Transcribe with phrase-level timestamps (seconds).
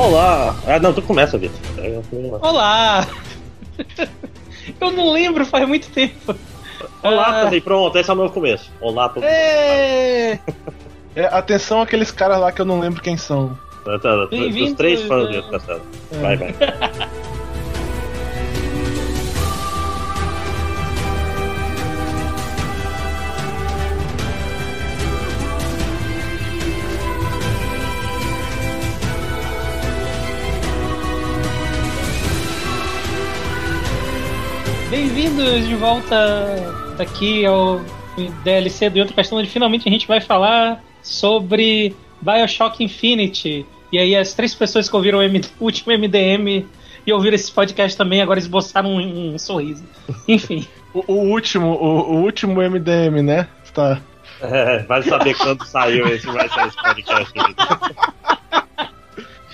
[0.00, 0.56] Olá!
[0.66, 1.60] Ah, não, tu começa, Vitor.
[2.40, 3.06] Olá!
[4.80, 6.34] Eu não lembro, faz muito tempo.
[7.02, 7.60] Olá, ah.
[7.62, 8.72] pronto, esse é o novo começo.
[8.80, 10.38] Olá, todo é...
[11.14, 13.58] é, atenção aqueles caras lá que eu não lembro quem são.
[13.84, 15.82] Tá, tá, tá os três fãs do Castelo.
[16.12, 16.54] Vai, vai.
[34.90, 36.16] Bem-vindos de volta
[36.98, 37.80] aqui ao
[38.42, 43.64] DLC do Outro Castelo, onde finalmente a gente vai falar sobre Bioshock Infinity.
[43.92, 46.66] E aí as três pessoas que ouviram o, M último MDM
[47.06, 49.84] e ouviram esse podcast também agora esboçaram um, um sorriso.
[50.26, 50.66] Enfim.
[50.92, 53.46] o, o, último, o, o, último MDM, né?
[53.72, 54.00] Tá.
[54.42, 57.34] É, vai saber quando saiu esse, vai sair esse podcast.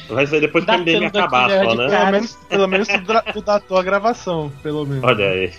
[0.09, 1.89] Vai ser depois que o MDM acabar só, né?
[1.89, 5.05] Pelo menos, pelo menos tu, tu datou a gravação, pelo menos.
[5.05, 5.53] Olha aí.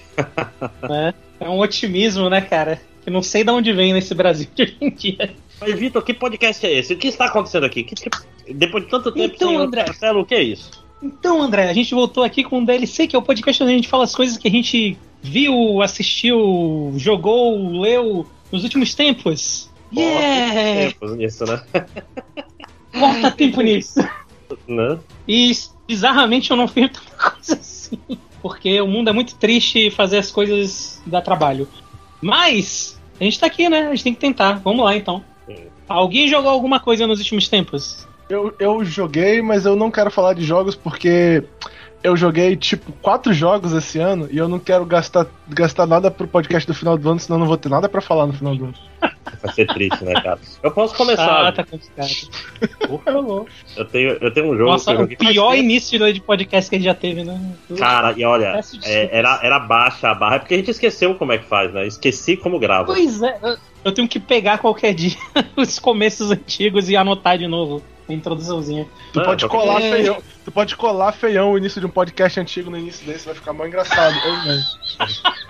[0.90, 2.82] É, é um otimismo, né, cara?
[3.04, 5.32] Que não sei de onde vem nesse Brasil de hoje em dia.
[5.60, 6.94] Mas, Vitor, que podcast é esse?
[6.94, 7.84] O que está acontecendo aqui?
[7.84, 8.10] Que, que,
[8.54, 10.72] depois de tanto tempo então, sem André, Marcelo, o que é isso?
[11.02, 13.76] Então, André, a gente voltou aqui com o DLC, que é o podcast onde a
[13.76, 19.70] gente fala as coisas que a gente viu, assistiu, jogou, leu nos últimos tempos.
[19.96, 20.92] Yeah!
[20.92, 21.62] tempos nisso, né?
[22.92, 24.00] Corta tempo nisso.
[24.68, 25.00] Né?
[25.28, 25.52] E
[25.88, 28.00] bizarramente eu não fiz tanta coisa assim.
[28.42, 31.68] Porque o mundo é muito triste e fazer as coisas dá trabalho.
[32.22, 33.88] Mas, a gente tá aqui, né?
[33.88, 34.54] A gente tem que tentar.
[34.64, 35.24] Vamos lá então.
[35.46, 35.66] Sim.
[35.88, 38.08] Alguém jogou alguma coisa nos últimos tempos?
[38.30, 41.44] Eu, eu joguei, mas eu não quero falar de jogos porque
[42.04, 46.28] eu joguei, tipo, quatro jogos esse ano e eu não quero gastar, gastar nada pro
[46.28, 48.56] podcast do final do ano, senão eu não vou ter nada para falar no final
[48.56, 48.74] do ano.
[49.44, 50.40] Vai ser triste, né, cara?
[50.64, 51.48] Eu posso começar.
[51.48, 52.10] Ah, tá complicado.
[52.88, 53.46] Por favor.
[53.76, 54.72] Eu tenho, eu tenho um jogo.
[54.72, 57.40] Nossa, o pior início de podcast que a gente já teve, né?
[57.78, 61.34] Cara, e olha, é, era, era baixa a barra, é porque a gente esqueceu como
[61.34, 61.86] é que faz, né?
[61.86, 62.86] Esqueci como grava.
[62.86, 63.38] Pois é,
[63.84, 65.18] eu tenho que pegar qualquer dia
[65.58, 68.88] os começos antigos e anotar de novo introduçãozinha.
[69.14, 69.92] Tu, pode é, colar é...
[69.92, 73.36] feião, tu pode colar feião o início de um podcast antigo no início desse, vai
[73.36, 74.16] ficar mais engraçado.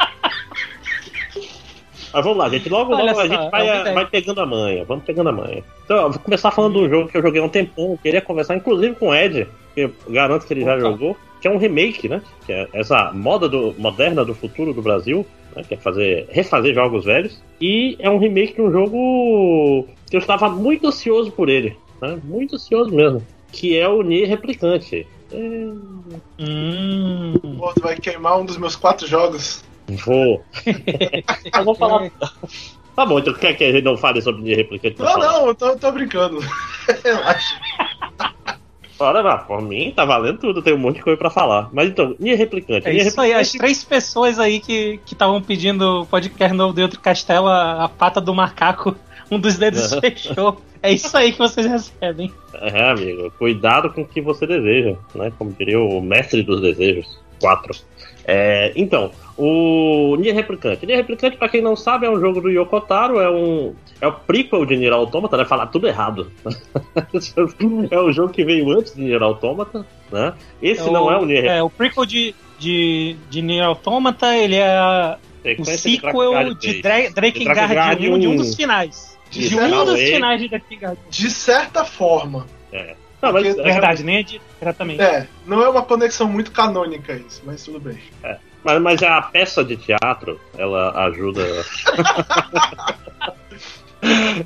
[2.13, 2.69] Mas vamos lá, gente.
[2.69, 4.83] Logo, logo a gente vai, vai pegando a manha.
[4.85, 5.63] Vamos pegando a manha.
[5.85, 7.97] Então, eu vou começar falando do jogo que eu joguei há um tempão.
[8.01, 11.15] Queria conversar, inclusive, com o Ed, que eu garanto que ele já jogou.
[11.39, 12.21] Que é um remake, né?
[12.45, 15.25] Que é essa moda do, moderna do futuro do Brasil.
[15.55, 17.39] Né, que é fazer, refazer jogos velhos.
[17.61, 22.19] E é um remake de um jogo que eu estava muito ansioso por ele né?
[22.23, 23.25] Muito ansioso mesmo.
[23.51, 25.07] Que é o Nier Replicante.
[25.31, 25.37] É...
[26.39, 27.33] Hum.
[27.57, 29.63] Pô, tu vai queimar um dos meus quatro jogos.
[30.05, 30.43] Vou.
[31.57, 32.11] eu vou falar.
[32.95, 34.99] Tá bom, então quer que a gente não fale sobre Nier Replicante?
[34.99, 36.39] Não, não, eu tô, tô brincando.
[37.03, 37.59] Relaxa.
[38.99, 41.69] Ora, por mim tá valendo tudo, tem um monte de coisa pra falar.
[41.71, 42.87] Mas então, Nier Replicante.
[42.87, 43.35] É Nier isso Replicante...
[43.35, 47.89] aí, as três pessoas aí que estavam pedindo podcast novo de outro castelo, a, a
[47.89, 48.95] pata do macaco
[49.29, 50.61] um dos dedos fechou.
[50.81, 52.31] É isso aí que vocês recebem.
[52.53, 53.31] É, amigo.
[53.37, 55.31] Cuidado com o que você deseja, né?
[55.37, 57.19] Como diria o mestre dos desejos.
[57.39, 57.75] 4.
[58.25, 60.85] É, então, o Nier Replicante.
[60.85, 63.73] Nier Replicante, pra quem não sabe, é um jogo do Yokotaro, é um.
[64.01, 65.45] É o prequel de Nier Automata, né?
[65.45, 66.29] Falar tudo errado.
[67.89, 70.33] é um jogo que veio antes de Nier Automata, né?
[70.61, 74.35] Esse é não o, é o Nier É, o prequel de, de, de Nier Automata,
[74.35, 75.17] ele é
[75.57, 79.16] o sequel de, de Drakengard 1 de um dos finais.
[79.29, 80.99] De, de um dos finais de Drakengard.
[81.09, 82.47] De certa forma.
[82.71, 82.95] É.
[83.21, 85.01] Não, mas, Porque, é verdade, nem é diretamente.
[85.01, 87.97] É, não é uma conexão muito canônica isso, mas tudo bem.
[88.23, 88.37] É.
[88.63, 91.41] Mas, mas a peça de teatro, ela ajuda.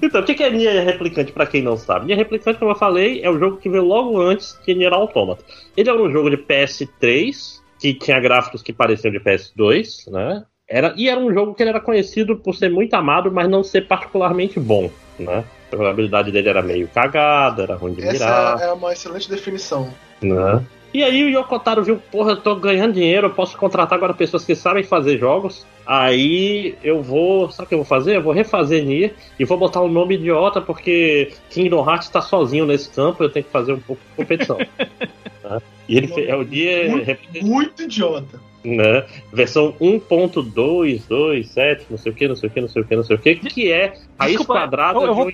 [0.02, 2.06] então, o que é Nier Replicante, para quem não sabe?
[2.06, 5.44] Nier Replicante, como eu falei, é o jogo que veio logo antes de Nier Automata.
[5.76, 10.46] Ele era um jogo de PS3, que tinha gráficos que pareciam de PS2, né?
[10.72, 13.62] Era, e era um jogo que ele era conhecido por ser muito amado, mas não
[13.62, 15.44] ser particularmente bom, né?
[15.70, 18.56] A jogabilidade dele era meio cagada, era ruim de Essa mirar.
[18.56, 19.94] Essa é uma excelente definição.
[20.22, 20.64] Né?
[20.94, 24.46] E aí o Yokotaro viu, porra, eu tô ganhando dinheiro, eu posso contratar agora pessoas
[24.46, 25.66] que sabem fazer jogos.
[25.86, 27.52] Aí eu vou.
[27.52, 28.16] Sabe o que eu vou fazer?
[28.16, 32.66] Eu vou refazer Nier e vou botar um nome idiota, porque Kingdom Hearts tá sozinho
[32.66, 34.58] nesse campo, eu tenho que fazer um pouco de competição.
[35.44, 35.62] né?
[35.90, 36.90] E ele é o dia.
[36.90, 39.06] Muito, muito idiota né?
[39.32, 43.04] Versão 1.227, não sei o que, não sei o que, não sei o que, não
[43.04, 45.32] sei o que, que é raiz Desculpa, quadrada eu, eu vou,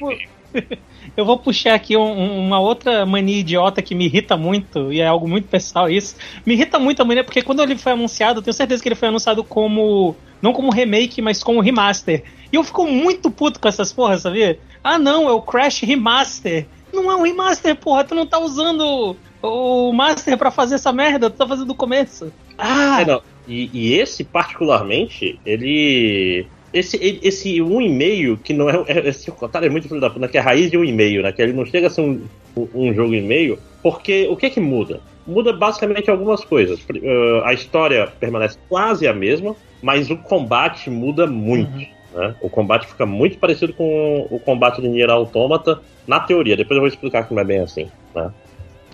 [1.18, 5.08] eu vou puxar aqui um, uma outra mania idiota que me irrita muito, e é
[5.08, 6.16] algo muito pessoal isso.
[6.46, 8.96] Me irrita muito a mania, porque quando ele foi anunciado, eu tenho certeza que ele
[8.96, 10.16] foi anunciado como.
[10.40, 12.24] Não como remake, mas como remaster.
[12.52, 14.60] E eu fico muito puto com essas porras, sabia?
[14.84, 16.68] Ah não, é o Crash Remaster.
[16.94, 21.30] Não é um remaster, porra, tu não tá usando o Master pra fazer essa merda,
[21.30, 22.32] tu tá fazendo do começo.
[22.58, 23.02] Ah!
[23.02, 23.22] É, não.
[23.48, 28.84] E, e esse, particularmente, ele esse, esse 1,5, que não é.
[28.88, 31.32] é esse Kotaro é muito filho da puta, que é a raiz de 1,5, né?
[31.32, 32.22] Que ele não chega a ser um,
[32.74, 33.58] um jogo e meio.
[33.82, 35.00] Porque o que é que muda?
[35.26, 36.80] Muda basicamente algumas coisas.
[36.80, 41.72] Uh, a história permanece quase a mesma, mas o combate muda muito.
[41.72, 41.88] Uhum.
[42.14, 42.36] Né?
[42.42, 46.58] O combate fica muito parecido com o combate de Nier Automata na teoria.
[46.58, 47.88] Depois eu vou explicar que não é bem assim.
[48.14, 48.32] Né?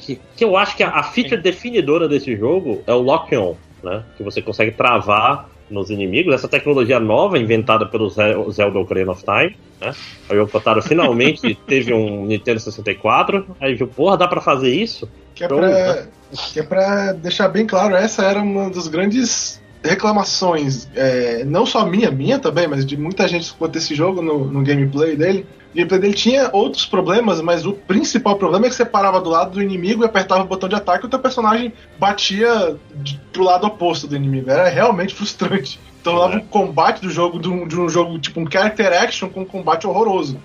[0.05, 3.55] Que, que eu acho que a, a feature definidora desse jogo é o lock-on.
[3.81, 4.03] Né?
[4.17, 6.33] Que você consegue travar nos inimigos.
[6.33, 9.93] Essa tecnologia nova, inventada pelo Zelda Ocarina of Time, né?
[10.29, 15.09] Aí o Kotaro finalmente teve um Nintendo 64, aí viu, porra, dá pra fazer isso?
[15.33, 16.07] Que é, então, pra, né?
[16.53, 21.85] que é pra deixar bem claro, essa era uma dos grandes reclamações, é, não só
[21.85, 25.45] minha, minha também, mas de muita gente quanto esse jogo no, no gameplay dele.
[25.71, 29.29] O gameplay dele tinha outros problemas, mas o principal problema é que você parava do
[29.29, 33.19] lado do inimigo e apertava o botão de ataque e o teu personagem batia de,
[33.33, 34.49] pro lado oposto do inimigo.
[34.49, 35.79] Era realmente frustrante.
[35.99, 36.37] Então dava é.
[36.37, 39.45] um combate do jogo, de um, de um, jogo tipo um character action com um
[39.45, 40.37] combate horroroso.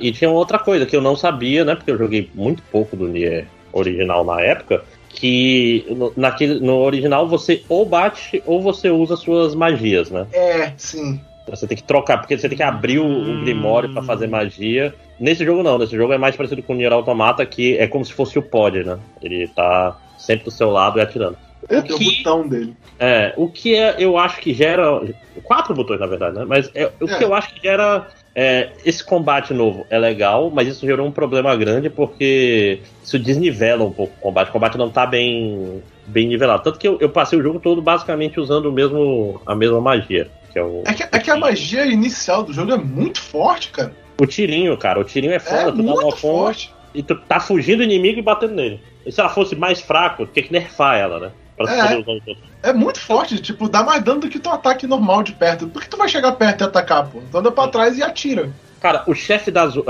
[0.00, 1.74] e tinha outra coisa que eu não sabia, né?
[1.74, 4.82] Porque eu joguei muito pouco do Nier original na época
[5.16, 10.26] que no, naquele, no original você ou bate ou você usa suas magias, né?
[10.30, 11.18] É, sim.
[11.48, 13.38] Você tem que trocar, porque você tem que abrir o, hum.
[13.38, 14.94] o Grimório para fazer magia.
[15.18, 18.04] Nesse jogo não, nesse jogo é mais parecido com o Nier Automata, que é como
[18.04, 18.98] se fosse o pod, né?
[19.22, 21.36] Ele tá sempre do seu lado e atirando.
[21.68, 22.76] É, o que, o botão dele.
[22.98, 25.00] É, o que é, eu acho que gera.
[25.44, 26.44] Quatro botões, na verdade, né?
[26.46, 27.18] Mas é, o é.
[27.18, 28.06] que eu acho que gera
[28.38, 33.82] é, esse combate novo é legal, mas isso gerou um problema grande porque isso desnivela
[33.82, 34.50] um pouco o combate.
[34.50, 36.62] O combate não tá bem, bem nivelado.
[36.62, 40.28] Tanto que eu, eu passei o jogo todo basicamente usando o mesmo, a mesma magia.
[40.52, 43.70] Que é, o, é, que, é que a magia inicial do jogo é muito forte,
[43.70, 43.94] cara.
[44.20, 45.70] O tirinho, cara, o tirinho é foda.
[45.70, 46.70] É tu muito dá uma forte.
[46.94, 48.82] E tu tá fugindo do inimigo e batendo nele.
[49.06, 51.30] E se ela fosse mais fraco, tem que nerfar ela, né?
[51.58, 55.66] É, é muito forte, tipo, dá mais dano do que teu ataque normal de perto.
[55.66, 57.20] Por que tu vai chegar perto e atacar, pô?
[57.30, 58.50] Tu anda pra trás e atira.
[58.80, 59.80] Cara, o chefe das, é,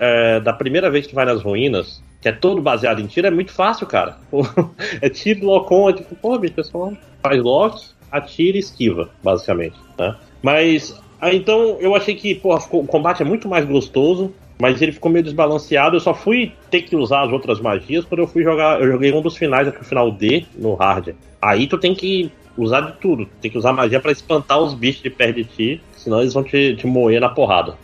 [0.00, 3.26] é, da primeira vez que tu vai nas ruínas, que é todo baseado em tiro,
[3.26, 4.18] é muito fácil, cara.
[5.00, 7.80] é tiro, locom, é tipo, pô, bicho, pessoal faz lock,
[8.12, 10.14] atira e esquiva, basicamente, né?
[10.42, 11.00] Mas,
[11.32, 15.24] então, eu achei que, pô, o combate é muito mais gostoso, mas ele ficou meio
[15.24, 15.96] desbalanceado.
[15.96, 18.80] Eu só fui ter que usar as outras magias quando eu fui jogar.
[18.80, 21.14] Eu joguei um dos finais, aqui o final D, no hard.
[21.40, 23.28] Aí tu tem que usar de tudo.
[23.40, 26.42] Tem que usar magia para espantar os bichos de perto de ti, senão eles vão
[26.42, 27.76] te, te moer na porrada.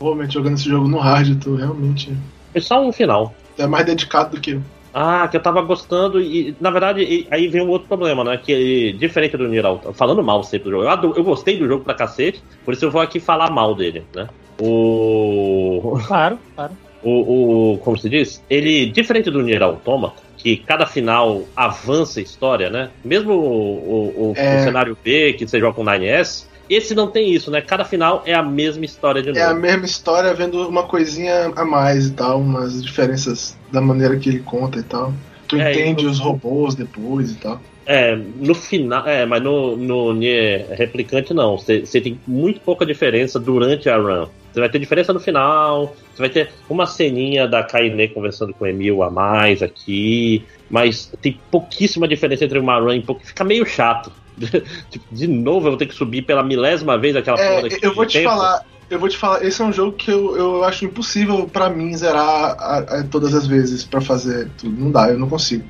[0.00, 2.12] Realmente, jogando esse jogo no hard, tu realmente.
[2.52, 3.34] Foi só um final.
[3.58, 4.62] É mais dedicado do que eu.
[4.98, 8.38] Ah, que eu tava gostando e, na verdade, aí vem um outro problema, né?
[8.38, 11.92] Que diferente do Nier falando mal sempre do jogo, eu, eu gostei do jogo pra
[11.92, 14.26] cacete, por isso eu vou aqui falar mal dele, né?
[14.60, 15.98] O.
[16.06, 16.72] Claro, claro.
[17.02, 18.42] O, o, como se diz?
[18.50, 22.90] Ele, diferente do Nier Automata, que cada final avança a história, né?
[23.04, 24.60] Mesmo o, o, é...
[24.60, 27.60] o cenário B, que você joga com 9S, esse não tem isso, né?
[27.60, 29.38] Cada final é a mesma história de novo.
[29.38, 34.16] É a mesma história, vendo uma coisinha a mais e tal, umas diferenças da maneira
[34.16, 35.12] que ele conta e tal.
[35.46, 37.60] Tu é, entende os robôs depois e tal.
[37.86, 39.06] É, no final.
[39.06, 41.56] É, mas no, no Nier Replicante não.
[41.56, 44.26] Você tem muito pouca diferença durante a run.
[44.52, 45.94] Você vai ter diferença no final.
[46.12, 50.44] Você vai ter uma ceninha da Kaine conversando com o Emil a mais aqui.
[50.68, 53.24] Mas tem pouquíssima diferença entre uma run e pouco.
[53.24, 54.10] Fica meio chato.
[54.90, 57.94] tipo, de novo eu vou ter que subir pela milésima vez aquela é, porra Eu
[57.94, 58.30] vou te tempo.
[58.30, 58.64] falar.
[58.88, 61.96] Eu vou te falar, esse é um jogo que eu, eu acho impossível para mim
[61.96, 64.80] zerar a, a, todas as vezes para fazer tudo.
[64.80, 65.64] Não dá, eu não consigo.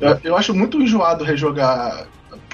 [0.00, 2.06] Eu, eu acho muito enjoado rejogar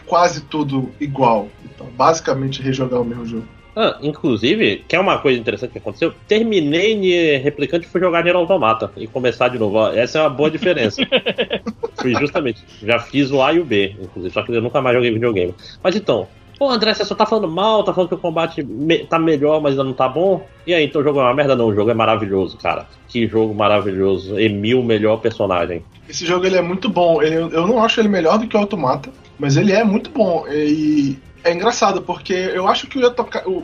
[0.07, 1.49] quase tudo igual.
[1.65, 3.49] Então, basicamente, rejogar o mesmo jogo.
[3.81, 8.25] Ah, inclusive, que é uma coisa interessante que aconteceu, terminei Nier Replicante e fui jogar
[8.25, 9.87] Nier Automata e começar de novo.
[9.89, 11.01] Essa é uma boa diferença.
[11.95, 14.97] fui justamente, já fiz o A e o B, inclusive, só que eu nunca mais
[14.97, 15.55] joguei videogame.
[15.81, 16.27] Mas então,
[16.59, 19.61] Pô, André, você só tá falando mal, tá falando que o combate me tá melhor,
[19.61, 20.45] mas ainda não tá bom.
[20.67, 21.55] E aí, então o jogo é uma merda?
[21.55, 22.87] Não, o jogo é maravilhoso, cara.
[23.07, 24.39] Que jogo maravilhoso.
[24.39, 25.85] Emil, melhor personagem.
[26.09, 27.23] Esse jogo ele é muito bom.
[27.23, 30.47] Ele, eu não acho ele melhor do que o Automata, mas ele é muito bom.
[30.49, 33.63] E é engraçado, porque eu acho que o, Yotoka, o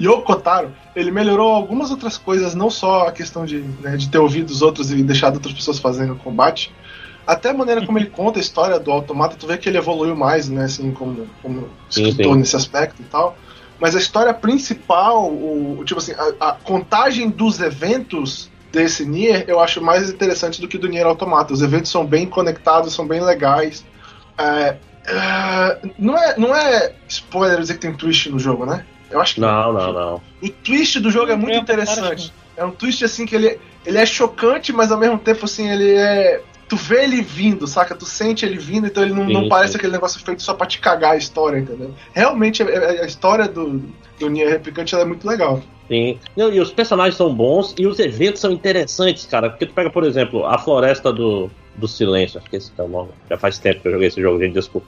[0.00, 4.18] Yoko Taro, ele melhorou algumas outras coisas, não só a questão de, né, de ter
[4.18, 6.70] ouvido os outros e deixado outras pessoas fazendo o combate,
[7.26, 10.16] até a maneira como ele conta a história do automata, tu vê que ele evoluiu
[10.16, 12.38] mais, né, assim, como, como escritor sim, sim.
[12.38, 13.36] nesse aspecto e tal.
[13.80, 19.60] Mas a história principal, o, tipo assim, a, a, contagem dos eventos desse Nier eu
[19.60, 21.52] acho mais interessante do que do Nier Automata.
[21.52, 23.84] Os eventos são bem conectados, são bem legais.
[24.38, 24.76] É,
[25.06, 28.84] é, não, é, não é spoiler dizer que tem twist no jogo, né?
[29.10, 30.22] Eu acho que não, não, não.
[30.42, 32.32] O twist do jogo é muito interessante.
[32.56, 35.94] É um twist assim que ele, ele é chocante, mas ao mesmo tempo assim ele
[35.94, 37.94] é tu vê ele vindo, saca?
[37.94, 39.78] Tu sente ele vindo, então ele não, sim, não parece sim.
[39.78, 41.92] aquele negócio feito só pra te cagar a história, entendeu?
[42.12, 43.82] Realmente a, a história do,
[44.18, 45.62] do Nier Replicante é muito legal.
[45.88, 46.18] Sim.
[46.36, 49.50] e os personagens são bons e os eventos são interessantes, cara.
[49.50, 52.88] Porque tu pega, por exemplo, a Floresta do, do Silêncio, acho que esse é o
[52.88, 53.10] nome.
[53.28, 54.86] Já faz tempo que eu joguei esse jogo, gente, desculpa.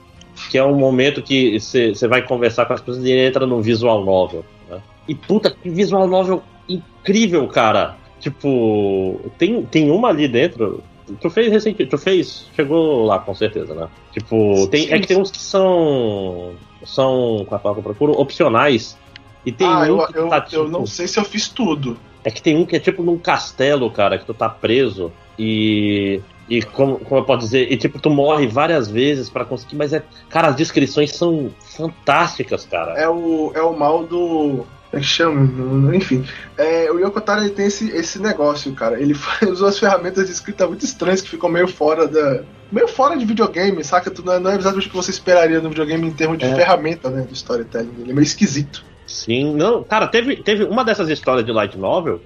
[0.51, 4.05] Que é um momento que você vai conversar com as pessoas e entra no visual
[4.05, 4.45] novel.
[4.69, 4.81] Né?
[5.09, 7.97] E puta, que visual novel incrível, cara.
[8.21, 10.83] Tipo, tem, tem uma ali dentro.
[11.21, 13.89] Tu fez recente, tu fez, chegou lá com certeza, né?
[14.13, 18.21] Tipo, tem, é que tem uns que são são, com a palavra que eu procuro,
[18.21, 18.97] opcionais.
[19.45, 21.97] E tem ah, um eu, eu, tá, tipo, eu não sei se eu fiz tudo.
[22.25, 26.21] É que tem um que é tipo num castelo, cara, que tu tá preso e
[26.49, 29.93] e como, como eu posso dizer, e tipo, tu morre várias vezes para conseguir, mas
[29.93, 30.03] é.
[30.29, 32.93] Cara, as descrições são fantásticas, cara.
[32.93, 34.65] É o, é o mal do.
[34.97, 35.95] É que chama?
[35.95, 36.25] Enfim.
[36.57, 39.01] É, o Yokotaro ele tem esse, esse negócio, cara.
[39.01, 39.15] Ele
[39.49, 42.43] usa as ferramentas de escrita muito estranhas que ficam meio fora da.
[42.71, 44.11] Meio fora de videogame, saca?
[44.11, 46.45] Tu não é, não é exatamente o que você esperaria no videogame em termos de
[46.47, 46.55] é.
[46.55, 47.23] ferramenta, né?
[47.23, 47.95] Do storytelling.
[48.01, 48.85] Ele é meio esquisito.
[49.07, 52.21] Sim, não, cara, teve, teve uma dessas histórias de light novel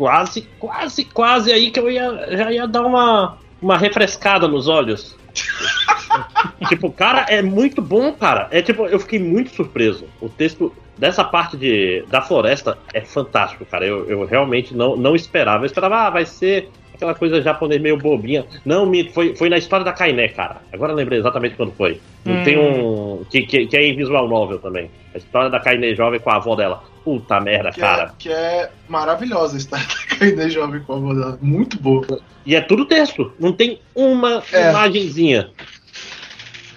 [0.00, 5.14] quase, quase, quase aí que eu ia, já ia dar uma, uma refrescada nos olhos.
[6.70, 8.48] tipo, cara, é muito bom, cara.
[8.50, 10.06] É tipo, eu fiquei muito surpreso.
[10.18, 13.86] O texto dessa parte de, da floresta é fantástico, cara.
[13.86, 15.64] Eu, eu realmente não, não esperava.
[15.64, 18.44] Eu esperava, ah, vai ser aquela coisa japonês meio bobinha.
[18.64, 20.58] Não, foi, foi na história da Kainé, cara.
[20.70, 21.98] Agora eu lembrei exatamente quando foi.
[22.26, 22.44] Hum.
[22.44, 23.24] Tem um.
[23.30, 24.90] Que, que, que, é em visual novel também.
[25.14, 26.84] A história da Kainé jovem com a avó dela.
[27.02, 28.02] Puta merda, que é, cara.
[28.02, 31.38] É, que é maravilhosa a história da Kainé jovem com a avó dela.
[31.40, 32.20] Muito boa.
[32.44, 33.32] E é tudo texto.
[33.40, 34.68] Não tem uma é.
[34.68, 35.50] imagenzinha.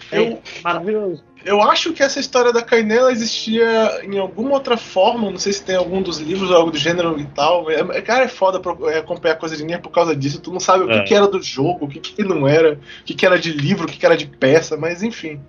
[0.10, 1.22] É eu, maravilhoso.
[1.46, 5.64] Eu acho que essa história da Kainela existia em alguma outra forma, não sei se
[5.64, 7.70] tem algum dos livros ou algo do gênero e tal.
[7.70, 10.40] É, é cara, é foda é, acompanhar coisa de Nier por causa disso.
[10.40, 11.04] Tu não sabe o que, é.
[11.04, 13.86] que era do jogo, o que, que não era, o que, que era de livro,
[13.86, 15.42] o que, que era de peça, mas enfim.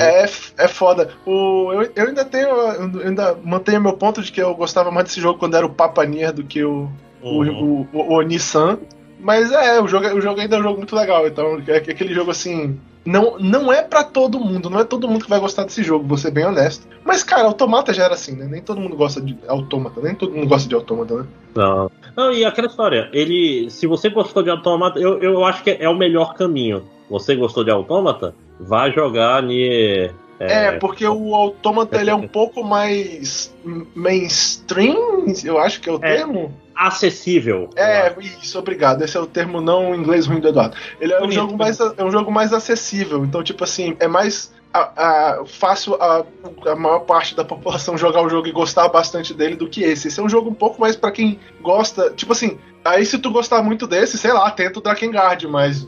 [0.00, 0.24] É,
[0.64, 1.10] é foda.
[1.24, 2.48] O, eu, eu ainda tenho.
[2.48, 5.70] Eu ainda mantenho meu ponto de que eu gostava mais desse jogo quando era o
[5.70, 6.90] Papa Nier do que o,
[7.22, 7.86] uhum.
[7.92, 8.78] o, o, o, o Nissan.
[9.20, 11.26] Mas é, o jogo, o jogo ainda é um jogo muito legal.
[11.26, 15.24] Então, é aquele jogo assim não, não é para todo mundo, não é todo mundo
[15.24, 16.86] que vai gostar desse jogo, vou ser bem honesto.
[17.04, 18.46] Mas, cara, Automata já era assim, né?
[18.46, 21.26] Nem todo mundo gosta de Automata, nem todo mundo gosta de Automata, né?
[21.54, 21.90] Não.
[22.16, 23.68] Não, e aquela história, ele.
[23.70, 26.84] Se você gostou de Automata, eu, eu acho que é o melhor caminho.
[27.10, 28.34] Você gostou de Automata?
[28.58, 30.14] Vá jogar Nier.
[30.40, 33.54] É, é, porque o Automata ele é um pouco mais
[33.94, 37.70] mainstream, eu acho que é o é, termo acessível.
[37.76, 39.02] É, isso, obrigado.
[39.02, 40.76] Esse é o termo não inglês ruim do Eduardo.
[41.00, 43.24] Ele é um, jogo mais, é um jogo mais acessível.
[43.24, 46.24] Então, tipo assim, é mais a, a, fácil a,
[46.66, 50.08] a maior parte da população jogar o jogo e gostar bastante dele do que esse.
[50.08, 52.10] Esse é um jogo um pouco mais para quem gosta.
[52.10, 55.86] Tipo assim, aí se tu gostar muito desse, sei lá, tenta o Drakengard, mas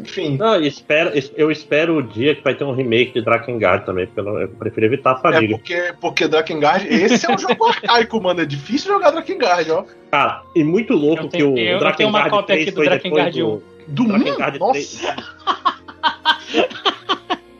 [0.00, 0.36] enfim.
[0.36, 4.28] Não, espero, eu espero o dia que vai ter um remake de Drakengard também, porque
[4.28, 5.54] eu, prefiro evitar a família.
[5.54, 8.40] É porque, porque Drakengard, esse é um jogo arcaico, mano.
[8.40, 9.84] É difícil jogar Drakengard, ó.
[10.10, 12.82] Cara, e muito louco tenho, que o eu, Drakengard eu tenho uma cópia aqui do
[12.82, 13.46] Drakengard 1.
[13.46, 14.58] Do, do Drakengard 1?
[14.58, 15.16] Nossa!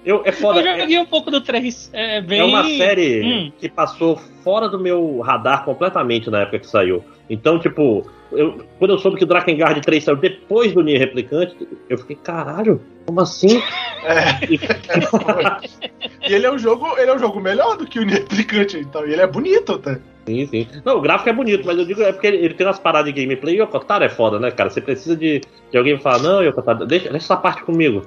[0.06, 0.60] Eu, é foda.
[0.60, 1.90] Eu joguei é, um pouco do 3.
[1.92, 2.38] É, bem...
[2.38, 3.52] é uma série hum.
[3.58, 7.04] que passou fora do meu radar completamente na época que saiu.
[7.28, 11.56] Então, tipo, eu, quando eu soube que o Drakengard 3 saiu depois do Nier Replicante,
[11.90, 13.60] eu fiquei, caralho, como assim?
[14.04, 14.46] É.
[16.30, 18.78] e ele é um jogo, ele é um jogo melhor do que o Nier Replicante,
[18.78, 19.98] então, e ele é bonito até.
[20.24, 20.68] Sim, sim.
[20.84, 23.12] Não, o gráfico é bonito, mas eu digo é porque ele, ele tem umas paradas
[23.12, 24.70] de gameplay e o Yokotaro é foda, né, cara?
[24.70, 28.02] Você precisa de, de alguém falar, não, Yokotaro, deixa, deixa essa parte comigo.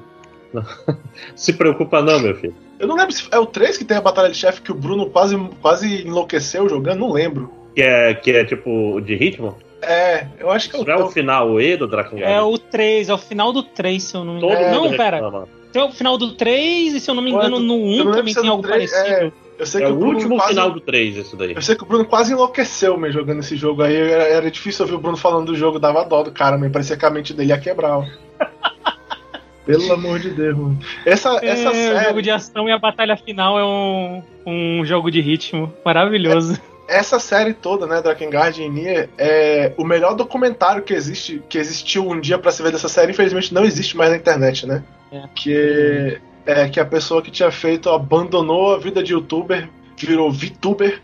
[1.35, 2.55] Se preocupa não, meu filho.
[2.79, 4.75] Eu não lembro se é o 3 que tem a batalha de chefe que o
[4.75, 7.51] Bruno quase, quase enlouqueceu jogando, não lembro.
[7.75, 9.57] Que é, que é tipo de ritmo?
[9.81, 10.85] É, eu acho que é o.
[10.85, 12.33] Não é o final, o E do Drakengard?
[12.33, 14.61] É o 3, é o final do 3, se eu não me engano.
[14.61, 15.47] É, não, pera.
[15.71, 18.33] Tem o final do 3 e se eu não me engano Ué, no 1 também
[18.33, 19.15] tem algo 3, parecido.
[19.15, 21.53] É, eu sei é que o, o último quase, final do 3, isso daí.
[21.53, 23.95] Eu sei que o Bruno quase enlouqueceu me jogando esse jogo aí.
[23.95, 26.97] Era, era, difícil ouvir o Bruno falando do jogo, dava dó do cara, me parecia
[26.97, 27.99] que a mente dele ia quebrar.
[29.65, 30.79] Pelo amor de Deus, mano.
[31.05, 31.97] Essa, é, essa série...
[31.97, 36.59] O jogo de ação e a batalha final é um, um jogo de ritmo maravilhoso.
[36.87, 41.57] É, essa série toda, né, Drakengard e Nier, é o melhor documentário que existe, que
[41.57, 44.83] existiu um dia para se ver dessa série, infelizmente não existe mais na internet, né?
[45.11, 45.23] É.
[45.35, 50.99] Que é que a pessoa que tinha feito abandonou a vida de youtuber, virou VTuber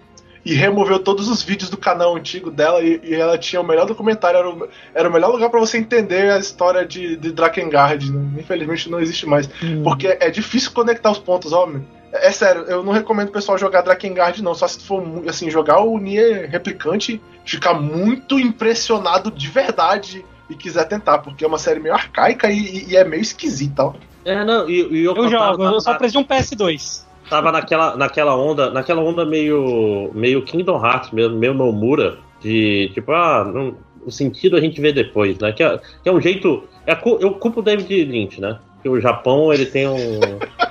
[0.46, 3.88] e removeu todos os vídeos do canal antigo dela e, e ela tinha o melhor
[3.88, 8.12] documentário, era o, era o melhor lugar para você entender a história de, de Drakengard.
[8.12, 8.42] Né?
[8.42, 9.50] Infelizmente não existe mais.
[9.64, 9.82] Hum.
[9.84, 11.84] Porque é difícil conectar os pontos, homem.
[12.14, 14.54] É, é sério, eu não recomendo o pessoal jogar Drakengard, não.
[14.54, 20.84] Só se for assim, jogar o Nier replicante, ficar muito impressionado de verdade e quiser
[20.84, 23.86] tentar, porque é uma série meio arcaica e, e é meio esquisita.
[23.86, 23.94] Ó.
[24.24, 27.05] É, não, e, e eu, eu jogo, eu só preciso de um PS2.
[27.30, 33.12] Tava naquela, naquela onda, naquela onda meio, meio Kingdom Hearts, meio, meio Nomura, de tipo,
[33.12, 35.52] ah, não, o sentido a gente vê depois, né?
[35.52, 36.64] Que é, que é um jeito.
[36.86, 38.60] É, eu culpo o David Lynch, né?
[38.82, 40.20] Que o Japão ele tem um,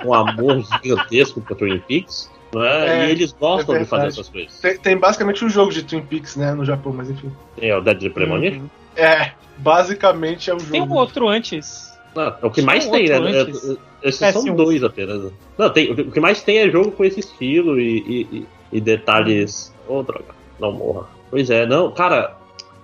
[0.05, 2.31] um amor gigantesco pro Twin Peaks.
[2.55, 4.57] É, e eles gostam é de fazer essas coisas.
[4.59, 7.29] Tem, tem, basicamente um jogo de Twin Peaks, né, no Japão, mas enfim.
[7.61, 8.61] É o Dead Premonition?
[8.61, 8.69] Uhum.
[8.95, 10.71] É, basicamente é o jogo.
[10.71, 11.94] Tem um outro antes.
[12.15, 13.17] Não, é o que mais tem, né?
[13.17, 13.77] Antes.
[14.01, 14.31] Esses PS1.
[14.31, 15.31] são dois apenas.
[15.57, 19.73] Não, tem, o que mais tem é jogo com esse estilo e, e, e detalhes.
[19.87, 21.07] Ô, oh, droga, não morra.
[21.29, 22.37] Pois é, não, cara,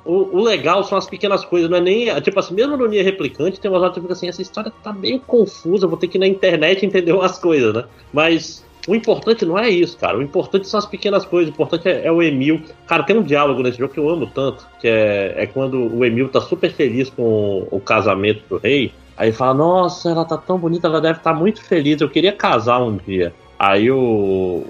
[0.03, 2.21] o, o, legal são as pequenas coisas, não é nem.
[2.21, 4.91] Tipo assim, mesmo no Nier Replicante, tem umas horas que fica assim, essa história tá
[4.91, 7.85] meio confusa, vou ter que ir na internet entender umas coisas, né?
[8.11, 10.17] Mas o importante não é isso, cara.
[10.17, 11.49] O importante são as pequenas coisas.
[11.49, 12.61] O importante é, é, o Emil.
[12.87, 16.03] Cara, tem um diálogo nesse jogo que eu amo tanto, que é, é quando o
[16.03, 18.91] Emil tá super feliz com o casamento do rei.
[19.17, 22.31] Aí fala, nossa, ela tá tão bonita, ela deve estar tá muito feliz, eu queria
[22.31, 23.33] casar um dia.
[23.59, 23.97] Aí o,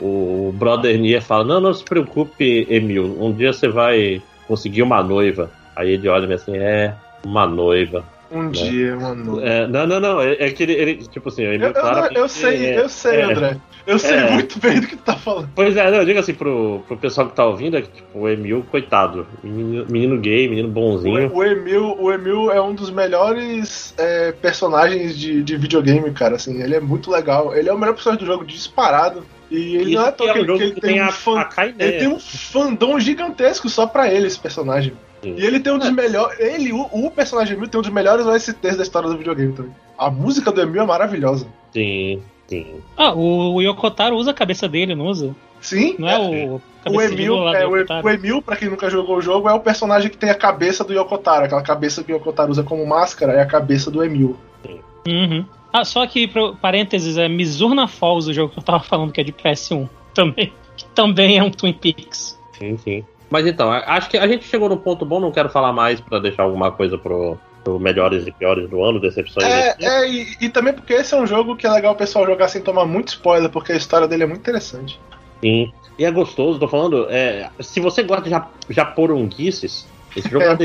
[0.01, 5.01] o Brother Nier fala, não, não se preocupe, Emil, um dia você vai conseguir uma
[5.01, 5.50] noiva.
[5.75, 6.93] Aí ele olha assim, é,
[7.24, 8.03] uma noiva.
[8.31, 8.51] Um né?
[8.51, 9.47] dia, uma noiva.
[9.47, 12.29] É, não, não, não, é, é que ele, ele, tipo assim, ele eu, eu, eu
[12.29, 13.57] sei, é, eu sei, André.
[13.85, 14.31] Eu sei é.
[14.31, 15.50] muito bem do que tu tá falando.
[15.55, 18.29] Pois é, não, diga assim pro, pro pessoal que tá ouvindo, é que tipo, o
[18.29, 21.29] Emil, coitado, menino, menino gay, menino bonzinho.
[21.29, 26.35] O, o, Emil, o Emil é um dos melhores é, personagens de, de videogame, cara,
[26.35, 27.55] assim, ele é muito legal.
[27.55, 29.25] Ele é o melhor personagem do jogo disparado.
[29.50, 31.91] E ele Isso não é tão é um que ele tem, tem um fã, ele
[32.00, 34.93] tem um fandom gigantesco só pra ele, esse personagem.
[35.23, 36.39] E ele tem um dos melhores.
[36.39, 39.71] Ele, o, o, personagem Emil, tem um dos melhores OSTs da história do videogame também.
[39.97, 41.47] A música do Emil é maravilhosa.
[41.71, 42.81] Sim, sim.
[42.97, 45.35] Ah, o, o Yokotaro usa a cabeça dele, não usa?
[45.61, 45.95] Sim.
[45.99, 46.61] Não é, é o.
[46.89, 50.09] O Emil, é, o, o, Emil, pra quem nunca jogou o jogo, é o personagem
[50.09, 51.45] que tem a cabeça do Yokotaro.
[51.45, 54.35] Aquela cabeça que o Yokotaro usa como máscara é a cabeça do Emil.
[54.65, 54.79] Sim.
[55.07, 55.46] Uhum.
[55.72, 56.27] Ah, só que,
[56.59, 60.51] parênteses, é Mizurna Falls, o jogo que eu tava falando, que é de PS1 também.
[60.74, 62.39] Que também é um Twin Peaks.
[62.57, 63.03] Sim, sim.
[63.31, 66.20] Mas então, acho que a gente chegou num ponto bom, não quero falar mais para
[66.20, 69.48] deixar alguma coisa pro, pro, melhores e piores do ano, decepções.
[69.48, 72.25] É, é e, e, também porque esse é um jogo que é legal o pessoal
[72.25, 75.00] jogar sem tomar muito spoiler, porque a história dele é muito interessante.
[75.39, 75.72] Sim.
[75.98, 78.35] E é gostoso, tô falando, é, se você gosta de
[78.74, 80.57] japoronguices, esse jogo é,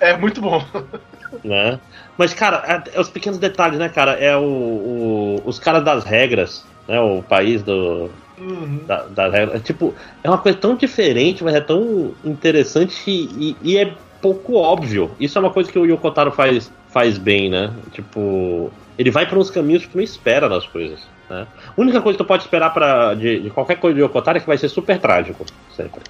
[0.08, 0.60] é, é muito bom.
[1.44, 1.78] Né?
[2.18, 4.12] Mas, cara, é, é, os pequenos detalhes, né, cara?
[4.14, 7.00] É o, o, os caras das regras, né?
[7.00, 8.10] O país do.
[8.40, 8.80] Uhum.
[8.86, 9.26] Da.
[9.36, 14.54] É, tipo, é uma coisa tão diferente, mas é tão interessante e, e, é pouco
[14.54, 15.10] óbvio.
[15.20, 17.72] Isso é uma coisa que o Yokotaro faz, faz bem, né?
[17.92, 21.00] Tipo, ele vai para uns caminhos que não espera nas coisas.
[21.28, 21.46] Né?
[21.76, 24.40] A única coisa que tu pode esperar pra, de, de qualquer coisa do Yokotaro é
[24.40, 25.44] que vai ser super trágico,
[25.76, 26.00] sempre.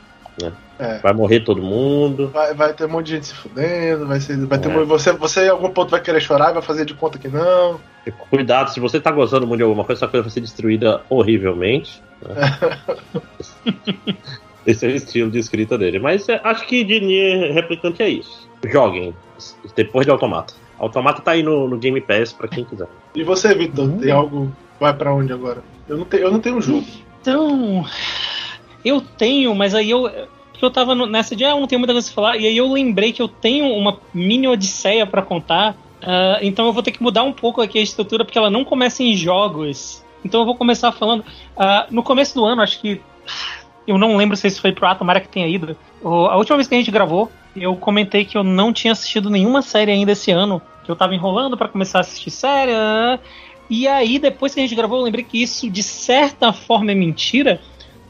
[0.42, 0.52] Né?
[0.78, 0.98] É.
[0.98, 2.28] Vai morrer todo mundo.
[2.28, 4.84] Vai, vai, ter um monte de gente se fudendo, vai, ser, vai ter é.
[4.84, 7.80] você, você em algum ponto vai querer chorar e vai fazer de conta que não.
[8.30, 12.02] Cuidado, se você tá gostando muito de alguma coisa, essa coisa vai ser destruída horrivelmente.
[12.22, 12.34] Né?
[14.66, 15.98] Esse é o estilo de escrita dele.
[15.98, 18.48] Mas é, acho que de Nier Replicante é isso.
[18.68, 19.14] Joguem,
[19.74, 20.54] depois de Automata.
[20.78, 22.88] Automata tá aí no, no Game Pass pra quem quiser.
[23.14, 23.98] E você, Vitor, hum.
[23.98, 24.50] tem algo.
[24.78, 25.62] Vai para onde agora?
[25.86, 26.86] Eu não, tenho, eu não tenho um jogo.
[27.20, 27.84] Então.
[28.84, 30.10] Eu tenho, mas aí eu.
[30.60, 33.12] Eu tava nessa de, ah, não tenho muita coisa pra falar, e aí eu lembrei
[33.12, 35.70] que eu tenho uma mini odisseia para contar,
[36.02, 38.62] uh, então eu vou ter que mudar um pouco aqui a estrutura, porque ela não
[38.62, 40.04] começa em jogos.
[40.22, 41.20] Então eu vou começar falando.
[41.20, 43.00] Uh, no começo do ano, acho que.
[43.86, 45.76] Eu não lembro se isso foi pro Atomara que tenha ido.
[46.04, 49.62] A última vez que a gente gravou, eu comentei que eu não tinha assistido nenhuma
[49.62, 50.60] série ainda esse ano.
[50.84, 52.72] Que eu tava enrolando para começar a assistir série.
[52.72, 53.18] Uh,
[53.70, 56.94] e aí, depois que a gente gravou, eu lembrei que isso, de certa forma, é
[56.94, 57.60] mentira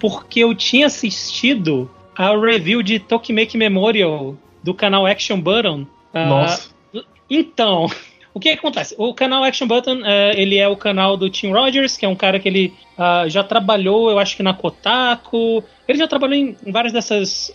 [0.01, 5.87] porque eu tinha assistido a review de Tokimeki Memorial do canal Action Button.
[6.13, 6.71] Ah, Nossa.
[6.93, 7.87] Uh, então,
[8.35, 8.95] o que acontece?
[8.99, 12.17] O canal Action Button, uh, ele é o canal do Tim Rogers, que é um
[12.17, 15.63] cara que ele uh, já trabalhou, eu acho que na Kotaku.
[15.87, 17.53] Ele já trabalhou em, em várias dessas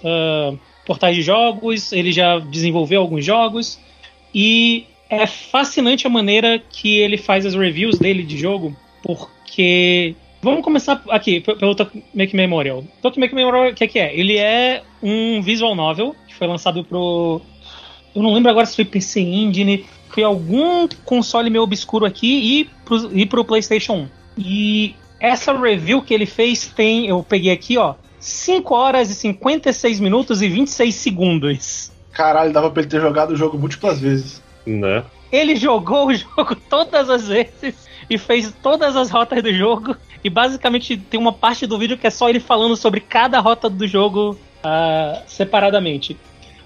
[0.86, 3.79] portais de jogos, ele já desenvolveu alguns jogos.
[4.34, 10.62] E é fascinante a maneira que ele faz as reviews dele de jogo, porque Vamos
[10.62, 12.84] começar aqui pelo Tokimeki Memorial.
[13.01, 14.15] Tokimeki Memorial, o que é, que é?
[14.15, 17.41] Ele é um visual novel que foi lançado pro.
[18.15, 22.69] Eu não lembro agora se foi PC Engine, foi algum console meio obscuro aqui e
[22.86, 24.08] pro, e pro PlayStation 1.
[24.38, 29.99] E essa review que ele fez tem, eu peguei aqui, ó, 5 horas e 56
[29.99, 31.91] minutos e 26 segundos.
[32.12, 34.43] Caralho, dava pra ele ter jogado o jogo múltiplas vezes.
[34.63, 35.03] Né?
[35.31, 39.97] Ele jogou o jogo todas as vezes e fez todas as rotas do jogo.
[40.26, 43.70] E basicamente tem uma parte do vídeo que é só ele falando sobre cada rota
[43.70, 46.18] do jogo uh, separadamente.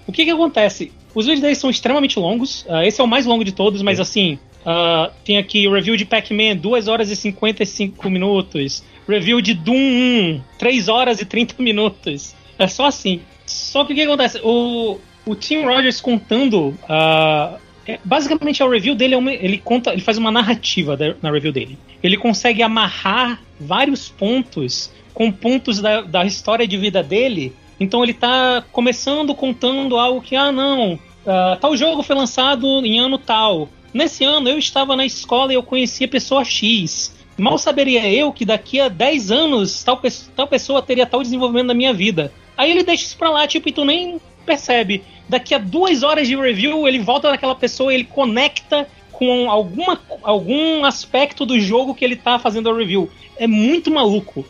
[0.06, 0.90] O que que acontece?
[1.14, 2.62] Os vídeos deles são extremamente longos.
[2.62, 5.94] Uh, esse é o mais longo de todos, mas assim, uh, tem aqui o review
[5.94, 8.82] de Pac-Man, 2 horas e 55 minutos.
[9.06, 12.34] Review de Doom 1, 3 horas e 30 minutos.
[12.58, 13.20] É só assim.
[13.44, 14.40] Só que o que acontece?
[14.42, 16.68] O, o Tim Rogers contando.
[16.88, 17.58] Uh,
[18.04, 21.52] basicamente, a review dele é uma, ele conta, ele faz uma narrativa da, na review
[21.52, 21.78] dele.
[22.02, 27.52] Ele consegue amarrar vários pontos com pontos da, da história de vida dele.
[27.78, 32.98] Então ele tá começando contando algo que, ah, não, uh, tal jogo foi lançado em
[32.98, 33.68] ano tal.
[33.92, 37.14] Nesse ano eu estava na escola e eu conhecia pessoa X.
[37.36, 40.00] Mal saberia eu que daqui a 10 anos tal,
[40.36, 42.32] tal pessoa teria tal desenvolvimento na minha vida.
[42.56, 45.02] Aí ele deixa isso pra lá, tipo, e tu nem percebe.
[45.30, 50.84] Daqui a duas horas de review, ele volta naquela pessoa, ele conecta com alguma, algum
[50.84, 53.08] aspecto do jogo que ele tá fazendo a review.
[53.36, 54.44] É muito maluco.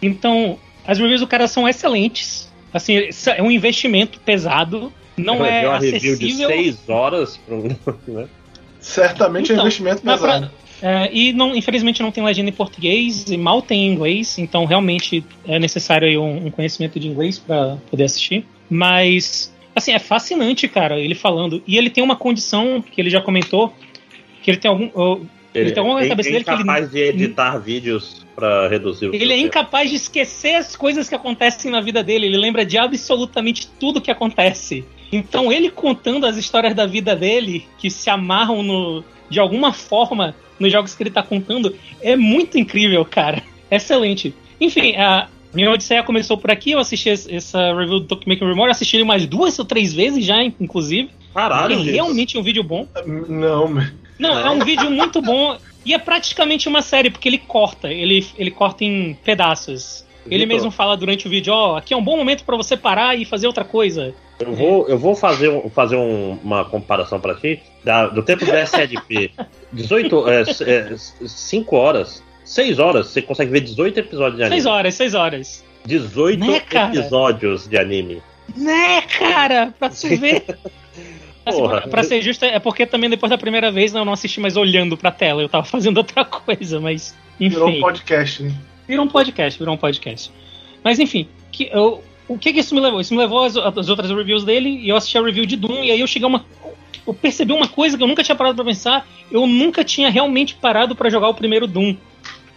[0.00, 2.48] Então, as reviews do cara são excelentes.
[2.72, 4.92] Assim, é um investimento pesado.
[5.16, 6.10] Não é, é acessível.
[6.12, 7.40] review de seis horas.
[8.06, 8.28] Né?
[8.78, 10.48] Certamente então, é um investimento pesado.
[10.80, 14.38] Pra, é, e não, infelizmente não tem legenda em português e mal tem em inglês,
[14.38, 18.46] então realmente é necessário um, um conhecimento de inglês para poder assistir.
[18.70, 21.62] Mas, assim, é fascinante, cara, ele falando.
[21.66, 23.72] E ele tem uma condição que ele já comentou,
[24.42, 24.86] que ele tem algum.
[25.52, 26.62] Ele, ele tem alguma cabeça é dele que ele.
[26.62, 31.14] incapaz de editar vídeos para reduzir o Ele é incapaz de esquecer as coisas que
[31.14, 32.26] acontecem na vida dele.
[32.26, 34.84] Ele lembra de absolutamente tudo que acontece.
[35.12, 40.34] Então, ele contando as histórias da vida dele, que se amarram no, de alguma forma
[40.58, 43.42] nos jogos que ele tá contando, é muito incrível, cara.
[43.70, 44.34] Excelente.
[44.60, 46.72] Enfim, a minha Odisseia começou por aqui.
[46.72, 50.42] Eu assisti essa review do Tokyo Remore, assisti ele mais duas ou três vezes já,
[50.42, 51.10] inclusive.
[51.34, 52.86] Caralho, é realmente um vídeo bom.
[53.06, 53.74] Não.
[54.18, 55.56] Não, é um vídeo muito bom.
[55.84, 57.88] E é praticamente uma série, porque ele corta.
[57.90, 60.04] Ele, ele corta em pedaços.
[60.26, 60.48] Ele Vitor.
[60.48, 63.16] mesmo fala durante o vídeo, ó, oh, aqui é um bom momento para você parar
[63.16, 64.14] e fazer outra coisa.
[64.38, 68.52] Eu vou, eu vou fazer, fazer um, uma comparação para ti da, do tempo do
[68.52, 69.32] SLP.
[69.72, 74.60] 18, é, é, 5 horas, 6 horas, você consegue ver 18 episódios de anime.
[74.60, 75.64] 6 horas, 6 horas.
[75.86, 78.20] 18 né, episódios de anime.
[78.56, 79.72] Né, cara?
[79.78, 80.44] Pra tu ver.
[81.46, 84.40] Assim, pra, pra, ser justo, é porque também depois da primeira vez eu não assisti
[84.40, 87.16] mais olhando pra tela, eu tava fazendo outra coisa, mas.
[87.38, 87.54] Enfim.
[87.54, 88.54] Virou um podcast, né?
[88.88, 90.32] Virou um podcast, virou um podcast.
[90.82, 93.00] Mas enfim, que, eu, o que, que isso me levou?
[93.00, 95.84] Isso me levou às, às, outras reviews dele e eu assisti a review de Doom
[95.84, 96.44] e aí eu cheguei a uma.
[97.06, 99.06] Eu percebi uma coisa que eu nunca tinha parado pra pensar.
[99.30, 101.96] Eu nunca tinha realmente parado para jogar o primeiro Doom.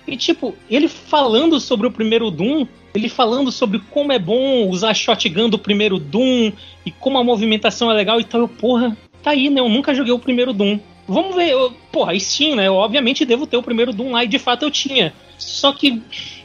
[0.08, 4.94] E tipo, ele falando sobre o primeiro Doom, ele falando sobre como é bom usar
[4.94, 6.52] shotgun do primeiro Doom
[6.86, 8.42] e como a movimentação é legal e tal.
[8.42, 9.62] Eu, porra, tá aí, né?
[9.62, 10.80] Eu nunca joguei o primeiro Doom.
[11.08, 12.68] Vamos ver, eu, porra, Steam, né?
[12.68, 15.14] Eu obviamente devo ter o primeiro Doom lá e de fato eu tinha.
[15.38, 16.02] Só que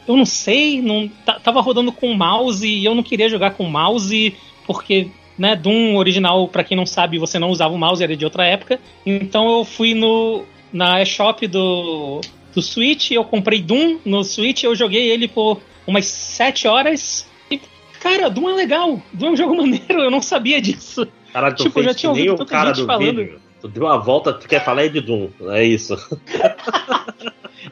[0.07, 1.09] eu não sei, não
[1.45, 4.35] tava rodando com mouse e eu não queria jogar com mouse
[4.67, 8.25] porque, né, Doom original, para quem não sabe, você não usava o mouse, era de
[8.25, 8.81] outra época.
[9.05, 12.21] Então eu fui no na eShop do
[12.55, 17.27] do Switch, eu comprei Doom no Switch, eu joguei ele por umas 7 horas.
[17.51, 17.61] E,
[18.01, 19.03] cara, Doom é legal.
[19.13, 21.07] Doom é um jogo maneiro, eu não sabia disso.
[21.33, 23.17] Caralho, tu tipo, já tinha ouvido tanta cara gente falando.
[23.17, 23.41] Vídeo.
[23.61, 25.97] Tu deu uma volta, tu quer falar de Doom, é isso.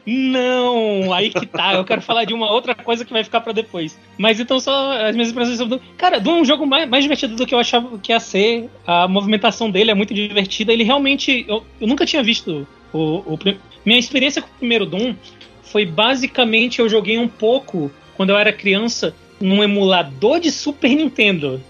[0.05, 1.73] Não, aí que tá.
[1.73, 3.97] Eu quero falar de uma outra coisa que vai ficar para depois.
[4.17, 5.85] Mas então só as minhas impressões sobre Doom.
[5.97, 8.69] Cara, Doom é um jogo mais, mais divertido do que eu achava que ia ser.
[8.85, 10.73] A movimentação dele é muito divertida.
[10.73, 11.45] Ele realmente.
[11.47, 13.39] Eu, eu nunca tinha visto o, o,
[13.87, 15.15] Minha experiência com o primeiro Doom
[15.61, 21.63] foi basicamente eu joguei um pouco quando eu era criança num emulador de Super Nintendo.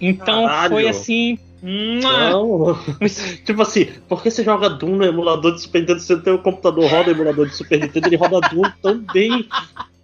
[0.00, 0.70] Então Caralho.
[0.70, 1.36] foi assim.
[1.60, 2.78] Não.
[3.44, 5.98] tipo assim, por que você joga Doom no emulador de Super Nintendo?
[5.98, 9.48] Você tem o computador roda emulador de Super Nintendo, ele roda Doom tão bem.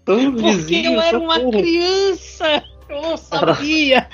[0.04, 2.64] Tão Porque vizinho, eu era uma criança!
[2.88, 4.08] Eu não sabia!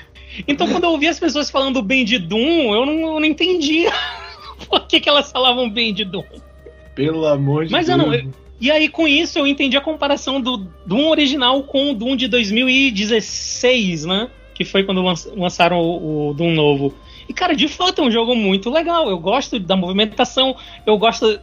[0.47, 3.91] Então quando eu ouvi as pessoas falando bem de Doom, eu não, eu não entendia
[4.69, 6.48] por que, que elas falavam bem de Doom.
[6.99, 7.97] Pelo amor de Mas Deus.
[7.97, 8.13] Mas eu não.
[8.13, 12.17] Eu, e aí, com isso, eu entendi a comparação do Doom original com o Doom
[12.17, 14.29] de 2016, né?
[14.53, 16.93] Que foi quando lançaram o, o Doom novo.
[17.29, 19.09] E, cara, de fato é um jogo muito legal.
[19.09, 21.39] Eu gosto da movimentação, eu gosto.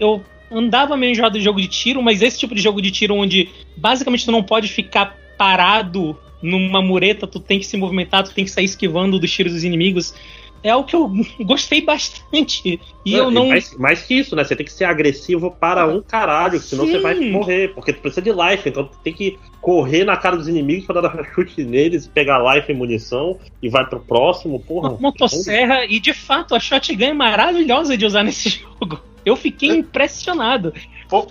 [0.00, 3.14] Eu andava meio enjoado de jogo de tiro, mas esse tipo de jogo de tiro
[3.14, 8.32] onde basicamente tu não pode ficar parado numa mureta, tu tem que se movimentar, tu
[8.32, 10.14] tem que sair esquivando dos tiros dos inimigos
[10.62, 11.10] é algo que eu
[11.44, 12.80] gostei bastante.
[13.04, 13.48] E não, eu não.
[13.48, 14.44] Mais, mais, que isso, né?
[14.44, 16.92] Você tem que ser agressivo para um caralho, senão Sim.
[16.92, 17.74] você vai morrer.
[17.74, 21.00] Porque tu precisa de life, então tu tem que correr na cara dos inimigos para
[21.00, 24.90] dar chute neles, pegar life e munição e vai pro próximo, porra.
[24.90, 29.00] Uma motosserra, e de fato a shotgun é maravilhosa de usar nesse jogo.
[29.24, 30.72] Eu fiquei impressionado.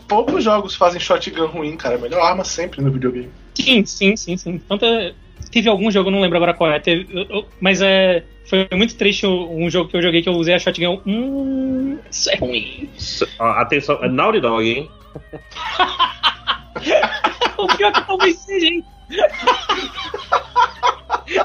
[0.08, 1.96] Poucos jogos fazem shotgun ruim, cara.
[1.96, 3.30] A melhor arma sempre no videogame.
[3.56, 4.62] Sim, sim, sim, sim.
[4.68, 5.14] Tanto é
[5.52, 8.24] teve algum jogo, não lembro agora qual é, teve, eu, eu, mas é.
[8.46, 11.02] Foi muito triste um jogo que eu joguei que eu usei a shotgun.
[11.06, 12.90] Hum, isso é ruim.
[13.38, 14.90] Atenção, é Naughty Dog, hein?
[17.58, 18.86] o pior que talvez seja, hein?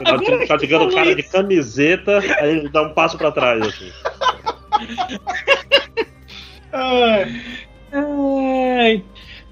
[0.05, 3.91] Agora tá chegando o cara de camiseta, aí ele dá um passo pra trás, assim.
[6.73, 7.43] Ai.
[7.93, 9.05] Ai.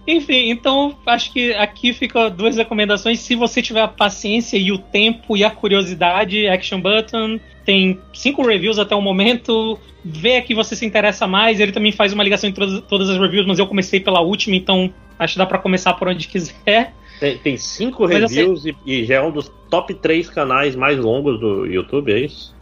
[0.06, 3.20] Enfim, então acho que aqui ficam duas recomendações.
[3.20, 8.46] Se você tiver a paciência e o tempo e a curiosidade, Action Button tem cinco
[8.46, 9.78] reviews até o momento.
[10.04, 11.60] Vê que você se interessa mais.
[11.60, 14.92] Ele também faz uma ligação entre todas as reviews, mas eu comecei pela última, então
[15.18, 16.94] acho que dá para começar por onde quiser.
[17.20, 21.38] Tem, tem cinco reviews e, e já é um dos top três canais mais longos
[21.38, 22.58] do YouTube, é isso?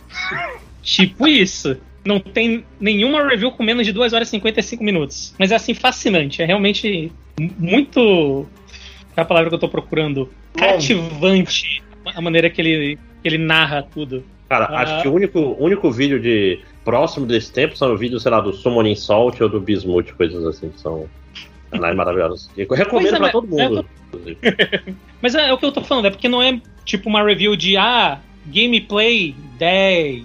[0.82, 1.76] tipo isso
[2.08, 5.34] não tem nenhuma review com menos de 2 horas e 55 minutos.
[5.38, 6.40] Mas é assim, fascinante.
[6.40, 7.12] É realmente
[7.58, 8.46] muito.
[9.14, 10.30] É a palavra que eu tô procurando.
[10.56, 11.82] Cativante
[12.16, 14.24] a maneira que ele, que ele narra tudo.
[14.48, 14.80] Cara, ah.
[14.80, 18.40] acho que o único, único vídeo de próximo desse tempo são os vídeos, sei lá,
[18.40, 21.06] do Summoning Salt ou do Bismuth, coisas assim, que são
[21.70, 22.50] canais maravilhosos.
[22.56, 23.84] Eu recomendo é, pra todo mundo.
[24.42, 24.80] É,
[25.20, 27.54] mas é, é, o que eu tô falando, é porque não é tipo uma review
[27.54, 30.24] de ah, gameplay 10,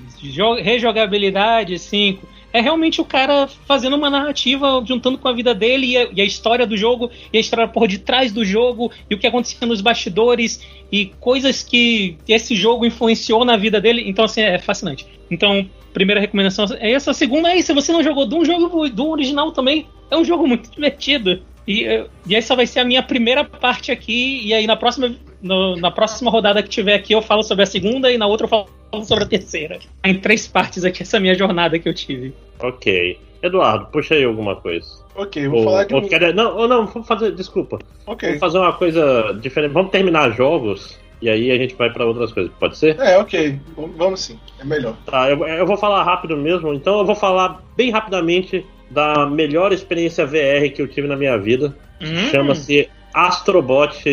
[0.62, 2.28] rejogabilidade 5.
[2.54, 6.22] É realmente o cara fazendo uma narrativa, juntando com a vida dele e a, e
[6.22, 9.68] a, história do jogo, e a história por detrás do jogo, e o que acontecia
[9.68, 14.04] nos bastidores, e coisas que esse jogo influenciou na vida dele.
[14.06, 15.08] Então, assim, é fascinante.
[15.32, 17.10] Então, primeira recomendação é essa.
[17.10, 19.88] A segunda é: se você não jogou Doom, jogo do original também.
[20.12, 21.42] É um jogo muito divertido.
[21.68, 25.76] E, e essa vai ser a minha primeira parte aqui, e aí na próxima no,
[25.76, 28.50] na próxima rodada que tiver aqui, eu falo sobre a segunda e na outra eu
[28.50, 28.68] falo
[29.04, 29.78] sobre a terceira.
[30.04, 32.34] Em três partes aqui, essa minha jornada que eu tive.
[32.60, 33.20] Ok.
[33.44, 34.88] Eduardo, puxa aí alguma coisa.
[35.16, 35.94] Ok, vou ou, falar de.
[35.94, 37.32] Ou, quer, não, não, vamos fazer.
[37.32, 37.78] Desculpa.
[38.08, 38.30] Ok.
[38.30, 39.74] Vamos fazer uma coisa diferente.
[39.74, 42.52] Vamos terminar jogos e aí a gente vai para outras coisas.
[42.58, 42.98] Pode ser?
[43.00, 43.60] É, ok.
[43.98, 44.40] Vamos sim.
[44.60, 44.96] É melhor.
[45.06, 46.74] Tá, eu, eu vou falar rápido mesmo.
[46.74, 51.38] Então eu vou falar bem rapidamente da melhor experiência VR que eu tive na minha
[51.38, 51.76] vida.
[52.02, 52.30] Hum.
[52.32, 54.04] Chama-se Astrobot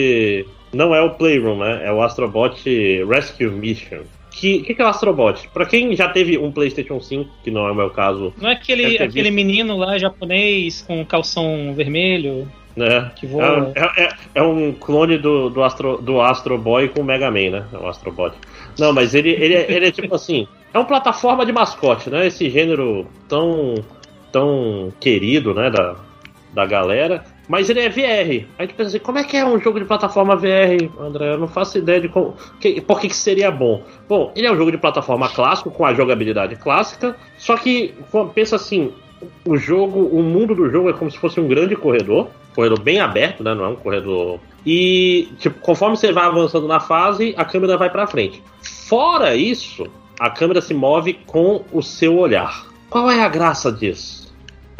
[0.73, 1.83] não é o Playroom, né?
[1.85, 2.63] É o Astrobot
[3.09, 4.03] Rescue Mission.
[4.31, 5.49] Que, que, que é o Astrobot?
[5.53, 8.33] Pra quem já teve um PlayStation 5, que não é o meu caso.
[8.41, 12.51] Não é aquele, aquele menino lá japonês com calção vermelho?
[12.77, 13.73] É, que voa.
[13.75, 17.51] É, é, é, um clone do, do, Astro, do Astro Boy com o Mega Man,
[17.51, 17.65] né?
[17.73, 18.33] O Astrobot.
[18.79, 22.29] Não, mas ele, ele, é, ele é tipo assim: é uma plataforma de mascote, né?
[22.29, 23.75] Esse gênero tão,
[24.31, 25.69] tão querido, né?
[25.71, 25.97] Da,
[26.55, 27.25] da galera.
[27.51, 28.47] Mas ele é VR.
[28.57, 31.33] A gente pensa assim, como é que é um jogo de plataforma VR, André?
[31.33, 33.83] Eu não faço ideia de como, que, por que, que seria bom.
[34.09, 37.93] Bom, ele é um jogo de plataforma clássico, com a jogabilidade clássica, só que
[38.37, 38.93] pensa assim,
[39.45, 43.01] o jogo, o mundo do jogo é como se fosse um grande corredor, corredor bem
[43.01, 43.53] aberto, né?
[43.53, 44.39] Não é um corredor.
[44.65, 48.41] E, tipo, conforme você vai avançando na fase, a câmera vai para frente.
[48.63, 49.89] Fora isso,
[50.21, 52.65] a câmera se move com o seu olhar.
[52.89, 54.20] Qual é a graça disso?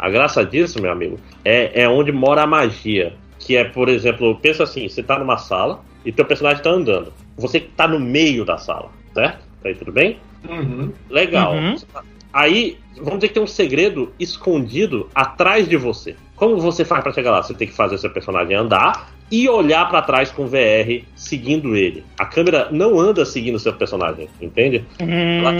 [0.01, 3.13] A graça disso, meu amigo, é, é onde mora a magia.
[3.37, 7.13] Que é, por exemplo, pensa assim: você tá numa sala e teu personagem tá andando.
[7.37, 9.39] Você tá no meio da sala, certo?
[9.61, 10.17] Tá aí tudo bem?
[10.49, 10.91] Uhum.
[11.07, 11.53] Legal.
[11.53, 11.75] Uhum.
[12.33, 16.15] Aí, vamos dizer que tem um segredo escondido atrás de você.
[16.35, 17.43] Como você faz para chegar lá?
[17.43, 22.03] Você tem que fazer seu personagem andar e olhar para trás com VR seguindo ele.
[22.17, 24.83] A câmera não anda seguindo seu personagem, entende?
[24.99, 25.39] Hum.
[25.39, 25.53] Ela,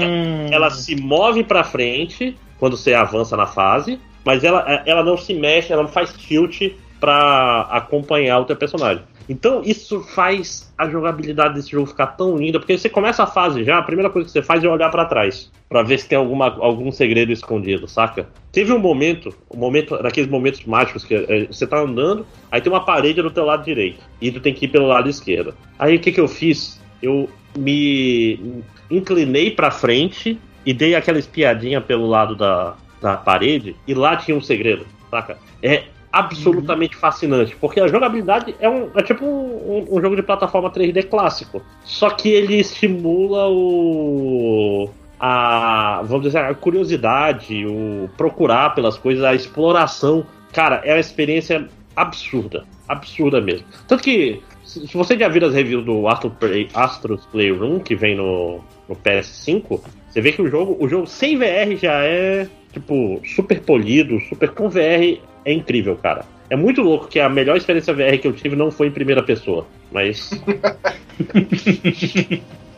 [0.52, 5.18] ela, se move para frente quando você avança na fase mas ela, é, ela não
[5.18, 9.04] se mexe, ela não faz tilt para acompanhar o teu personagem.
[9.28, 13.64] Então isso faz a jogabilidade desse jogo ficar tão linda, porque você começa a fase
[13.64, 16.18] já, a primeira coisa que você faz é olhar para trás, para ver se tem
[16.18, 18.28] alguma, algum segredo escondido, saca?
[18.52, 22.72] Teve um momento, um momento, daqueles momentos mágicos que é, você tá andando, aí tem
[22.72, 25.54] uma parede do teu lado direito e tu tem que ir pelo lado esquerdo.
[25.80, 26.80] Aí o que que eu fiz?
[27.02, 33.94] Eu me inclinei para frente e dei aquela espiadinha pelo lado da, da parede e
[33.94, 35.38] lá tinha um segredo, saca?
[35.62, 37.02] É absolutamente uhum.
[37.02, 41.62] fascinante, porque a jogabilidade é, um, é tipo um, um, jogo de plataforma 3D clássico,
[41.84, 49.36] só que ele estimula o a vamos dizer a curiosidade, o procurar pelas coisas, a
[49.36, 50.26] exploração.
[50.52, 53.66] Cara, é uma experiência absurda, absurda mesmo.
[53.88, 58.16] Tanto que se você já viu as reviews do Astro Play, Astros Playroom que vem
[58.16, 63.22] no, no PS5, você vê que o jogo, o jogo sem VR já é tipo,
[63.36, 66.26] super polido, super com VR, é incrível, cara.
[66.50, 69.24] É muito louco que a melhor experiência VR que eu tive não foi em primeira
[69.24, 70.32] pessoa, mas.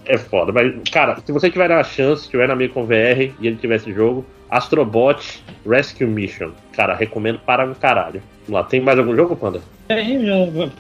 [0.06, 0.52] é foda.
[0.52, 3.92] Mas, cara, se você tiver a chance, tiver na com VR e ele tiver esse
[3.92, 6.52] jogo, Astrobot Rescue Mission.
[6.74, 8.22] Cara, recomendo para um caralho.
[8.48, 9.62] Vamos lá, tem mais algum jogo, Panda?
[9.90, 10.04] É,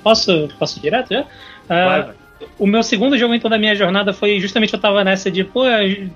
[0.04, 1.22] posso, posso direto já?
[1.22, 2.14] Uh,
[2.58, 5.64] o meu segundo jogo então da minha jornada foi justamente eu tava nessa de, pô,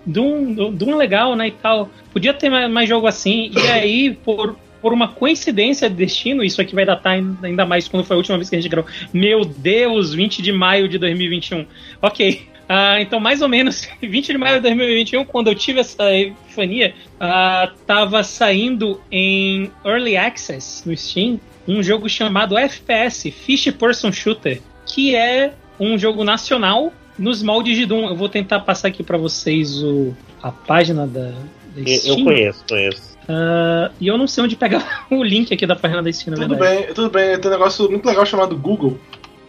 [0.05, 1.89] Doom, Doom legal, né, e tal.
[2.11, 3.51] Podia ter mais, mais jogo assim.
[3.55, 8.03] E aí, por, por uma coincidência de destino, isso aqui vai datar ainda mais quando
[8.03, 8.89] foi a última vez que a gente gravou.
[9.13, 11.65] Meu Deus, 20 de maio de 2021.
[12.01, 12.47] Ok.
[12.67, 16.93] Uh, então, mais ou menos 20 de maio de 2021, quando eu tive essa epifania,
[17.15, 24.61] uh, tava saindo em Early Access no Steam um jogo chamado FPS, Fish Person Shooter,
[24.85, 28.09] que é um jogo nacional nos moldes de Doom.
[28.09, 31.31] Eu vou tentar passar aqui para vocês o, a página da,
[31.75, 32.19] da Steam.
[32.19, 33.17] Eu conheço, conheço.
[33.23, 36.55] Uh, e eu não sei onde pegar o link aqui da página da Steam, Tudo
[36.55, 36.85] verdade.
[36.85, 37.39] bem, tudo bem.
[37.39, 38.97] Tem um negócio muito legal chamado Google.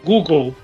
[0.04, 0.54] Google.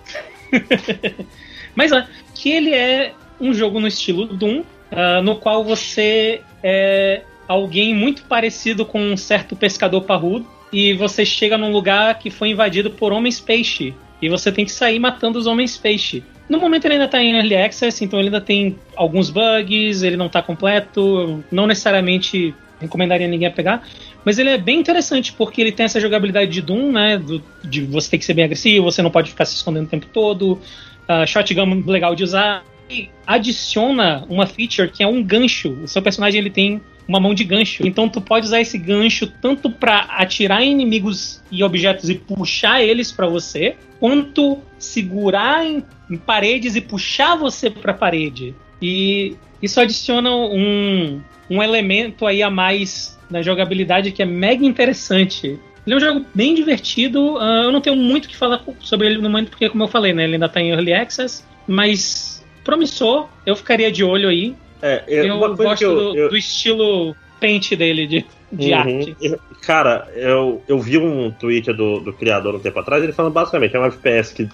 [1.74, 7.22] Mas é, que ele é um jogo no estilo Doom, uh, no qual você é
[7.46, 12.48] alguém muito parecido com um certo pescador parrudo, e você chega num lugar que foi
[12.48, 13.94] invadido por homens peixe.
[14.24, 16.22] E você tem que sair matando os homens peixe.
[16.48, 20.16] No momento ele ainda está em Early Access, então ele ainda tem alguns bugs, ele
[20.16, 23.86] não está completo, não necessariamente recomendaria ninguém a pegar,
[24.24, 27.82] mas ele é bem interessante porque ele tem essa jogabilidade de Doom, né, do, de
[27.82, 30.60] você ter que ser bem agressivo, você não pode ficar se escondendo o tempo todo,
[31.08, 35.70] uh, shotgun legal de usar, e adiciona uma feature que é um gancho.
[35.82, 37.86] O seu personagem ele tem uma mão de gancho.
[37.86, 43.12] Então tu pode usar esse gancho tanto para atirar inimigos e objetos e puxar eles
[43.12, 48.54] para você, quanto segurar em, em, paredes e puxar você para parede.
[48.80, 55.58] E isso adiciona um, um elemento aí a mais na jogabilidade que é mega interessante.
[55.86, 57.34] Ele é um jogo bem divertido.
[57.36, 59.88] Uh, eu não tenho muito o que falar sobre ele no momento, porque, como eu
[59.88, 61.44] falei, né, ele ainda está em Early Access.
[61.66, 64.54] Mas promissor, eu ficaria de olho aí.
[64.84, 66.28] É, eu, eu gosto eu, do, eu...
[66.28, 68.78] do, estilo pente dele de, de uhum.
[68.78, 69.16] arte.
[69.62, 73.74] Cara, eu, eu vi um tweet do, do criador um tempo atrás, ele falando basicamente,
[73.74, 74.46] é um FPS que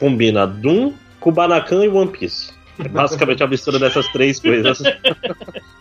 [0.00, 2.52] combina Doom, Kubanakan e One Piece.
[2.76, 4.82] É basicamente a mistura dessas três coisas.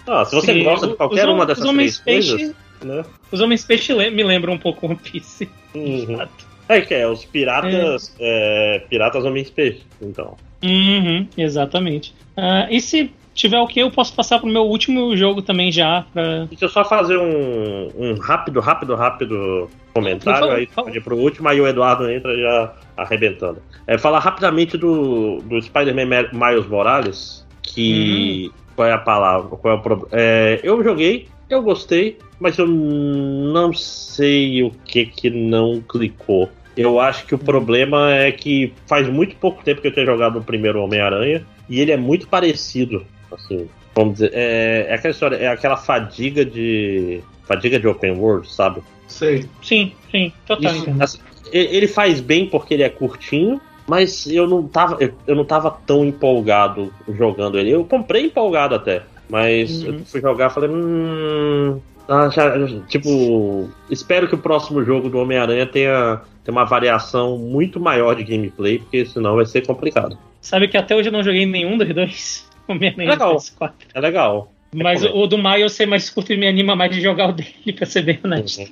[0.06, 2.56] ah, se você Sim, gosta de qualquer uma dessas três peixe, coisas.
[2.84, 3.04] Né?
[3.32, 5.50] Os Homens Peixe me lembram um pouco One Piece.
[5.74, 6.24] Uhum.
[6.70, 8.14] É que é, os piratas.
[8.20, 8.76] É.
[8.76, 10.36] É, piratas Homens Peixe, então.
[10.62, 12.14] Uhum, exatamente.
[12.36, 16.06] Uh, e se tiver o que, eu posso passar pro meu último jogo também já.
[16.12, 16.46] Pra...
[16.46, 20.92] Deixa eu só fazer um, um rápido, rápido, rápido comentário fala, aí fala.
[21.02, 23.62] pro último, aí o Eduardo entra já arrebentando.
[23.86, 28.48] É, falar rapidamente do, do Spider-Man Miles Morales, que.
[28.48, 28.68] Uhum.
[28.76, 29.58] Qual é a palavra?
[29.58, 30.10] Qual é o problema?
[30.12, 36.50] É, eu joguei, eu gostei, mas eu não sei o que que não clicou.
[36.76, 40.38] Eu acho que o problema é que faz muito pouco tempo que eu tenho jogado
[40.38, 45.36] o primeiro Homem-Aranha e ele é muito parecido Assim, vamos dizer, é, é aquela história,
[45.38, 47.22] é aquela fadiga de.
[47.44, 48.82] Fadiga de open world, sabe?
[49.08, 49.46] Sei.
[49.62, 50.74] Sim, sim, total.
[50.74, 51.20] Isso, assim,
[51.52, 55.72] ele faz bem porque ele é curtinho, mas eu não tava, eu, eu, não tava
[55.86, 57.72] tão empolgado jogando ele.
[57.72, 59.94] Eu comprei empolgado até, mas uhum.
[59.94, 61.80] eu fui jogar e falei, hum.
[62.10, 62.54] Ah, já,
[62.88, 68.24] tipo, espero que o próximo jogo do Homem-Aranha tenha, tenha uma variação muito maior de
[68.24, 70.18] gameplay, porque senão vai ser complicado.
[70.40, 72.48] Sabe que até hoje eu não joguei nenhum dos dois?
[72.68, 73.36] Homem-Aranha é legal.
[73.36, 73.74] PS4.
[73.94, 74.54] É legal.
[74.76, 77.02] Mas é o, o do Maio eu sei mais curto e me anima mais de
[77.02, 78.60] jogar o dele, pra ser bem honesto.
[78.60, 78.68] Uhum.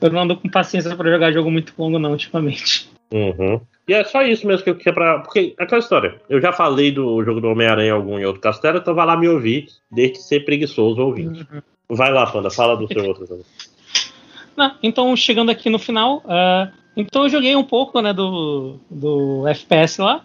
[0.00, 2.88] Eu não ando com paciência pra jogar jogo muito longo, não, ultimamente.
[3.12, 3.60] Uhum.
[3.86, 5.18] E é só isso mesmo que eu queria pra.
[5.20, 6.20] Porque é aquela história.
[6.28, 9.16] Eu já falei do jogo do Homem-Aranha em algum em outro castelo, então vai lá
[9.16, 11.46] me ouvir, deixe de ser preguiçoso ouvinte.
[11.52, 11.62] Uhum.
[11.88, 13.44] Vai lá, Panda, fala do seu outro jogo.
[14.56, 19.48] Não, então, chegando aqui no final, uh, então eu joguei um pouco né, do, do
[19.48, 20.24] FPS lá.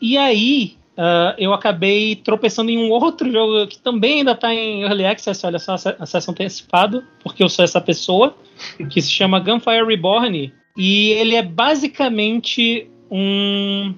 [0.00, 4.82] E aí, Uh, eu acabei tropeçando em um outro jogo que também ainda está em
[4.82, 8.34] Early Access, olha só, acesso antecipado, porque eu sou essa pessoa,
[8.90, 13.94] que se chama Gunfire Reborn, e ele é basicamente um,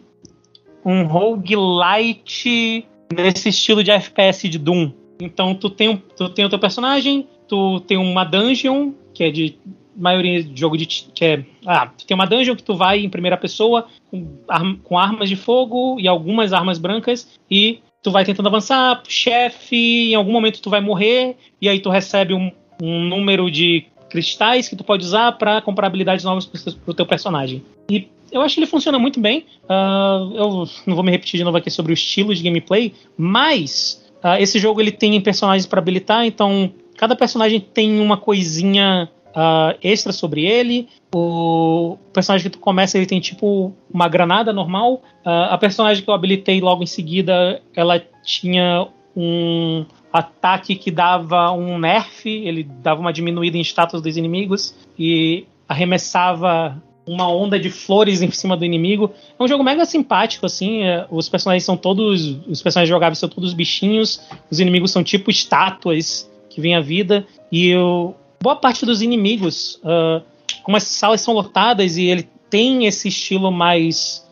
[0.84, 2.84] um roguelite
[3.14, 4.90] nesse estilo de FPS de Doom.
[5.20, 9.56] Então tu tem, tu tem o teu personagem, tu tem uma dungeon, que é de
[9.98, 13.36] maioria de jogo de que é, ah, tem uma dungeon que tu vai em primeira
[13.36, 14.38] pessoa com,
[14.82, 20.14] com armas de fogo e algumas armas brancas e tu vai tentando avançar, chefe, em
[20.14, 22.50] algum momento tu vai morrer e aí tu recebe um,
[22.80, 27.62] um número de cristais que tu pode usar para comprar habilidades novas pro teu personagem.
[27.90, 29.44] E eu acho que ele funciona muito bem.
[29.64, 34.04] Uh, eu não vou me repetir de novo aqui sobre o estilo de gameplay, mas
[34.22, 39.08] uh, esse jogo ele tem personagens para habilitar, então cada personagem tem uma coisinha
[39.38, 40.88] uh, extra sobre ele.
[41.14, 45.02] O personagem que tu começa, ele tem tipo uma granada normal.
[45.24, 51.52] Uh, a personagem que eu habilitei logo em seguida, ela tinha um ataque que dava
[51.52, 57.70] um nerf, ele dava uma diminuída em status dos inimigos e arremessava uma onda de
[57.70, 59.12] flores em cima do inimigo.
[59.38, 60.82] É um jogo mega simpático, assim.
[60.82, 62.38] É, os personagens são todos.
[62.46, 64.20] Os personagens jogáveis são todos bichinhos.
[64.50, 67.26] Os inimigos são tipo estátuas que vêm à vida.
[67.50, 70.22] E eu, boa parte dos inimigos, uh,
[70.62, 74.26] como as salas são lotadas e ele tem esse estilo mais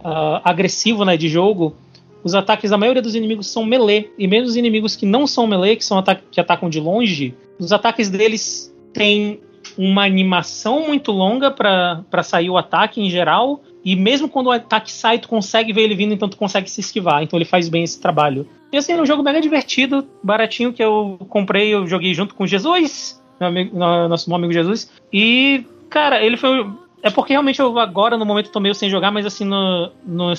[0.00, 1.76] uh, agressivo né, de jogo,
[2.22, 4.10] os ataques da maioria dos inimigos são melee.
[4.18, 7.72] E mesmo os inimigos que não são melee, que, são que atacam de longe, os
[7.72, 9.40] ataques deles têm
[9.78, 13.62] uma animação muito longa para sair o ataque em geral.
[13.82, 16.80] E mesmo quando o ataque sai, tu consegue ver ele vindo, então tu consegue se
[16.80, 17.22] esquivar.
[17.22, 18.46] Então ele faz bem esse trabalho.
[18.72, 22.46] E assim, é um jogo mega divertido, baratinho, que eu comprei, eu joguei junto com
[22.46, 24.90] Jesus, meu amigo, nosso bom amigo Jesus.
[25.12, 26.64] E, cara, ele foi
[27.02, 30.32] é porque realmente eu agora, no momento, tô meio sem jogar, mas assim, no, no,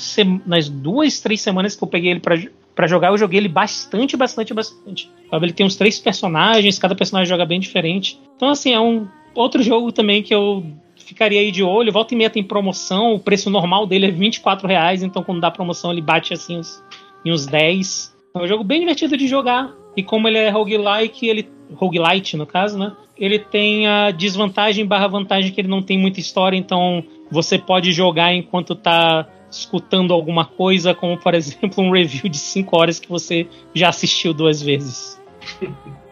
[0.46, 2.36] nas duas, três semanas que eu peguei ele pra,
[2.76, 5.10] pra jogar, eu joguei ele bastante, bastante, bastante.
[5.32, 8.20] Ele tem uns três personagens, cada personagem joga bem diferente.
[8.36, 10.64] Então, assim, é um outro jogo também que eu
[10.98, 11.92] ficaria aí de olho.
[11.92, 15.50] Volta e meia tem promoção, o preço normal dele é 24 reais, então quando dá
[15.50, 16.84] promoção ele bate assim uns,
[17.26, 18.16] em uns 10.
[18.34, 19.74] É um jogo bem divertido de jogar.
[19.96, 21.50] E como ele é roguelike, ele.
[21.76, 22.96] roguelite no caso, né?
[23.22, 27.92] ele tem a desvantagem barra vantagem que ele não tem muita história, então você pode
[27.92, 33.08] jogar enquanto tá escutando alguma coisa, como por exemplo um review de 5 horas que
[33.08, 35.22] você já assistiu duas vezes.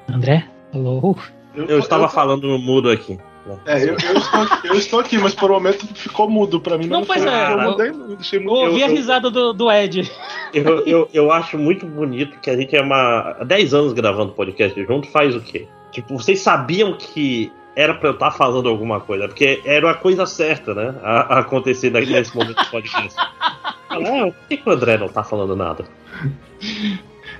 [0.07, 0.47] André?
[0.71, 1.15] Alô?
[1.55, 3.17] Eu, eu estava eu, falando no mudo aqui.
[3.65, 6.87] É, eu, eu, estou, eu, estou, aqui, mas por um momento ficou mudo pra mim.
[6.87, 7.53] Não, pois é.
[7.53, 10.11] Eu, mudei, deixei muito, ouvi a risada do, do Ed.
[10.53, 13.35] Eu, eu, eu acho muito bonito que a gente é uma.
[13.39, 15.67] Há 10 anos gravando podcast junto, faz o quê?
[15.91, 20.25] Tipo, vocês sabiam que era pra eu estar falando alguma coisa, porque era a coisa
[20.25, 20.95] certa, né?
[21.01, 23.15] A, a acontecer daqui nesse momento do podcast.
[23.91, 25.83] Ah, por que, que o André não tá falando nada?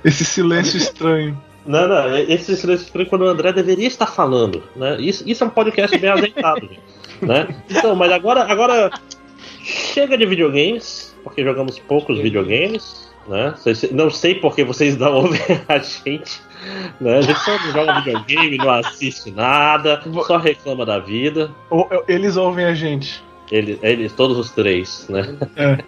[0.04, 1.40] Esse silêncio estranho.
[1.66, 5.00] Não, não, esse silêncio estranho quando o André deveria estar falando, né?
[5.00, 6.80] Isso, isso é um podcast bem azeitado, gente,
[7.20, 7.48] né?
[7.68, 8.90] Então, mas agora, agora
[9.62, 13.54] chega de videogames, porque jogamos poucos videogames, né?
[13.92, 16.40] Não sei porque vocês não ouvem a gente.
[17.00, 17.18] Né?
[17.18, 21.50] A gente só não joga videogame, não assiste nada, só reclama da vida.
[22.08, 23.22] Eles ouvem a gente.
[23.50, 25.36] Eles, eles todos os três, né?
[25.56, 25.78] É.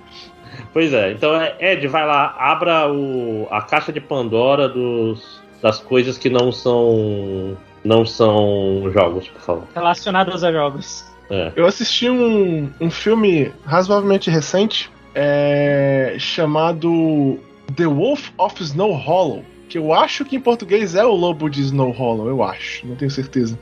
[0.72, 5.78] Pois é, então é, Ed, vai lá, abra o, a caixa de Pandora dos, das
[5.78, 9.68] coisas que não são não são jogos, por favor.
[9.74, 11.04] Relacionadas a jogos.
[11.30, 11.52] É.
[11.56, 17.38] Eu assisti um, um filme razoavelmente recente é, chamado
[17.74, 21.62] The Wolf of Snow Hollow que eu acho que em português é o Lobo de
[21.62, 23.58] Snow Hollow, eu acho, não tenho certeza.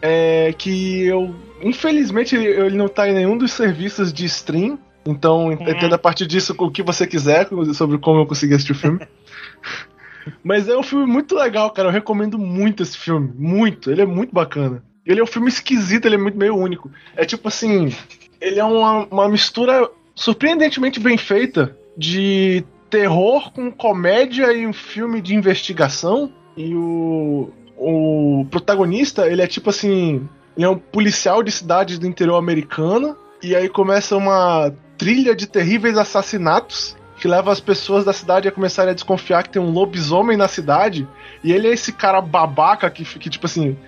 [0.00, 1.34] É que eu.
[1.60, 4.78] Infelizmente ele, não tá em nenhum dos serviços de stream.
[5.04, 5.54] Então, é.
[5.54, 9.00] entenda a partir disso o que você quiser sobre como eu consegui assistir o filme.
[10.42, 11.88] Mas é um filme muito legal, cara.
[11.88, 13.32] Eu recomendo muito esse filme.
[13.36, 13.90] Muito.
[13.90, 14.82] Ele é muito bacana.
[15.06, 16.90] Ele é um filme esquisito, ele é muito meio único.
[17.16, 17.92] É tipo assim.
[18.40, 25.20] Ele é uma, uma mistura surpreendentemente bem feita de terror com comédia e um filme
[25.20, 26.32] de investigação.
[26.56, 30.28] E o, o protagonista, ele é tipo assim.
[30.56, 33.16] Ele é um policial de cidade do interior americana.
[33.42, 38.52] E aí começa uma trilha de terríveis assassinatos que leva as pessoas da cidade a
[38.52, 41.08] começarem a desconfiar que tem um lobisomem na cidade.
[41.42, 43.78] E ele é esse cara babaca que, que tipo assim,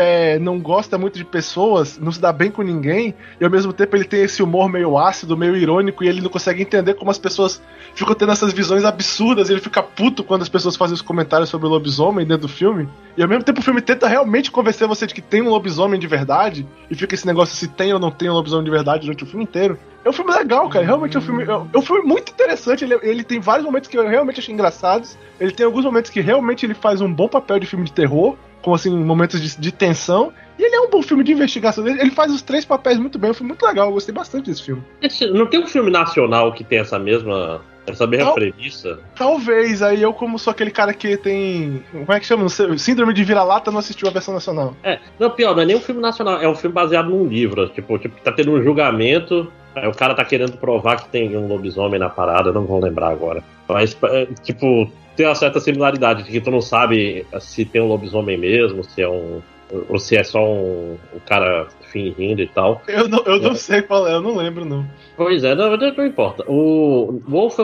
[0.00, 3.70] é, não gosta muito de pessoas, não se dá bem com ninguém, e ao mesmo
[3.70, 7.10] tempo ele tem esse humor meio ácido, meio irônico, e ele não consegue entender como
[7.10, 7.62] as pessoas
[7.94, 11.66] ficam tendo essas visões absurdas, ele fica puto quando as pessoas fazem os comentários sobre
[11.66, 12.88] o lobisomem dentro do filme.
[13.16, 16.00] E ao mesmo tempo o filme tenta realmente convencer você de que tem um lobisomem
[16.00, 19.02] de verdade, e fica esse negócio se tem ou não tem um lobisomem de verdade
[19.02, 19.78] durante o filme inteiro.
[20.02, 20.84] É um filme legal, cara.
[20.84, 22.84] Realmente é um filme, é um filme muito interessante.
[22.84, 25.18] Ele, ele tem vários momentos que eu realmente achei engraçados.
[25.38, 28.34] Ele tem alguns momentos que realmente ele faz um bom papel de filme de terror
[28.62, 30.32] com assim, momentos de, de, tensão.
[30.58, 31.86] E ele é um bom filme de investigação.
[31.86, 33.32] Ele, ele faz os três papéis muito bem.
[33.32, 33.88] foi muito legal.
[33.88, 34.82] Eu gostei bastante desse filme.
[35.00, 37.62] Esse, não tem um filme nacional que tem essa mesma.
[37.86, 39.00] Essa mesma Tal, premissa?
[39.16, 39.82] Talvez.
[39.82, 41.82] Aí eu, como sou aquele cara que tem.
[41.90, 42.46] Como é que chama?
[42.78, 44.76] Síndrome de vira-lata, não assistiu a versão nacional.
[44.82, 44.98] É.
[45.18, 46.40] Não, pior, não é nem um filme nacional.
[46.40, 47.68] É um filme baseado num livro.
[47.70, 49.50] Tipo, tipo tá tendo um julgamento.
[49.74, 52.52] Aí o cara tá querendo provar que tem um lobisomem na parada.
[52.52, 53.42] Não vou lembrar agora.
[53.68, 54.90] Mas, é, tipo,
[55.20, 59.08] tem uma certa similaridade, que tu não sabe se tem um lobisomem mesmo, se é
[59.08, 59.42] um.
[59.86, 62.80] ou se é só um, um cara fingindo e tal.
[62.88, 63.54] Eu não, eu não é.
[63.54, 64.86] sei qual é, eu não lembro, não.
[65.18, 66.42] Pois é, não, não importa.
[66.48, 67.58] O Wolf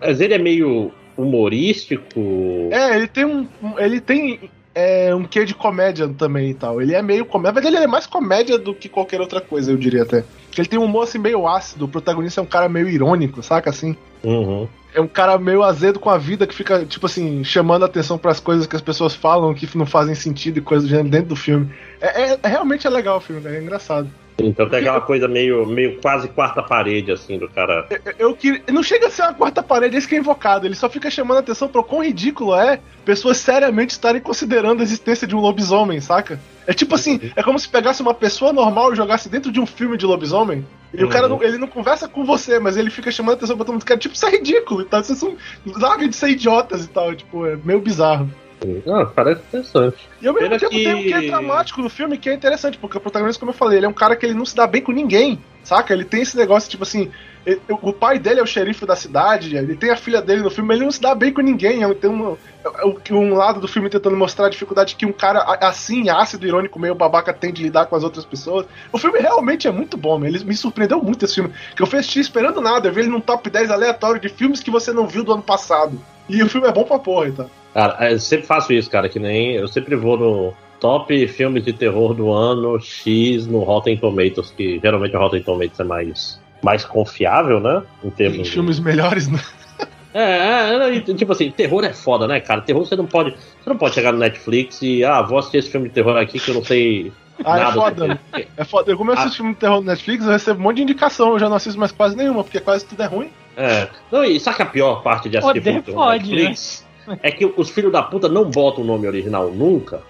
[0.00, 2.20] mas ele é meio humorístico.
[2.70, 3.48] É, ele tem um.
[3.76, 6.80] Ele tem é, um quê de comédia também e tal.
[6.80, 9.76] Ele é meio comédia, mas ele é mais comédia do que qualquer outra coisa, eu
[9.76, 10.24] diria até.
[10.56, 13.70] Ele tem um humor assim meio ácido, o protagonista é um cara meio irônico, saca
[13.70, 13.96] assim?
[14.22, 18.16] Uhum é um cara meio azedo com a vida que fica, tipo assim, chamando atenção
[18.16, 21.08] para as coisas que as pessoas falam que não fazem sentido e coisas do gênero
[21.08, 21.68] dentro do filme.
[22.00, 23.56] É, é, é realmente é legal o filme, né?
[23.56, 24.08] é engraçado.
[24.38, 27.86] Então tem aquela coisa meio, meio quase quarta parede, assim, do cara.
[28.18, 30.66] Eu, eu, não chega a ser uma quarta parede, esse que é invocado.
[30.66, 34.82] Ele só fica chamando a atenção pro quão ridículo é pessoas seriamente estarem considerando a
[34.82, 36.40] existência de um lobisomem, saca?
[36.66, 39.66] É tipo assim, é como se pegasse uma pessoa normal e jogasse dentro de um
[39.66, 40.66] filme de lobisomem.
[40.92, 41.08] E uhum.
[41.08, 43.64] o cara não, ele não conversa com você, mas ele fica chamando a atenção pra
[43.64, 43.84] todo mundo.
[43.84, 45.02] Cara, tipo, isso é ridículo e tal.
[45.02, 45.36] Vocês são.
[45.66, 47.14] Larga de ser idiotas e tal.
[47.14, 48.30] Tipo, é meio bizarro.
[48.86, 50.08] Ah, parece interessante.
[50.20, 50.84] E ao mesmo Pena tempo que...
[50.84, 53.56] tem um que é dramático no filme que é interessante, porque o protagonista, como eu
[53.56, 55.92] falei, ele é um cara que ele não se dá bem com ninguém, saca?
[55.92, 57.10] Ele tem esse negócio, tipo assim,
[57.46, 60.50] ele, o pai dele é o xerife da cidade, ele tem a filha dele no
[60.50, 61.80] filme, mas ele não se dá bem com ninguém.
[61.94, 62.36] Tem um,
[63.10, 66.94] um lado do filme tentando mostrar a dificuldade que um cara assim, ácido, irônico, meio
[66.94, 68.66] babaca tem de lidar com as outras pessoas.
[68.90, 71.52] O filme realmente é muito bom, ele me surpreendeu muito esse filme.
[71.76, 74.70] Que eu fui esperando nada, eu vi ele num top 10 aleatório de filmes que
[74.70, 76.00] você não viu do ano passado.
[76.28, 77.50] E o filme é bom pra porra, então.
[77.74, 79.56] Cara, eu sempre faço isso, cara, que nem.
[79.56, 84.78] Eu sempre vou no top filmes de terror do ano X no Rotten Tomatoes, que
[84.80, 87.82] geralmente o Rotten Tomatoes é mais, mais confiável, né?
[88.04, 88.42] Em termos.
[88.42, 88.82] Tem filmes de...
[88.82, 89.40] melhores, né?
[90.16, 92.60] É, é, tipo assim, terror é foda, né, cara?
[92.60, 93.32] Terror você não pode.
[93.32, 96.38] Você não pode chegar no Netflix e, ah, vou assistir esse filme de terror aqui
[96.38, 97.12] que eu não sei.
[97.44, 98.20] Ah, é nada é foda.
[98.56, 98.92] É foda.
[98.92, 99.30] Eu começo ah.
[99.30, 101.80] filme de terror no Netflix, eu recebo um monte de indicação, eu já não assisto
[101.80, 103.28] mais quase nenhuma, porque quase tudo é ruim.
[103.56, 103.88] É.
[104.12, 106.80] Não, e sabe que a pior parte de assistir filme de terror pode, Netflix?
[106.82, 106.83] Né?
[107.22, 110.02] É que os filhos da puta não botam o nome original nunca.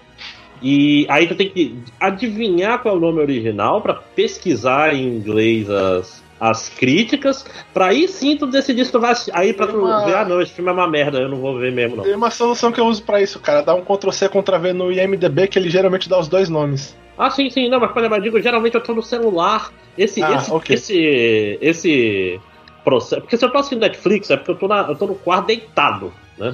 [0.61, 5.69] E aí tu tem que adivinhar qual é o nome original para pesquisar em inglês
[5.69, 10.05] as, as críticas, pra aí sim tu decidir se tu vai aí pra tu uma...
[10.05, 12.03] ver, ah não, esse filme é uma merda, eu não vou ver mesmo não.
[12.03, 14.73] Tem uma solução que eu uso para isso, cara, dá um Ctrl C, Ctrl V
[14.73, 16.95] no IMDB que ele geralmente dá os dois nomes.
[17.17, 20.35] Ah, sim, sim, não, mas quando eu digo, geralmente eu tô no celular, esse, ah,
[20.35, 20.75] esse, okay.
[20.75, 22.39] esse, esse
[22.83, 25.15] processo, porque se eu tô assistindo Netflix é porque eu tô, na, eu tô no
[25.15, 26.13] quarto deitado.
[26.37, 26.53] Né?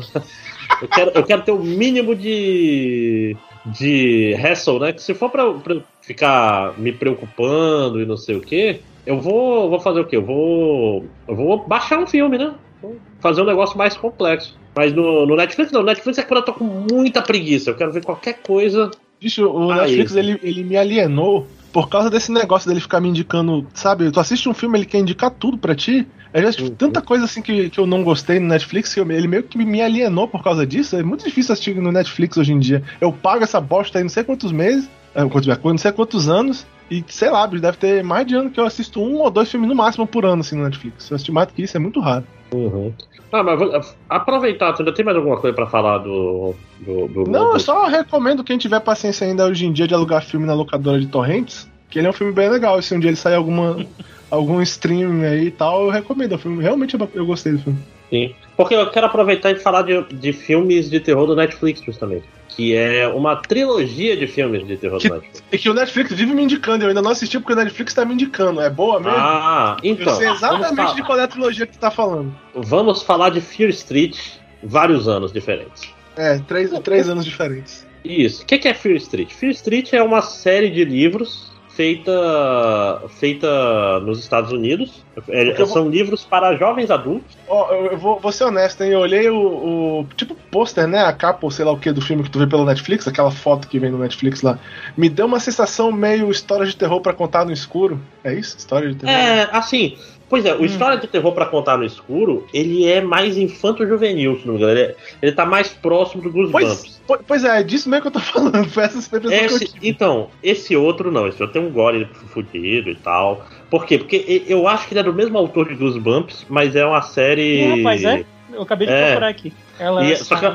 [0.82, 4.94] Eu, quero, eu quero ter o um mínimo de, de hassle, né?
[4.94, 9.70] Que se for pra, pra ficar me preocupando e não sei o que, eu vou,
[9.70, 10.18] vou fazer o quê?
[10.18, 12.54] Eu vou, eu vou baixar um filme, né?
[12.82, 14.58] Vou fazer um negócio mais complexo.
[14.76, 15.82] Mas no, no Netflix não.
[15.82, 17.70] No Netflix é quando eu tô com muita preguiça.
[17.70, 18.90] Eu quero ver qualquer coisa.
[19.20, 23.66] Bicho, o Netflix ele, ele me alienou por causa desse negócio dele ficar me indicando,
[23.74, 24.12] sabe?
[24.12, 26.08] Tu assiste um filme, ele quer indicar tudo para ti.
[26.34, 26.70] É já uhum.
[26.76, 29.58] tanta coisa assim que, que eu não gostei no Netflix, que eu, ele meio que
[29.58, 30.96] me alienou por causa disso.
[30.96, 32.84] É muito difícil assistir no Netflix hoje em dia.
[33.00, 37.04] Eu pago essa bosta aí não sei quantos meses, é, não sei quantos anos, e
[37.08, 39.76] sei lá, deve ter mais de ano que eu assisto um ou dois filmes no
[39.76, 41.10] máximo por ano assim no Netflix.
[41.10, 42.26] Eu assisti mais do que isso, é muito raro.
[42.54, 42.94] Uhum.
[43.32, 47.54] Ah, mas aproveitar, tu ainda tem mais alguma coisa para falar do, do, do Não,
[47.54, 51.00] eu só recomendo quem tiver paciência ainda hoje em dia de alugar filme na locadora
[51.00, 52.82] de torrents, que ele é um filme bem legal.
[52.82, 53.86] Se um dia ele sair alguma
[54.32, 56.34] algum streaming aí e tal, eu recomendo.
[56.34, 57.80] O filme realmente eu gostei do filme.
[58.10, 58.34] Sim.
[58.58, 62.26] Porque eu quero aproveitar e falar de, de filmes de terror do Netflix, justamente.
[62.50, 65.44] Que é uma trilogia de filmes de terror que, do Netflix.
[65.52, 68.04] E que o Netflix vive me indicando, eu ainda não assisti porque o Netflix tá
[68.04, 68.60] me indicando.
[68.60, 69.18] É boa mesmo?
[69.18, 70.14] Ah, então.
[70.14, 72.34] Eu sei exatamente de qual é a trilogia que tu tá falando.
[72.54, 74.18] Vamos falar de Fear Street,
[74.62, 75.90] vários anos diferentes.
[76.18, 77.88] É, três, três anos diferentes.
[78.04, 78.44] Isso.
[78.44, 79.32] O que é Fear Street?
[79.32, 81.51] Fear Street é uma série de livros
[81.82, 85.04] feita feita nos Estados Unidos.
[85.28, 85.90] É, são vou...
[85.90, 87.36] livros para jovens adultos.
[87.48, 88.92] Oh, eu vou, vou ser honesto, hein?
[88.92, 91.00] Eu olhei o, o tipo pôster, né?
[91.00, 93.32] A capa, ou sei lá o que, do filme que tu vê pelo Netflix, aquela
[93.32, 94.60] foto que vem no Netflix lá.
[94.96, 98.00] Me deu uma sensação meio história de terror para contar no escuro.
[98.24, 98.58] É isso?
[98.58, 99.16] História de terror?
[99.16, 99.98] É, assim.
[100.32, 100.66] Pois é, o hum.
[100.66, 104.80] História de Terror para Contar no Escuro, ele é mais infanto-juvenil, se não me engano.
[104.80, 107.02] Ele, é, ele tá mais próximo do Goosebumps.
[107.06, 108.64] Pois, pois é, é disso mesmo que eu tô falando.
[108.70, 111.28] Foi essa esse, que Então, esse outro não.
[111.28, 113.46] Esse outro tem um gore fudido e tal.
[113.70, 113.98] Por quê?
[113.98, 117.64] Porque eu acho que ele é do mesmo autor de Goosebumps, mas é uma série...
[117.64, 118.24] É, mas é.
[118.54, 119.08] Eu acabei de é.
[119.08, 119.52] procurar aqui.
[119.78, 120.46] Ela e, é, só que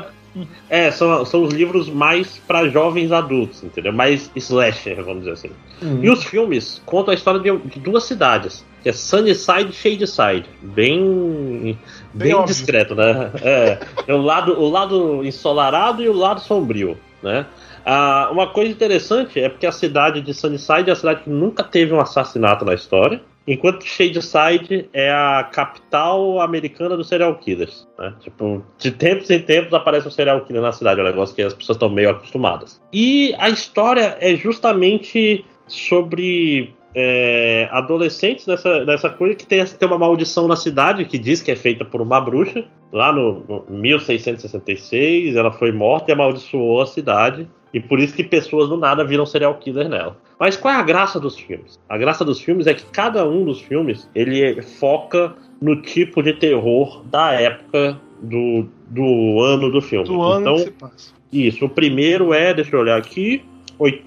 [0.69, 3.93] é, são, são os livros mais para jovens adultos, entendeu?
[3.93, 5.51] Mais slasher, vamos dizer assim.
[5.81, 6.03] Uhum.
[6.03, 10.49] E os filmes contam a história de, de, duas cidades, que é Sunnyside e Shadeside.
[10.61, 11.77] Bem,
[12.13, 13.31] bem, bem discreto, né?
[13.41, 17.45] É, é o, lado, o lado ensolarado e o lado sombrio, né?
[17.85, 21.63] Ah, uma coisa interessante é porque a cidade de Sunnyside é a cidade que nunca
[21.63, 23.21] teve um assassinato na história.
[23.47, 27.87] Enquanto Shadeside é a capital americana dos serial killers.
[27.97, 28.13] Né?
[28.19, 31.41] Tipo, de tempos em tempos aparece um serial killer na cidade, é um negócio que
[31.41, 32.81] as pessoas estão meio acostumadas.
[32.91, 39.97] E a história é justamente sobre é, adolescentes nessa, nessa coisa que tem, tem uma
[39.97, 42.65] maldição na cidade que diz que é feita por uma bruxa.
[42.91, 47.47] Lá no, no 1666, ela foi morta e amaldiçoou a cidade.
[47.77, 50.17] E por isso que pessoas do nada viram serial killer nela.
[50.39, 51.79] Mas qual é a graça dos filmes?
[51.87, 56.33] A graça dos filmes é que cada um dos filmes ele foca no tipo de
[56.33, 60.05] terror da época do, do ano do filme.
[60.07, 61.13] Do ano então, que se passa.
[61.31, 63.43] Isso, o primeiro é, deixa eu olhar aqui,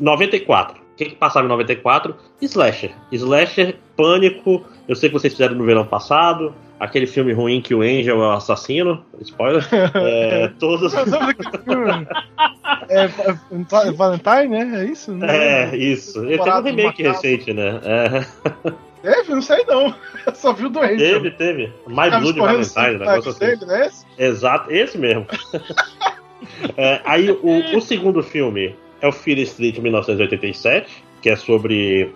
[0.01, 2.15] 94 que, que passava em 94?
[2.43, 2.93] Slasher.
[3.11, 4.63] Slasher, Pânico.
[4.87, 6.55] Eu sei que vocês fizeram no verão passado.
[6.81, 9.05] Aquele filme ruim que o Angel é o assassino.
[9.21, 9.63] Spoiler.
[9.95, 10.95] É, todos.
[10.95, 11.03] é,
[13.05, 13.09] é,
[13.93, 14.81] Valentine, né?
[14.81, 15.13] É isso?
[15.13, 16.25] Não é, isso.
[16.25, 17.79] Ele teve um remake recente, né?
[17.85, 18.25] É.
[19.03, 19.35] Teve?
[19.35, 19.95] Não sei não.
[20.27, 20.97] Eu só vi o do Angel.
[20.97, 21.73] Teve, teve.
[21.87, 23.41] My Blood Valentine, negócio assim.
[23.41, 23.91] Teve, né?
[24.19, 25.27] Exato, esse mesmo.
[26.77, 32.15] é, aí o, o segundo filme é o Fear Street 1987, que é sobre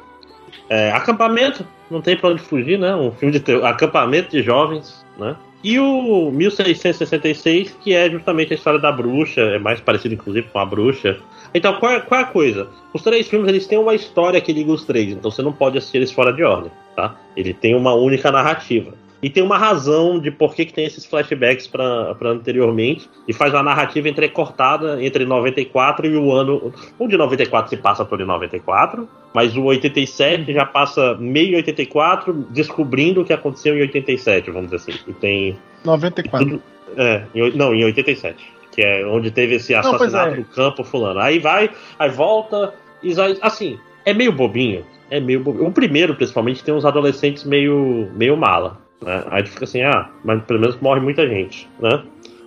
[0.69, 2.95] é, acampamento, não tem pra onde fugir, né?
[2.95, 5.37] Um filme de acampamento de jovens, né?
[5.63, 10.59] E o 1666, que é justamente a história da bruxa, é mais parecido inclusive com
[10.59, 11.17] a bruxa.
[11.55, 12.69] Então, qual é, qual é a coisa?
[12.93, 15.79] Os três filmes eles têm uma história que liga os três, então você não pode
[15.79, 17.17] assistir eles fora de ordem, tá?
[17.35, 18.93] Ele tem uma única narrativa.
[19.25, 23.09] E tem uma razão de por que, que tem esses flashbacks para anteriormente.
[23.27, 26.71] E faz uma narrativa entrecortada entre 94 e o ano.
[26.99, 32.35] O de 94 se passa todo em 94, mas o 87 já passa meio 84,
[32.51, 35.01] descobrindo o que aconteceu em 87, vamos dizer assim.
[35.09, 35.57] E tem.
[35.83, 36.47] 94.
[36.47, 36.63] Tudo,
[36.99, 38.45] é, em, não, em 87.
[38.73, 40.37] Que é onde teve esse assassinato não, é.
[40.37, 41.21] no campo fulano.
[41.21, 42.75] Aí vai, aí volta.
[43.03, 44.85] E assim, é meio bobinho.
[45.11, 45.67] É meio bobinho.
[45.67, 48.84] O primeiro, principalmente, tem uns adolescentes meio, meio mala.
[49.05, 49.23] Né?
[49.31, 52.03] Aí tu fica assim, ah, mas pelo menos morre muita gente, né?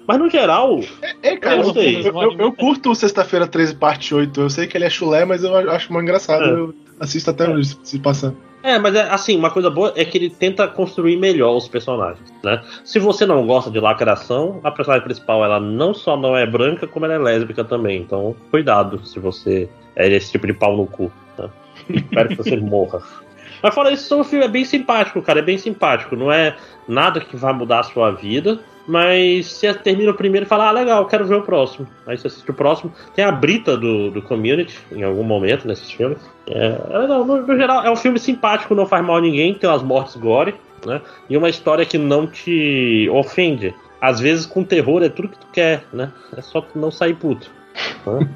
[0.07, 0.79] Mas no geral.
[1.01, 4.39] É, é cara, eu, eu, eu, eu, curto Sexta-feira 13, parte 8.
[4.39, 6.45] Eu sei que ele é chulé, mas eu acho mais engraçado.
[6.45, 6.49] É.
[6.49, 8.37] Eu assisto até hoje se passando.
[8.63, 12.33] É, mas é, assim, uma coisa boa é que ele tenta construir melhor os personagens,
[12.43, 12.61] né?
[12.83, 16.87] Se você não gosta de lacração, a personagem principal ela não só não é branca,
[16.87, 18.01] como ela é lésbica também.
[18.01, 21.11] Então, cuidado se você é esse tipo de pau no cu.
[21.37, 21.49] Né?
[21.89, 23.01] Espero que você morra.
[23.61, 25.39] Mas fora isso, o filme é bem simpático, cara.
[25.39, 26.15] É bem simpático.
[26.15, 26.55] Não é
[26.87, 28.59] nada que vai mudar a sua vida.
[28.87, 31.85] Mas você termina o primeiro e fala, ah, legal, quero ver o próximo.
[32.05, 32.93] Aí você assiste o próximo.
[33.13, 36.17] Tem a Brita do, do Community em algum momento nesses filmes.
[36.47, 37.25] É, é legal.
[37.25, 40.15] No, no, geral, é um filme simpático, não faz mal a ninguém, tem umas mortes
[40.15, 40.55] gore,
[40.85, 41.01] né?
[41.29, 43.75] E uma história que não te ofende.
[43.99, 46.09] Às vezes, com terror é tudo que tu quer, né?
[46.37, 47.51] É só tu não sair puto.
[48.05, 48.29] Né?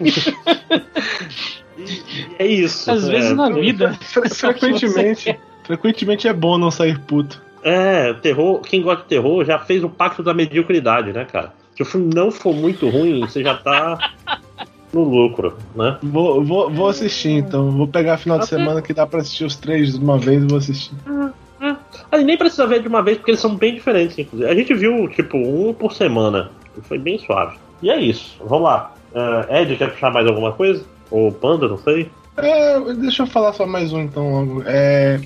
[2.38, 2.90] é isso.
[2.90, 3.98] Às vezes é, na vida.
[4.02, 7.42] Frequentemente, frequentemente é bom não sair puto.
[7.62, 11.52] É, terror, quem gosta de terror já fez o pacto da mediocridade, né, cara?
[11.74, 14.12] Se o filme não for muito ruim, você já tá
[14.92, 15.98] no lucro, né?
[16.02, 17.70] Vou, vou, vou assistir então.
[17.70, 20.46] Vou pegar final de semana que dá pra assistir os três de uma vez e
[20.46, 20.94] vou assistir.
[21.58, 24.48] Ah, nem precisa ver de uma vez porque eles são bem diferentes, inclusive.
[24.48, 26.50] A gente viu, tipo, um por semana.
[26.82, 27.56] Foi bem suave.
[27.82, 28.36] E é isso.
[28.44, 28.92] Vamos lá.
[29.12, 30.84] Uh, Ed, quer puxar mais alguma coisa?
[31.10, 32.10] Ou Panda, não sei.
[32.36, 34.62] É, deixa eu falar só mais um então logo.
[34.66, 35.20] É.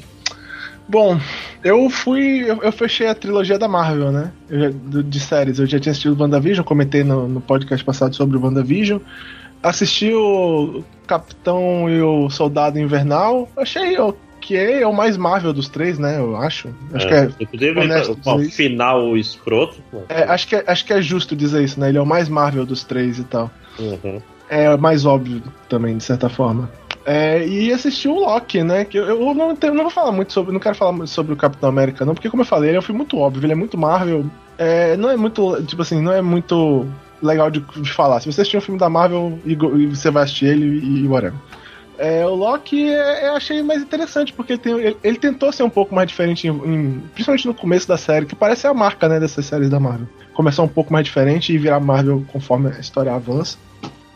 [0.88, 1.18] Bom,
[1.62, 2.44] eu fui.
[2.46, 4.32] Eu, eu fechei a trilogia da Marvel, né?
[4.50, 5.58] Já, de séries.
[5.58, 9.00] Eu já tinha assistido WandaVision, comentei no, no podcast passado sobre o WandaVision.
[9.62, 13.48] Assisti o Capitão e o Soldado Invernal.
[13.56, 16.18] Achei ok, é o mais Marvel dos três, né?
[16.18, 16.68] Eu acho.
[16.94, 17.30] Acho é, que é.
[17.40, 17.80] Inclusive,
[18.24, 19.82] o final escroto.
[20.08, 21.88] É, acho, que é, acho que é justo dizer isso, né?
[21.88, 23.50] Ele é o mais Marvel dos três e tal.
[23.78, 26.70] Uhum é mais óbvio também, de certa forma.
[27.04, 28.84] É, e assistir o Loki, né?
[28.84, 30.52] Que eu, eu não, tenho, não vou falar muito sobre.
[30.52, 32.80] Não quero falar muito sobre o Capitão América, não, porque como eu falei, ele é
[32.80, 34.26] um filme muito óbvio, ele é muito Marvel.
[34.58, 35.62] É, não é muito.
[35.64, 36.86] Tipo assim, não é muito
[37.22, 38.20] legal de, de falar.
[38.20, 41.08] Se você assistir um filme da Marvel e, e você vai assistir ele e, e
[41.08, 41.38] whatever.
[41.98, 45.64] É, o Loki é, eu achei mais interessante, porque ele, tem, ele, ele, tentou ser
[45.64, 49.08] um pouco mais diferente, em, em, principalmente no começo da série, que parece a marca
[49.08, 50.06] né, dessas séries da Marvel.
[50.32, 53.58] Começar um pouco mais diferente e virar Marvel conforme a história avança.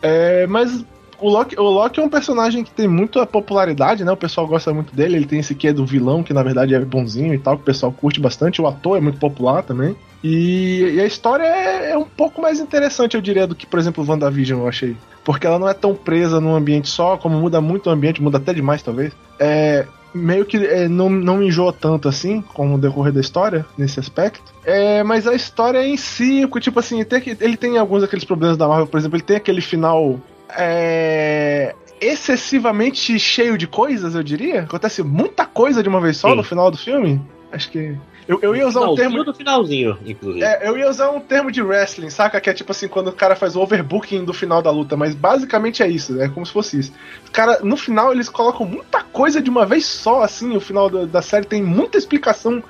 [0.03, 0.85] É, mas
[1.19, 4.11] o Loki, o Loki é um personagem que tem muita popularidade, né?
[4.11, 5.15] O pessoal gosta muito dele.
[5.15, 7.65] Ele tem esse quê do vilão, que na verdade é bonzinho e tal, que o
[7.65, 8.61] pessoal curte bastante.
[8.61, 9.95] O ator é muito popular também.
[10.21, 13.79] E, e a história é, é, um pouco mais interessante, eu diria, do que, por
[13.79, 14.97] exemplo, o WandaVision, eu achei.
[15.23, 18.37] Porque ela não é tão presa num ambiente só, como muda muito o ambiente, muda
[18.37, 19.13] até demais, talvez.
[19.39, 23.99] É, meio que é, não, não enjoa tanto assim, com o decorrer da história, nesse
[23.99, 24.53] aspecto.
[24.63, 28.67] É, mas a história em si, tipo assim, tem, ele tem alguns daqueles problemas da
[28.67, 30.19] Marvel, por exemplo, ele tem aquele final.
[30.55, 34.61] É, excessivamente cheio de coisas, eu diria.
[34.61, 36.35] Acontece muita coisa de uma vez só Sim.
[36.35, 37.21] no final do filme.
[37.51, 37.97] Acho que.
[38.27, 39.23] Eu, eu ia usar um termo.
[39.23, 40.43] do finalzinho, inclusive.
[40.43, 42.39] É, eu ia usar um termo de wrestling, saca?
[42.39, 45.13] Que é tipo assim, quando o cara faz o overbooking do final da luta, mas
[45.13, 46.93] basicamente é isso, é como se fosse isso.
[47.31, 51.05] Cara, no final eles colocam muita coisa de uma vez só, assim, o final da,
[51.05, 52.63] da série tem muita explicação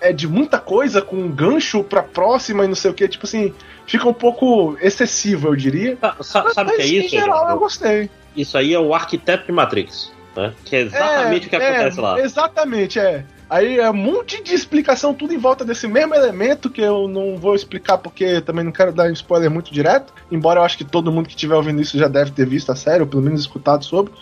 [0.00, 3.26] é de muita coisa, com um gancho pra próxima e não sei o que, tipo
[3.26, 3.52] assim,
[3.86, 5.98] fica um pouco excessivo, eu diria.
[6.00, 7.14] Ah, sabe o que é isso?
[7.16, 8.10] Em geral, eu, eu gostei.
[8.34, 10.54] Isso aí é o arquiteto de Matrix, né?
[10.64, 12.20] Que é exatamente é, o que acontece é, lá.
[12.20, 13.24] Exatamente, é.
[13.50, 17.36] Aí é um monte de explicação, tudo em volta desse mesmo elemento que eu não
[17.36, 20.12] vou explicar porque também não quero dar spoiler muito direto.
[20.30, 22.76] Embora eu acho que todo mundo que estiver ouvindo isso já deve ter visto a
[22.76, 24.12] série, ou pelo menos escutado sobre.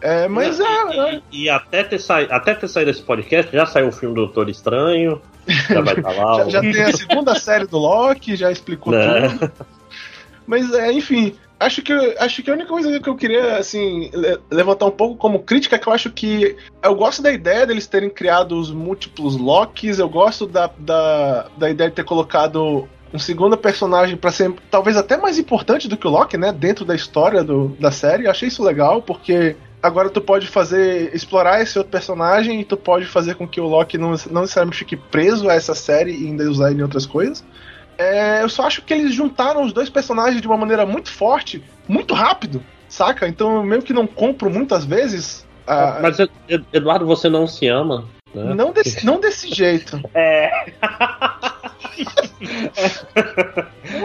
[0.00, 1.22] É, mas e, é, é...
[1.30, 2.18] E, até, ter sa...
[2.18, 5.22] até ter saído esse podcast, já saiu o filme do Doutor Estranho.
[5.46, 6.44] Já vai estar lá.
[6.50, 9.28] já, já tem a segunda série do Loki, já explicou né?
[9.28, 9.52] tudo.
[10.44, 14.10] Mas, é, enfim, acho que, acho que a única coisa que eu queria, assim,
[14.50, 16.56] levantar um pouco como crítica é que eu acho que.
[16.82, 21.70] Eu gosto da ideia deles terem criado os múltiplos Locks, eu gosto da, da, da
[21.70, 26.06] ideia de ter colocado um segundo personagem para ser talvez até mais importante do que
[26.06, 26.52] o Loki, né?
[26.52, 28.24] Dentro da história do, da série.
[28.24, 31.14] Eu achei isso legal, porque agora tu pode fazer.
[31.14, 34.78] explorar esse outro personagem e tu pode fazer com que o Loki não, não necessariamente
[34.78, 37.44] fique preso a essa série e ainda usar em outras coisas.
[37.98, 41.62] É, eu só acho que eles juntaram os dois personagens de uma maneira muito forte,
[41.88, 43.26] muito rápido, saca?
[43.26, 45.46] Então eu meio que não compro muitas vezes.
[45.66, 45.98] A...
[46.00, 46.16] Mas,
[46.72, 48.06] Eduardo, você não se ama?
[48.32, 48.54] Né?
[48.54, 50.00] Não, desse, não desse jeito.
[50.14, 50.72] É.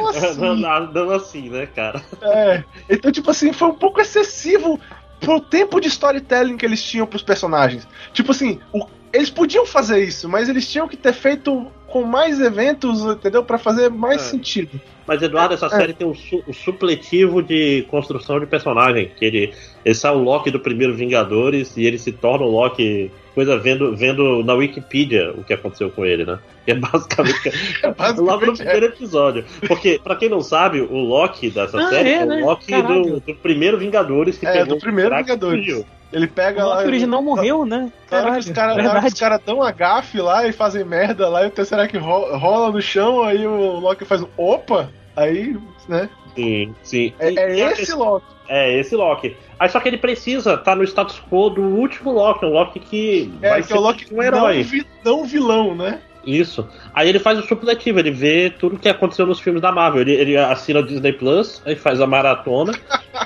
[0.10, 0.39] Assim.
[0.39, 2.02] Não, não assim, né, cara?
[2.22, 2.64] É.
[2.89, 4.80] Então, tipo assim, foi um pouco excessivo
[5.20, 7.88] pro tempo de storytelling que eles tinham pros personagens.
[8.12, 12.41] Tipo assim, o, eles podiam fazer isso, mas eles tinham que ter feito com mais
[12.41, 13.44] eventos, entendeu?
[13.44, 14.26] para fazer mais é.
[14.26, 14.82] sentido.
[15.06, 15.70] Mas, Eduardo, essa é.
[15.70, 19.12] série tem um, su um, supletivo de construção de personagem.
[19.16, 19.54] Que ele,
[19.86, 23.12] ele sai o Loki do primeiro Vingadores e ele se torna o Loki.
[23.34, 26.38] Coisa vendo, vendo na Wikipedia o que aconteceu com ele, né?
[26.68, 27.50] É basicamente,
[27.82, 29.46] é basicamente logo no primeiro episódio.
[29.68, 32.42] Porque, pra quem não sabe, o Loki dessa ah, série é, é o né?
[32.44, 35.84] Loki do, do, primeiro Vingadores que é, do primeiro Vingadores.
[36.12, 36.84] Ele pega o lá.
[36.84, 37.92] O original morreu, né?
[38.08, 41.98] Caralho, os caras cara dão a gafe lá e fazem merda lá, e o Tesseract
[41.98, 45.58] rola no chão, aí o Loki faz um opa, aí,
[45.90, 46.08] né?
[46.36, 47.14] Sim, sim.
[47.20, 48.26] É, é esse Loki.
[48.48, 49.36] É, esse Loki.
[49.64, 52.82] Aí só que ele precisa estar tá no status quo do último Loki, um Loki
[52.82, 54.68] que é, vai que ser é o Loki um herói.
[55.05, 56.01] Não, não vilão, né?
[56.26, 56.67] Isso.
[56.93, 60.01] Aí ele faz o supletivo, ele vê tudo que aconteceu nos filmes da Marvel.
[60.01, 62.74] Ele, ele assina o Disney Plus, aí faz a maratona.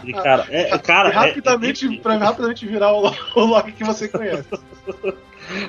[0.04, 1.98] e, cara, é, cara, e rapidamente, é, é...
[1.98, 4.48] pra rapidamente virar o, o Loki que você conhece.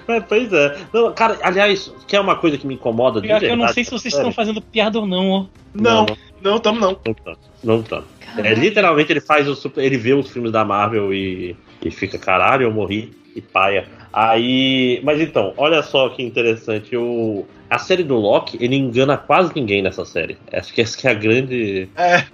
[0.09, 0.77] É, pois é.
[0.93, 3.85] Não, cara, aliás, que é uma coisa que me incomoda de verdade, Eu não sei
[3.85, 5.47] se vocês estão fazendo piada ou não, ó.
[5.73, 6.05] Não,
[6.43, 6.99] não, estamos não.
[7.05, 7.39] Não estamos.
[7.63, 8.05] Não estamos.
[8.39, 12.65] É, literalmente ele faz o ele vê os filmes da Marvel e, e fica, caralho,
[12.65, 13.87] eu morri e paia.
[14.13, 15.01] Aí.
[15.03, 16.97] Mas então, olha só que interessante.
[16.97, 20.37] O, a série do Loki, ele engana quase ninguém nessa série.
[20.53, 21.89] Acho que essa que é a grande.
[21.97, 22.25] É.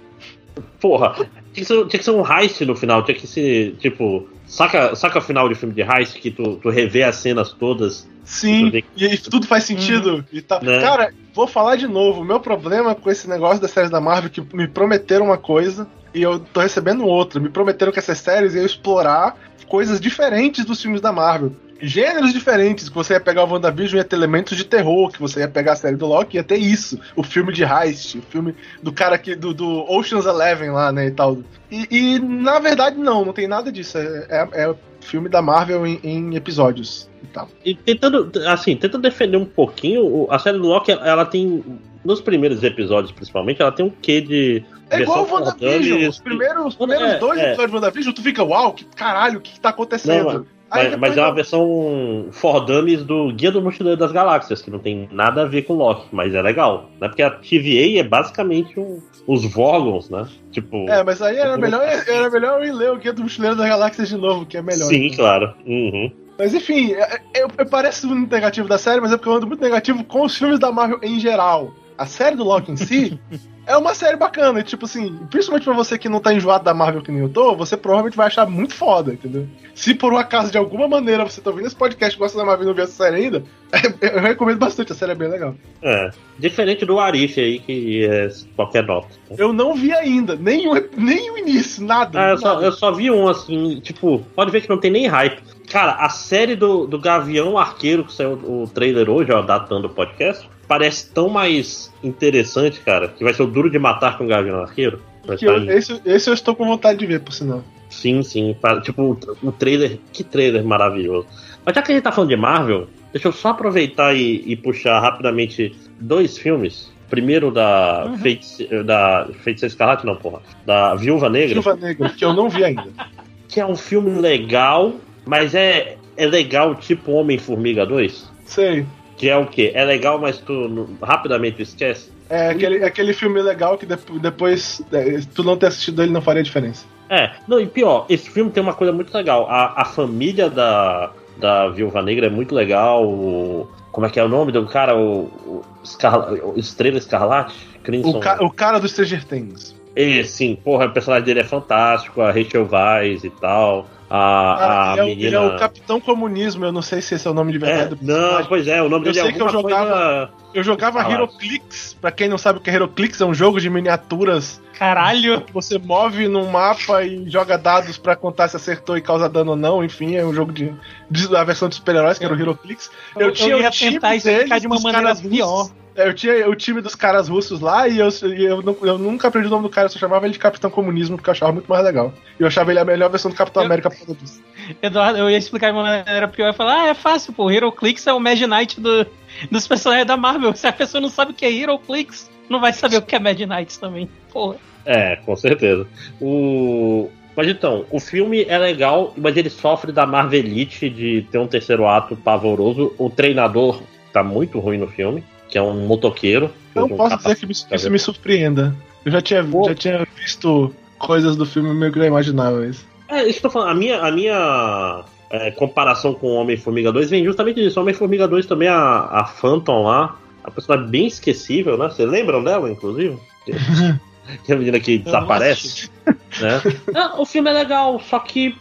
[0.79, 4.27] Porra, tinha que, ser, tinha que ser um heist no final, tinha que ser, tipo,
[4.47, 8.07] saca, saca o final de filme de heist que tu, tu revê as cenas todas.
[8.23, 10.15] Sim, e aí tudo faz sentido.
[10.15, 10.23] Uhum.
[10.33, 10.59] E tá.
[10.59, 10.81] Né?
[10.81, 12.21] Cara, vou falar de novo.
[12.21, 15.37] O meu problema com esse negócio das séries da Marvel é que me prometeram uma
[15.37, 17.39] coisa e eu tô recebendo outra.
[17.39, 19.37] Me prometeram que essas séries iam explorar
[19.67, 21.55] coisas diferentes dos filmes da Marvel
[21.85, 25.41] gêneros diferentes, que você ia pegar o WandaVision ia ter elementos de terror, que você
[25.41, 28.55] ia pegar a série do Loki ia ter isso, o filme de heist, o filme
[28.81, 31.37] do cara que do, do Ocean's Eleven lá, né, e tal.
[31.71, 35.85] E, e, na verdade não, não tem nada disso, é, é, é filme da Marvel
[35.85, 37.47] em, em, episódios e tal.
[37.63, 41.63] E tentando, assim, tentando defender um pouquinho, a série do Loki, ela tem,
[42.03, 46.07] nos primeiros episódios principalmente, ela tem um quê de é igual o WandaVision.
[46.07, 47.43] Os primeiros, os primeiros é, dois é.
[47.43, 50.33] episódios de WandaVision, tu fica, uau, que caralho, o que, que tá acontecendo?
[50.33, 54.71] Não, mas, mas é uma versão for dummies do Guia do Mochileiro das Galáxias, que
[54.71, 56.89] não tem nada a ver com Loki, mas é legal.
[56.99, 57.07] Né?
[57.07, 60.27] Porque a TVA é basicamente um, os Vorgons, né?
[60.51, 60.89] Tipo.
[60.89, 63.67] É, mas aí era melhor, era melhor eu ir ler o Guia do Mochileiro das
[63.67, 64.87] Galáxias de novo, que é melhor.
[64.87, 65.15] Sim, né?
[65.15, 65.53] claro.
[65.65, 66.11] Uhum.
[66.37, 69.33] Mas enfim, eu, é, eu, eu pareço muito negativo da série, mas é porque eu
[69.33, 71.71] ando muito negativo com os filmes da Marvel em geral.
[71.97, 73.19] A série do Loki em si
[73.65, 74.59] é uma série bacana.
[74.59, 77.29] E, tipo assim, principalmente pra você que não tá enjoado da Marvel que nem eu
[77.29, 79.47] tô, você provavelmente vai achar muito foda, entendeu?
[79.73, 82.45] Se por um acaso, de alguma maneira, você tá ouvindo esse podcast e gosta da
[82.45, 83.43] Marvel e não viu essa série ainda,
[84.01, 85.55] eu recomendo bastante, a série é bem legal.
[85.81, 89.09] É, diferente do Arif aí, que é qualquer nota.
[89.37, 92.19] Eu não vi ainda, nem o, nem o início, nada.
[92.19, 92.41] Ah, eu, nada.
[92.41, 95.41] Só, eu só vi um, assim, tipo, pode ver que não tem nem hype.
[95.69, 99.89] Cara, a série do, do Gavião Arqueiro, que saiu o trailer hoje, ó, datando o
[99.89, 104.27] podcast, parece tão mais interessante, cara, que vai ser o duro de matar com o
[104.27, 105.01] Gavião Arqueiro.
[105.41, 107.63] Eu, esse, esse eu estou com vontade de ver, por sinal.
[107.89, 108.55] Sim, sim.
[108.83, 109.99] Tipo, o trailer.
[110.11, 111.27] Que trailer maravilhoso.
[111.65, 114.55] Mas já que a gente tá falando de Marvel, deixa eu só aproveitar e, e
[114.55, 116.93] puxar rapidamente dois filmes.
[117.09, 118.85] Primeiro da uhum.
[118.85, 120.41] Da Feiticeira Escarlate, não, porra.
[120.65, 121.53] Da Viúva Negra.
[121.53, 122.87] Viúva Negra, que eu não vi ainda.
[123.47, 124.95] que é um filme legal,
[125.25, 128.31] mas é, é legal tipo Homem-Formiga 2?
[128.45, 128.85] Sei.
[129.17, 129.71] Que é o quê?
[129.73, 132.11] É legal, mas tu rapidamente esquece?
[132.29, 136.43] É aquele, aquele filme legal que depois é, tu não ter assistido ele não faria
[136.43, 136.85] diferença.
[137.09, 139.47] É, não, e pior, esse filme tem uma coisa muito legal.
[139.49, 143.05] A, a família da, da Viúva Negra é muito legal.
[143.05, 144.97] O, como é que é o nome do cara?
[144.97, 147.55] O, o, Escarla, o Estrela Escarlate?
[148.03, 149.75] O, ca, o, cara do Stranger Things.
[149.95, 153.87] E, sim, porra, o personagem dele é fantástico, a Rachel Weisz e tal.
[154.09, 155.27] A, a ele, é, menina...
[155.27, 157.95] ele é o Capitão Comunismo, eu não sei se esse é o nome de verdade
[157.99, 160.29] é, Não, pois é, o nome eu dele é sei que eu jogava, coisa...
[160.53, 163.59] Eu jogava ah, HeroClix, pra quem não sabe o que é HeroClix, é um jogo
[163.59, 164.61] de miniaturas.
[164.77, 165.43] Caralho!
[165.51, 169.57] Você move num mapa e joga dados para contar se acertou e causa dano ou
[169.57, 170.71] não, enfim, é um jogo de,
[171.09, 172.91] de a versão de super-heróis, que era o HeroClix.
[173.15, 175.69] Eu, eu, tinha eu ia tentar explicar de uma maneira pior.
[175.95, 179.49] Eu tinha o time dos caras russos lá e eu, eu, eu, nunca aprendi o
[179.49, 181.85] nome do cara, eu só chamava ele de Capitão Comunismo porque eu achava muito mais
[181.85, 182.13] legal.
[182.37, 184.43] E eu achava ele a melhor versão do Capitão eu, América por causa disso.
[184.81, 188.05] Eduardo, eu ia explicar de uma maneira pior e falar: ah, é fácil, pô, HeroClix
[188.07, 189.07] é o Mad Knight do,
[189.49, 190.53] dos personagens da Marvel.
[190.53, 193.19] Se a pessoa não sabe o que é HeroClix, não vai saber o que é
[193.19, 194.57] Mad Knight também, porra.
[194.85, 195.87] É, com certeza.
[196.19, 197.09] O.
[197.37, 201.87] Mas então, o filme é legal, mas ele sofre da Marvelite de ter um terceiro
[201.87, 202.93] ato pavoroso.
[202.97, 203.81] O treinador
[204.11, 206.51] tá muito ruim no filme que é um motoqueiro.
[206.73, 208.75] Não posso dizer que isso me surpreenda.
[209.05, 212.85] Eu já tinha, já tinha visto coisas do filme meio que já imaginava isso.
[213.07, 213.69] É, isso que eu tô falando.
[213.69, 217.79] A minha, a minha é, comparação com o Homem-Formiga 2 vem justamente disso.
[217.79, 221.87] Homem-Formiga 2 também, a, a Phantom lá, a pessoa bem esquecível, né?
[221.87, 223.17] Vocês lembram dela, inclusive?
[224.43, 225.89] que é a menina que desaparece.
[226.05, 226.61] né?
[226.91, 228.55] Não, o filme é legal, só que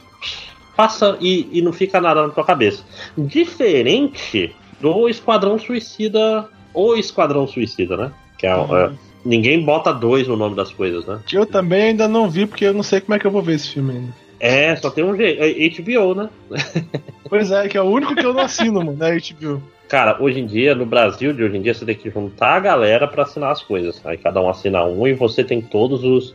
[0.77, 2.83] passa e, e não fica nada na tua cabeça.
[3.17, 8.13] Diferente do Esquadrão Suicida ou Esquadrão Suicida, né?
[8.37, 8.77] Que é, uhum.
[8.77, 8.91] é,
[9.25, 11.21] ninguém bota dois no nome das coisas, né?
[11.33, 13.55] Eu também ainda não vi, porque eu não sei como é que eu vou ver
[13.55, 14.25] esse filme ainda.
[14.41, 15.43] É, só tem um jeito.
[15.43, 16.29] É HBO, né?
[17.27, 19.61] Pois é, que é o único que eu não assino, mano, é HBO.
[19.89, 22.61] Cara, hoje em dia, no Brasil de hoje em dia, você tem que juntar a
[22.61, 24.01] galera para assinar as coisas.
[24.05, 26.35] Aí cada um assina um e você tem todos os.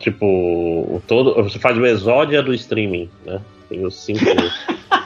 [0.00, 3.40] Tipo, todo, você faz o exódia do streaming, né?
[3.68, 4.24] Tem os cinco.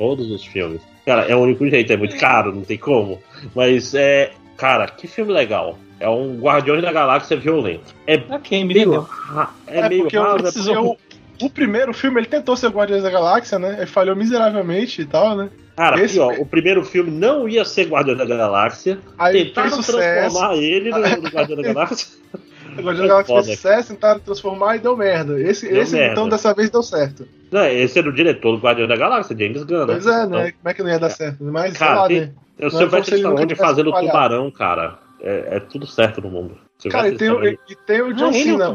[0.00, 0.80] todos os filmes.
[1.04, 3.20] Cara, é o único jeito, é muito caro, não tem como.
[3.54, 4.32] Mas é.
[4.56, 5.78] Cara, que filme legal.
[5.98, 7.94] É um Guardiões da Galáxia violento.
[8.06, 9.06] É ok, me meio,
[9.66, 10.96] é, é meio porque raro, é o,
[11.42, 13.76] o primeiro filme ele tentou ser Guardiões da Galáxia, né?
[13.76, 15.50] Ele falhou miseravelmente e tal, né?
[15.76, 16.18] Cara, Esse...
[16.18, 18.98] aqui, ó, o primeiro filme não ia ser Guardiões da Galáxia.
[19.18, 22.08] Aí Tentaram transformar ele no, no Guardiões da Galáxia.
[22.32, 25.38] O Guardiões da Galáxia fez sucesso, tentaram transformar e deu merda.
[25.38, 26.12] Esse, deu esse merda.
[26.12, 27.28] então, dessa vez deu certo.
[27.50, 29.86] Não, esse é o diretor do Guardião da Galáxia, James Gunn.
[29.86, 30.48] Pois é, né?
[30.48, 31.42] Então, Como é que não ia dar certo?
[31.44, 32.70] Mas, cara, sei lá, né?
[32.70, 34.98] Sei vai ter onde fazendo o tubarão, cara.
[35.22, 36.56] É, é, tudo certo no mundo.
[36.90, 38.72] cara, e tem, o, e tem o John Cena.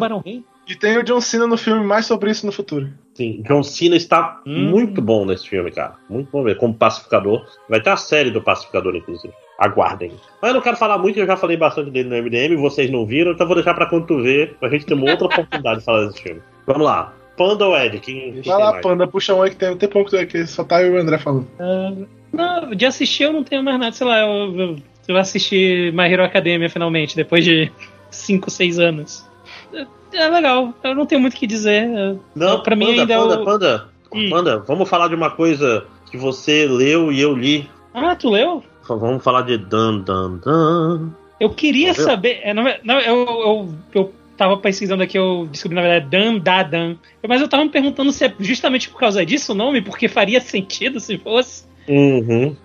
[0.67, 2.89] E tem o John Cena no filme mais sobre isso no futuro.
[3.13, 4.69] Sim, John Cena está hum.
[4.69, 5.95] muito bom nesse filme, cara.
[6.09, 6.59] Muito bom mesmo.
[6.59, 7.45] Como pacificador.
[7.69, 9.33] Vai ter a série do pacificador, inclusive.
[9.59, 10.11] Aguardem.
[10.41, 13.05] Mas eu não quero falar muito, eu já falei bastante dele no MDM, vocês não
[13.05, 15.85] viram, então vou deixar pra quando tu ver, pra gente ter uma outra oportunidade de
[15.85, 16.41] falar desse filme.
[16.67, 17.13] Vamos lá.
[17.37, 17.99] Panda ou Ed?
[17.99, 18.81] Quem, quem Vai lá, mais?
[18.81, 21.17] Panda, puxa um aí que tem, tem pouco que só tá eu e o André
[21.17, 21.47] falando.
[21.59, 25.17] Uh, não, de assistir eu não tenho mais nada, sei lá, eu, eu, eu vou
[25.17, 27.71] assistir My Hero Academia finalmente, depois de
[28.09, 29.25] 5, 6 anos.
[29.73, 31.87] É, é, legal, eu não tenho muito o que dizer.
[32.35, 33.43] Não, pra mim ainda Panda, é o...
[33.45, 34.29] Panda, hum.
[34.29, 37.69] Panda, vamos falar de uma coisa que você leu e eu li.
[37.93, 38.63] Ah, tu leu?
[38.87, 41.09] Vamos falar de Dan Dan Dan.
[41.39, 42.39] Eu queria saber.
[42.43, 46.63] É, não, não, eu, eu, eu tava pesquisando aqui, eu descobri na verdade Dan Da
[46.63, 46.95] Dan.
[47.27, 50.39] Mas eu tava me perguntando se é justamente por causa disso o nome, porque faria
[50.39, 51.65] sentido se fosse.
[51.87, 52.55] Uhum.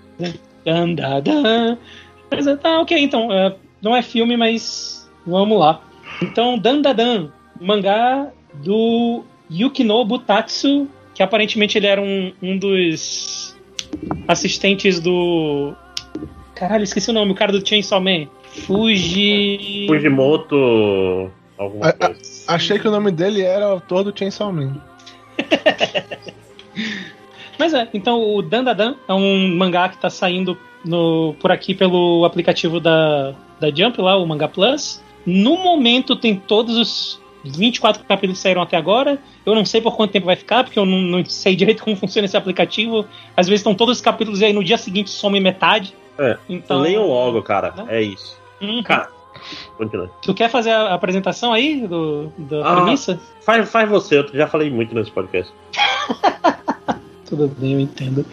[0.64, 1.76] Dan Da Dan.
[2.30, 3.28] Mas tá, ok, então.
[3.28, 5.82] Uh, não é filme, mas vamos lá.
[6.22, 7.28] Então, Dan Da Dan,
[7.60, 13.56] mangá do Yukinobu Tatsu, que aparentemente ele era um, um dos
[14.28, 15.74] assistentes do.
[16.54, 18.26] Caralho, esqueci o nome, o cara do Chainsaw Man.
[18.66, 19.86] Fuji.
[19.86, 21.30] Fujimoto.
[21.60, 22.20] Alguma coisa.
[22.48, 24.80] A, achei que o nome dele era o autor do Chainsaw Man.
[27.58, 32.24] Mas é, então o Dandadan é um mangá que tá saindo no, por aqui pelo
[32.24, 35.02] aplicativo da, da Jump lá, o Manga Plus.
[35.26, 39.18] No momento tem todos os 24 capítulos que saíram até agora.
[39.44, 41.94] Eu não sei por quanto tempo vai ficar, porque eu não, não sei direito como
[41.94, 43.04] funciona esse aplicativo.
[43.36, 45.94] Às vezes estão todos os capítulos e aí no dia seguinte some metade.
[46.18, 47.74] É, então, leiam logo, cara.
[47.76, 47.84] Né?
[47.88, 48.40] É isso.
[48.62, 48.82] Uhum.
[48.82, 49.10] Cara,
[49.76, 50.10] Continua.
[50.22, 53.20] Tu quer fazer a apresentação aí do, da ah, premissa?
[53.40, 55.52] Faz, faz você, eu já falei muito nesse podcast.
[57.26, 58.26] Tudo bem, eu entendo.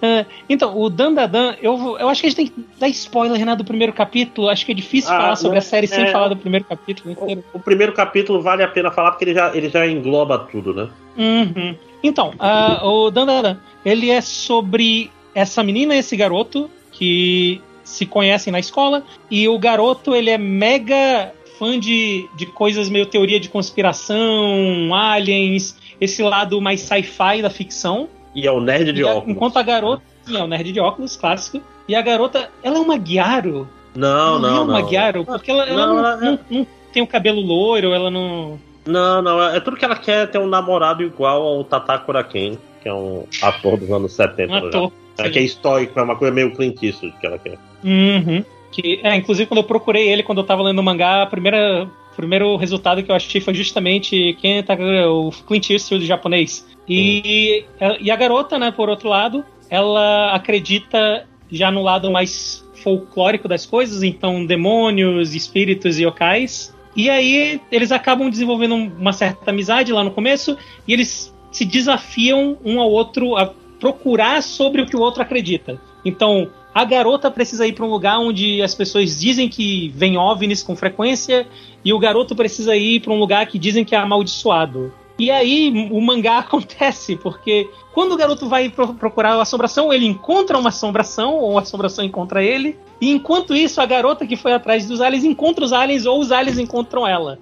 [0.00, 3.54] É, então, o Dandadan, eu, eu acho que a gente tem que dar spoiler né,
[3.54, 4.48] do primeiro capítulo.
[4.48, 7.16] Acho que é difícil ah, falar sobre a série é, sem falar do primeiro capítulo.
[7.20, 10.74] O, o, primeiro capítulo vale a pena falar porque ele já, ele já engloba tudo,
[10.74, 10.88] né?
[11.16, 11.76] Uhum.
[12.02, 17.60] Então, uh, o Dandadan, ele é sobre essa menina e esse garoto que
[17.92, 23.06] se conhecem na escola e o garoto ele é mega fã de, de coisas meio
[23.06, 25.76] teoria de conspiração, aliens.
[26.00, 28.08] esse lado mais sci-fi da ficção.
[28.34, 29.36] E é o nerd de óculos.
[29.36, 30.02] Enquanto a garota.
[30.24, 31.62] Sim, é o nerd de óculos, clássico.
[31.86, 33.68] E a garota, ela é uma Gyaro.
[33.94, 34.76] Não, não, não.
[34.76, 38.10] é uma Gyaro, porque ela, ela não, não, não, não tem o cabelo loiro, ela
[38.10, 38.58] não.
[38.86, 42.58] Não, não, é tudo que ela quer é ter um namorado igual ao Tata Kuraken,
[42.82, 44.52] que é um ator dos anos 70.
[44.52, 44.92] Um ator.
[45.18, 47.58] É, que é estoico, é uma coisa meio Clint Eastwood que ela quer.
[47.84, 48.44] Uhum.
[48.70, 51.84] Que, é, inclusive quando eu procurei ele, quando eu tava lendo o mangá, a primeira,
[52.12, 54.74] o primeiro resultado que eu achei foi justamente quem tá,
[55.08, 56.66] o Clint Eastwood japonês.
[56.88, 57.96] E, uhum.
[58.00, 63.64] e a garota, né, por outro lado, ela acredita já no lado mais folclórico das
[63.64, 66.74] coisas, então demônios, espíritos e yokais.
[66.94, 72.58] E aí eles acabam desenvolvendo uma certa amizade lá no começo e eles se desafiam
[72.64, 73.52] um ao outro a
[73.82, 75.76] procurar sobre o que o outro acredita.
[76.04, 80.62] Então, a garota precisa ir para um lugar onde as pessoas dizem que vem OVNIs
[80.62, 81.48] com frequência
[81.84, 84.94] e o garoto precisa ir para um lugar que dizem que é amaldiçoado.
[85.18, 90.56] E aí o mangá acontece, porque quando o garoto vai procurar a assombração, ele encontra
[90.56, 92.78] uma assombração, ou a assombração encontra ele.
[93.00, 96.30] E enquanto isso, a garota que foi atrás dos aliens encontra os aliens, ou os
[96.30, 97.36] aliens encontram ela.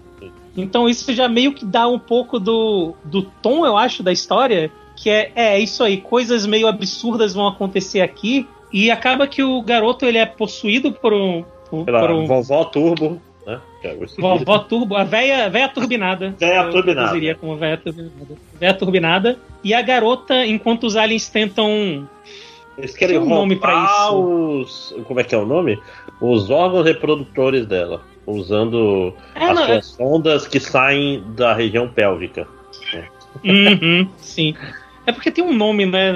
[0.57, 4.73] Então isso já meio que dá um pouco do, do tom, eu acho, da história.
[5.01, 8.47] Que é, é isso aí, coisas meio absurdas vão acontecer aqui.
[8.73, 11.43] E acaba que o garoto ele é possuído por um.
[11.69, 12.27] Por, Pela por um...
[12.27, 13.61] vovó Turbo né?
[13.83, 16.35] É vovó Turbo, a véia, véia turbinada.
[16.39, 17.19] Véia turbinada.
[17.19, 18.37] Eu como véia turbinada.
[18.59, 19.39] Véia turbinada.
[19.65, 22.07] E a garota, enquanto os aliens tentam.
[22.77, 24.17] Eles querem um nome para isso.
[24.17, 24.95] os.
[25.07, 25.79] Como é que é o nome?
[26.21, 28.03] Os órgãos reprodutores dela.
[28.27, 30.05] Usando é, as não, suas é...
[30.05, 32.47] ondas que saem da região pélvica.
[33.45, 34.55] Uhum, sim.
[35.11, 36.13] É porque tem um nome, né?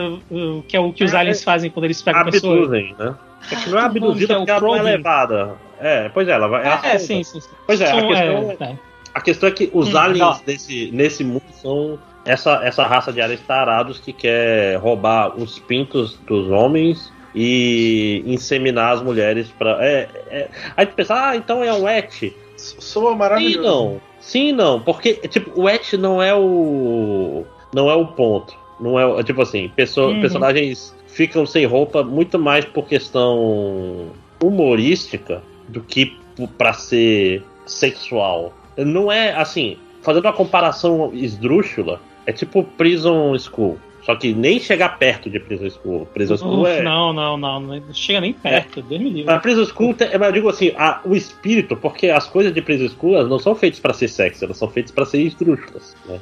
[0.68, 3.11] Que é o que os é, aliens fazem quando eles pegam abduzem, pessoas.
[3.11, 3.18] né?
[3.51, 5.57] É que não é ah, abduzida porque ela não é levada.
[5.80, 6.64] É, pois é, ela vai.
[6.64, 8.78] É, é sim, sim, sim, Pois é, a questão, é, é,
[9.12, 13.20] a questão é que os hum, aliens desse, nesse mundo são essa, essa raça de
[13.20, 20.09] aliens tarados que quer roubar os pintos dos homens e inseminar as mulheres para é,
[20.30, 22.32] é, aí tu pensa, ah, então é um et.
[22.57, 23.59] Soa maravilhoso.
[23.59, 24.01] Sim, não.
[24.20, 28.63] Sim, não, porque tipo, o et não é o não é o ponto.
[28.81, 30.20] Não é, tipo assim, pessoa, uhum.
[30.20, 34.09] personagens ficam sem roupa muito mais por questão
[34.43, 36.16] humorística do que
[36.59, 38.53] para ser sexual.
[38.77, 43.79] Não é assim, fazendo uma comparação esdrúxula, é tipo Prison School.
[44.05, 46.07] Só que nem chegar perto de Prison School.
[46.12, 46.82] Prison School Uf, é.
[46.82, 47.61] Não, não, não.
[47.61, 48.80] Não chega nem perto.
[48.80, 48.82] É.
[48.82, 49.32] Deus me livre.
[49.32, 52.88] A Prison School, mas eu digo assim, a, o espírito, porque as coisas de Prison
[52.88, 55.96] School não são feitas para ser sexy, elas são feitas para ser esdrúxulas.
[56.07, 56.20] Né?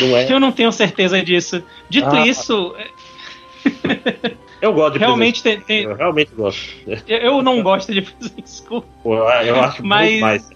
[0.00, 0.26] Não é...
[0.32, 1.62] eu não tenho certeza disso.
[1.88, 2.74] Dito ah, isso.
[4.60, 6.72] Eu gosto de realmente tem, tem, Eu realmente gosto.
[7.06, 8.84] Eu não gosto de Prison School.
[9.02, 10.10] Pô, eu acho mas...
[10.10, 10.50] muito mais.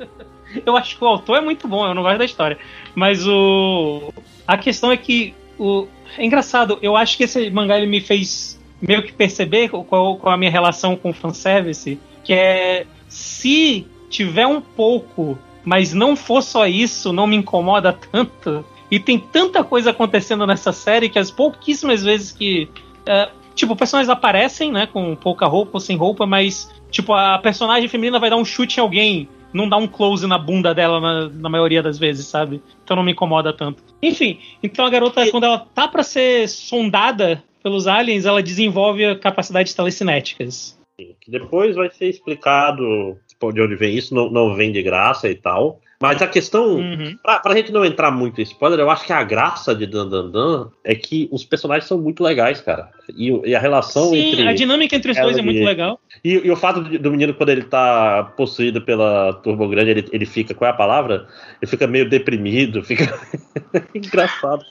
[0.66, 2.58] eu acho que o autor é muito bom, eu não gosto da história.
[2.94, 4.12] Mas o.
[4.46, 5.34] A questão é que.
[5.58, 5.86] O...
[6.16, 10.34] É engraçado, eu acho que esse mangá ele me fez meio que perceber qual, qual
[10.34, 11.98] a minha relação com o fanservice.
[12.22, 12.86] Que é.
[13.08, 18.64] Se tiver um pouco, mas não for só isso, não me incomoda tanto.
[18.90, 22.68] E tem tanta coisa acontecendo nessa série que as pouquíssimas vezes que
[23.06, 27.88] é, tipo, personagens aparecem, né, com pouca roupa ou sem roupa, mas, tipo, a personagem
[27.88, 31.28] feminina vai dar um chute em alguém, não dá um close na bunda dela na,
[31.28, 32.60] na maioria das vezes, sabe?
[32.82, 33.82] Então não me incomoda tanto.
[34.02, 39.72] Enfim, então a garota, quando ela tá para ser sondada pelos aliens, ela desenvolve capacidades
[39.72, 40.78] telecinéticas.
[40.98, 43.16] Que depois vai ser explicado
[43.52, 45.80] de onde vem isso, não, não vem de graça e tal.
[46.04, 47.16] Mas a questão, uhum.
[47.22, 50.06] pra, pra gente não entrar muito em spoiler, eu acho que a graça de Dan
[50.06, 52.90] Dan Dan é que os personagens são muito legais, cara.
[53.16, 54.48] E, e a relação Sim, entre.
[54.48, 55.98] a dinâmica entre os dois é muito legal.
[56.22, 60.26] E, e, o fato do menino, quando ele tá possuído pela Turbo Grande, ele, ele
[60.26, 61.26] fica, qual é a palavra?
[61.62, 63.18] Ele fica meio deprimido, fica.
[63.94, 64.62] engraçado.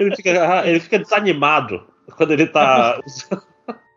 [0.00, 0.30] Ele fica,
[0.66, 1.84] ele fica desanimado
[2.16, 3.00] quando ele tá.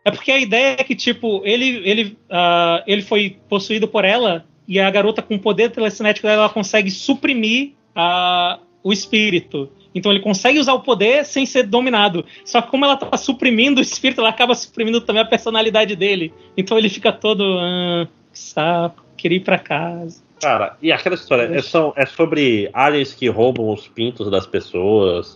[0.04, 4.46] É porque a ideia é que, tipo, ele, ele, uh, ele foi possuído por ela
[4.68, 9.70] e a garota com o poder telecinético dela ela consegue suprimir a, o espírito.
[9.94, 12.24] Então ele consegue usar o poder sem ser dominado.
[12.44, 16.32] Só que como ela tá suprimindo o espírito, ela acaba suprimindo também a personalidade dele.
[16.56, 17.42] Então ele fica todo.
[17.58, 20.22] Ah, saco, queria ir pra casa.
[20.40, 25.34] Cara, e aquela história é, é sobre aliens que roubam os pintos das pessoas.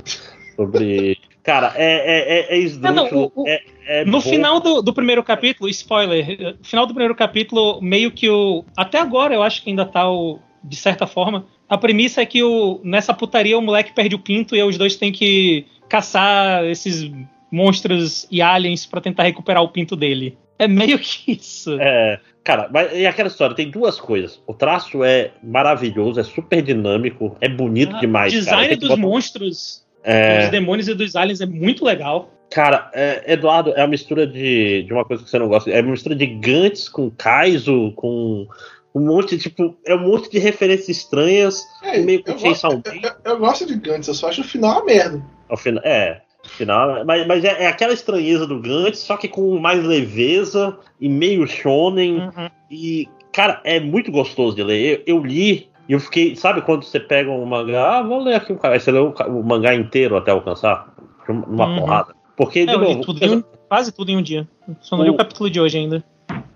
[0.55, 1.18] Sobre.
[1.43, 2.95] Cara, é, é, é, é esdrúxulo.
[2.95, 4.20] Não, não, o, é, é no bom.
[4.20, 8.64] final do, do, primeiro capítulo, spoiler, no final do primeiro capítulo, meio que o.
[8.76, 10.38] Até agora eu acho que ainda tá o.
[10.62, 11.47] De certa forma.
[11.68, 14.95] A premissa é que o, nessa putaria o moleque perde o pinto e os dois
[14.95, 17.11] têm que caçar esses
[17.51, 20.38] monstros e aliens para tentar recuperar o pinto dele.
[20.59, 21.76] É meio que isso.
[21.80, 22.20] É.
[22.45, 24.40] Cara, mas e aquela história, tem duas coisas.
[24.47, 28.32] O traço é maravilhoso, é super dinâmico, é bonito ah, demais.
[28.32, 28.76] O design cara.
[28.76, 29.01] dos botar...
[29.01, 30.42] monstros, é...
[30.42, 32.30] dos demônios e dos aliens é muito legal.
[32.50, 35.70] Cara, é, Eduardo, é uma mistura de, de uma coisa que você não gosta.
[35.70, 38.46] É uma mistura de Gantz com Kaizo, com
[38.94, 43.11] um monte, tipo, é um monte de referências estranhas, é, meio com Chainsaw eu, eu,
[43.24, 45.24] eu, gosto de Gantz, eu só acho o final uma merda.
[45.48, 49.59] O final, é, final, mas, mas é, é, aquela estranheza do Gantz, só que com
[49.59, 52.18] mais leveza e meio shonen.
[52.18, 52.50] Uhum.
[52.70, 55.03] E, cara, é muito gostoso de ler.
[55.07, 58.35] Eu, eu li e eu fiquei, sabe quando você pega um mangá, ah, vou ler
[58.35, 60.95] aqui um cara, aí você lê o, o mangá inteiro até alcançar,
[61.28, 61.78] numa uhum.
[61.78, 62.14] porrada.
[62.37, 64.49] Porque, é, de novo, tudo um, quase tudo em um dia.
[64.80, 66.05] Só não li o capítulo de hoje ainda.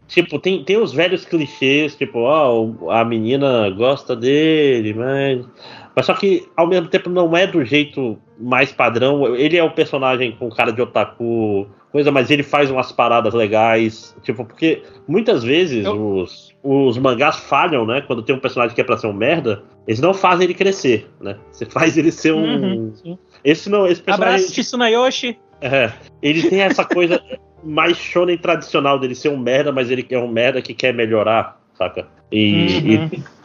[0.08, 5.46] Tipo, tem, tem os velhos clichês, tipo, ó, a menina gosta dele, mas.
[5.94, 9.34] Mas só que, ao mesmo tempo, não é do jeito mais padrão.
[9.34, 11.66] Ele é o personagem com cara de otaku,
[11.96, 14.14] coisa, mas ele faz umas paradas legais.
[14.22, 16.18] Tipo, porque muitas vezes Eu...
[16.18, 18.02] os, os mangás falham, né?
[18.02, 21.08] Quando tem um personagem que é pra ser um merda, eles não fazem ele crescer,
[21.18, 21.38] né?
[21.50, 22.92] Você faz ele ser um.
[23.02, 23.86] Uhum, esse não.
[23.86, 24.44] Esse personagem.
[24.44, 25.38] Abraço, Tsunayoshi.
[25.62, 25.90] É,
[26.20, 27.18] ele tem essa coisa
[27.64, 31.58] mais shonen tradicional dele ser um merda, mas ele é um merda que quer melhorar,
[31.78, 32.06] saca?
[32.30, 32.52] E.
[32.52, 33.10] Uhum.
[33.14, 33.36] e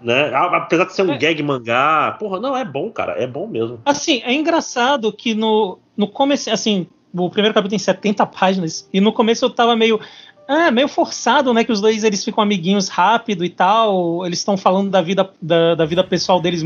[0.00, 0.30] né?
[0.34, 1.18] Apesar de ser um é.
[1.18, 3.80] gag mangá, porra, não, é bom, cara, é bom mesmo.
[3.84, 6.86] Assim, é engraçado que no, no começo, assim,
[7.16, 10.00] o primeiro capítulo tem 70 páginas, e no começo eu tava meio.
[10.48, 11.64] Ah, meio forçado, né?
[11.64, 14.24] Que os dois eles ficam amiguinhos rápido e tal.
[14.24, 16.62] Eles estão falando da vida, da, da vida pessoal deles,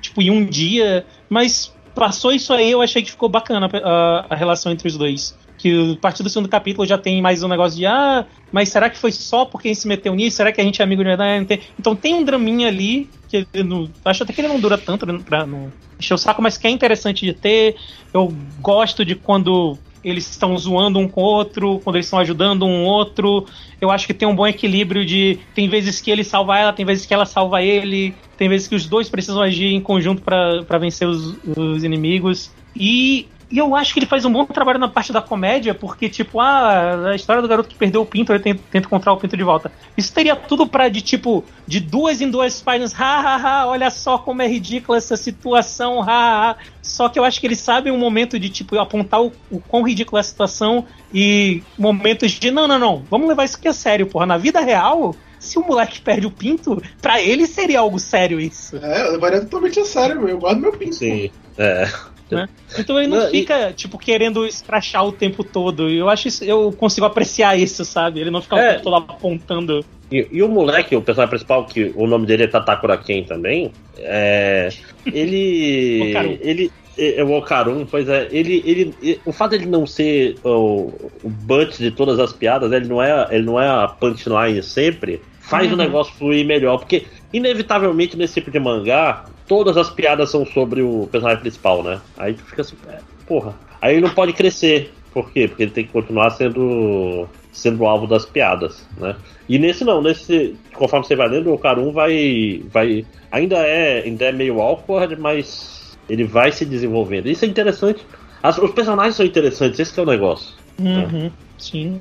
[0.00, 1.04] tipo, em um dia.
[1.28, 5.36] Mas passou isso aí, eu achei que ficou bacana a, a relação entre os dois
[5.64, 8.90] que a partir do segundo capítulo já tem mais um negócio de ah, mas será
[8.90, 10.36] que foi só porque a gente se meteu nisso?
[10.36, 11.60] Será que a gente é amigo de verdade?
[11.78, 15.46] Então tem um draminha ali que não, acho até que ele não dura tanto pra
[15.46, 17.76] não encher o saco, mas que é interessante de ter.
[18.12, 18.30] Eu
[18.60, 22.84] gosto de quando eles estão zoando um com o outro, quando eles estão ajudando um
[22.84, 23.46] outro.
[23.80, 26.84] Eu acho que tem um bom equilíbrio de tem vezes que ele salva ela, tem
[26.84, 30.78] vezes que ela salva ele, tem vezes que os dois precisam agir em conjunto para
[30.78, 32.50] vencer os, os inimigos.
[32.76, 36.08] E e eu acho que ele faz um bom trabalho na parte da comédia, porque,
[36.08, 39.16] tipo, ah, a história do garoto que perdeu o pinto, ele tenta, tenta encontrar o
[39.16, 39.70] pinto de volta.
[39.96, 43.88] Isso teria tudo pra, de tipo, de duas em duas páginas, ha, ha, ha, olha
[43.90, 46.56] só como é ridícula essa situação, ha, ha, ha.
[46.82, 49.84] Só que eu acho que ele sabe um momento de, tipo, apontar o, o quão
[49.84, 53.72] ridícula é a situação e momentos de, não, não, não, vamos levar isso aqui a
[53.72, 54.26] sério, porra.
[54.26, 58.76] Na vida real, se o moleque perde o pinto, pra ele seria algo sério isso.
[58.78, 60.96] É, eu levaria totalmente a sério, eu guardo meu pinto.
[60.96, 61.88] Sim, é.
[62.34, 62.48] Né?
[62.78, 63.72] Então ele não, não fica, e...
[63.72, 65.88] tipo, querendo escrachar o tempo todo.
[65.88, 68.20] Eu acho isso, eu consigo apreciar isso, sabe?
[68.20, 68.68] Ele não fica é.
[68.68, 69.84] o tempo todo apontando.
[70.10, 73.72] E, e, o moleque, o personagem principal, que o nome dele é Tatakura Ken também,
[73.98, 74.68] é,
[75.06, 76.14] ele.
[76.40, 80.92] ele é o Okarun, pois é, ele, ele, o fato de ele não ser o,
[81.24, 85.20] o bunch de todas as piadas, ele não é, ele não é a punchline sempre,
[85.40, 85.74] faz uhum.
[85.74, 90.82] o negócio fluir melhor, porque inevitavelmente nesse tipo de mangá, todas as piadas são sobre
[90.82, 92.00] o personagem principal, né?
[92.16, 93.54] Aí tu fica assim, é, porra.
[93.80, 94.92] Aí ele não pode crescer.
[95.12, 95.46] Por quê?
[95.46, 99.14] Porque ele tem que continuar sendo sendo alvo das piadas, né?
[99.48, 104.24] E nesse não, nesse conforme você vai lendo, o Karun vai vai ainda é ainda
[104.24, 107.28] é meio awkward, mas ele vai se desenvolvendo.
[107.28, 108.04] Isso é interessante.
[108.42, 110.54] As, os personagens são interessantes, esse é o negócio.
[110.78, 111.32] Uhum, né?
[111.56, 112.00] Sim.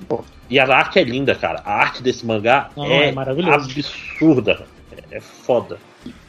[0.49, 1.61] E a arte é linda, cara.
[1.63, 4.65] A arte desse mangá não, é, é absurda.
[4.91, 5.77] É, é foda.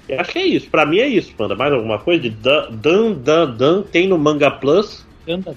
[0.08, 0.68] Eu acho que é isso.
[0.68, 1.54] Pra mim é isso, Panda.
[1.54, 2.22] Mais alguma coisa?
[2.22, 5.04] De Dan, Dan, Dan, Dan tem no Manga Plus.
[5.26, 5.54] Dan, Dan.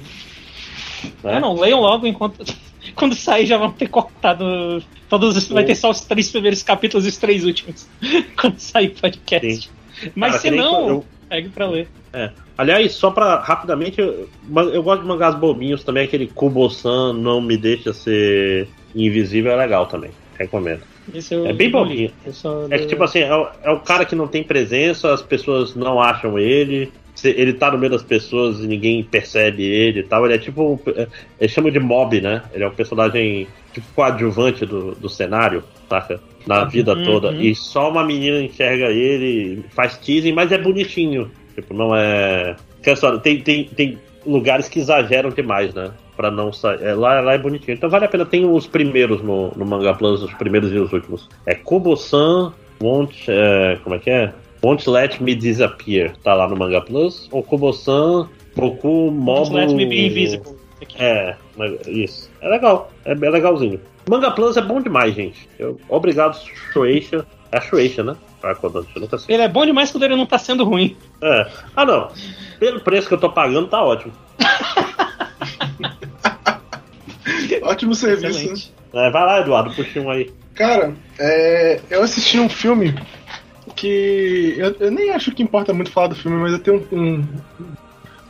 [1.23, 1.39] Né?
[1.39, 2.43] Não, leiam logo enquanto.
[2.95, 5.47] Quando sair já vão ter cortado todos os.
[5.49, 7.87] Vai ter só os três primeiros capítulos e os três últimos.
[8.39, 9.61] Quando sair podcast.
[9.61, 10.11] Sim.
[10.15, 11.05] Mas Cara, se não, eu...
[11.27, 11.87] pegue pra ler.
[12.13, 12.31] É.
[12.57, 14.29] Aliás, só pra rapidamente, eu,
[14.73, 19.85] eu gosto de mangás bobinhos também, aquele Kubo-san não me deixa ser invisível, é legal
[19.85, 20.11] também.
[20.39, 20.81] Recomendo
[21.45, 22.11] é bem bobinho.
[22.69, 25.75] É que, tipo assim, é o, é o, cara que não tem presença, as pessoas
[25.75, 26.91] não acham ele.
[27.23, 30.25] Ele tá no meio das pessoas e ninguém percebe ele e tal.
[30.25, 30.79] Ele é tipo.
[30.95, 31.07] É,
[31.39, 32.43] ele chama de mob, né?
[32.53, 36.19] Ele é um personagem tipo coadjuvante do, do cenário, saca?
[36.45, 37.31] Na vida uhum, toda.
[37.31, 37.41] Uhum.
[37.41, 41.31] E só uma menina enxerga ele, faz teasing, mas é bonitinho.
[41.55, 42.55] Tipo, não é.
[43.23, 45.91] Tem, tem, tem lugares que exageram demais, né?
[46.17, 46.83] Para não sair.
[46.83, 47.75] É, lá, lá é bonitinho.
[47.75, 48.25] Então vale a pena.
[48.25, 51.29] Tem os primeiros no, no Manga Plus, os primeiros e os últimos.
[51.45, 53.25] É Kobo-san, Won't.
[53.29, 54.33] É, como é que é?
[54.63, 56.13] Won't Let Me Disappear.
[56.23, 57.29] Tá lá no Manga Plus.
[57.31, 59.41] Ou Kobo-san, Boku Mobo.
[59.41, 60.57] Won't Let Me Be Invisible.
[60.99, 61.35] É,
[61.87, 62.29] isso.
[62.41, 62.91] É legal.
[63.05, 63.79] É, é legalzinho.
[64.09, 65.47] Manga Plus é bom demais, gente.
[65.59, 66.37] Eu, obrigado,
[66.73, 67.25] Shueisha.
[67.51, 68.15] É a Shueisha, né?
[69.27, 70.95] Ele é bom demais quando ele não tá sendo ruim.
[71.21, 71.47] É.
[71.75, 72.09] Ah, não.
[72.59, 74.13] Pelo preço que eu tô pagando, tá ótimo.
[77.63, 78.73] Ótimo serviço.
[78.93, 80.31] É, vai lá, Eduardo, puxa um aí.
[80.55, 82.95] Cara, é, eu assisti um filme
[83.75, 86.97] que eu, eu, nem acho que importa muito falar do filme, mas eu tenho um,
[86.99, 87.27] um,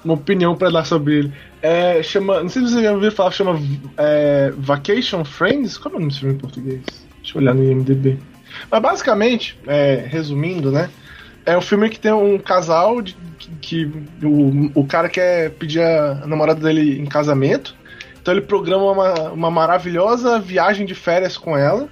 [0.03, 1.33] uma opinião para dar sobre ele.
[1.61, 3.59] É, chama, não sei se você já ouviu falar, chama
[3.97, 5.77] é, Vacation Friends.
[5.77, 6.81] Como é o nome desse filme em português?
[7.21, 8.19] Deixa eu olhar no IMDb.
[8.69, 10.89] Mas basicamente, é, resumindo, né?
[11.45, 13.15] É um filme que tem um casal de,
[13.61, 17.75] que, que o, o cara quer pedir a namorada dele em casamento.
[18.27, 21.87] Então ele programa uma, uma maravilhosa viagem de férias com ela.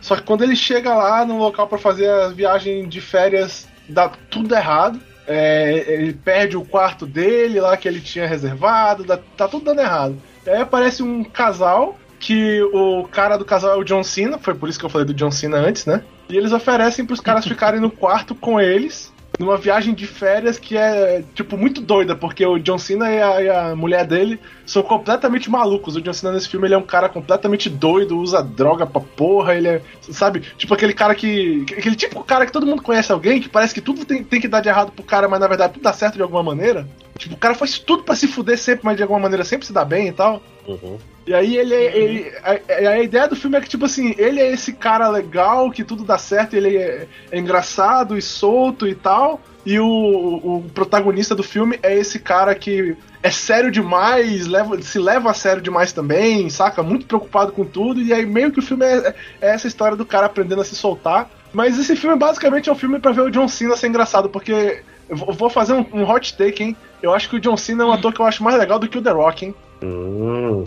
[0.00, 4.08] Só que quando ele chega lá no local para fazer a viagem de férias, dá
[4.08, 4.98] tudo errado.
[5.26, 9.82] É, ele perde o quarto dele lá que ele tinha reservado, dá, tá tudo dando
[9.82, 10.16] errado.
[10.46, 14.70] Aí aparece um casal que o cara do casal é o John Cena, foi por
[14.70, 16.02] isso que eu falei do John Cena antes, né?
[16.30, 20.58] E eles oferecem para os caras ficarem no quarto com eles numa viagem de férias
[20.58, 24.38] que é, tipo, muito doida, porque o John Cena e a, e a, mulher dele
[24.64, 25.96] são completamente malucos.
[25.96, 29.54] O John Cena nesse filme ele é um cara completamente doido, usa droga pra porra,
[29.54, 31.64] ele é, sabe, tipo aquele cara que.
[31.76, 34.40] aquele tipo de cara que todo mundo conhece alguém, que parece que tudo tem, tem
[34.40, 36.86] que dar de errado pro cara, mas na verdade tudo dá certo de alguma maneira.
[37.18, 39.72] Tipo, o cara faz tudo para se fuder sempre, mas de alguma maneira sempre se
[39.72, 40.42] dá bem e tal.
[40.66, 40.98] Uhum.
[41.26, 44.40] E aí ele, é, ele a, a, ideia do filme é que, tipo assim, ele
[44.40, 48.94] é esse cara legal, que tudo dá certo, ele é, é engraçado e solto e
[48.94, 49.40] tal.
[49.64, 54.98] E o, o protagonista do filme é esse cara que é sério demais, leva, se
[54.98, 56.82] leva a sério demais também, saca?
[56.82, 58.02] Muito preocupado com tudo.
[58.02, 60.76] E aí meio que o filme é, é essa história do cara aprendendo a se
[60.76, 61.30] soltar.
[61.50, 64.82] Mas esse filme basicamente é um filme para ver o John Cena ser engraçado, porque
[65.08, 66.76] eu vou fazer um, um hot take, hein?
[67.02, 68.88] Eu acho que o John Cena é um ator que eu acho mais legal do
[68.88, 69.54] que o The Rock, hein?
[69.82, 70.64] Hum.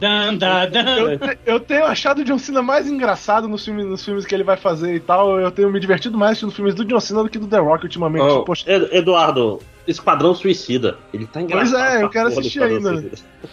[1.45, 4.43] Eu, eu, tenho achado o John Cena mais engraçado nos filmes, nos filmes que ele
[4.43, 5.39] vai fazer e tal.
[5.39, 7.85] Eu tenho me divertido mais assistindo filmes do John Cena do que do The Rock
[7.85, 8.23] ultimamente.
[8.23, 8.63] Oh, Poxa.
[8.91, 10.97] Eduardo, Esquadrão Suicida.
[11.11, 11.79] Ele tá engraçado.
[11.79, 13.03] Pois é, eu quero assistir ainda.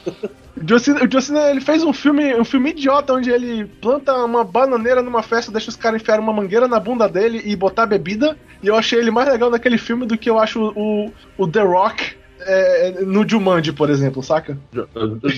[0.56, 3.64] o John, Cena, o John Cena, ele fez um filme, um filme idiota onde ele
[3.80, 7.56] planta uma bananeira numa festa, deixa os caras enfiar uma mangueira na bunda dele e
[7.56, 8.36] botar bebida.
[8.62, 11.62] E eu achei ele mais legal naquele filme do que eu acho o, o The
[11.62, 12.16] Rock
[12.46, 14.58] é, no Jumanji, por exemplo, saca?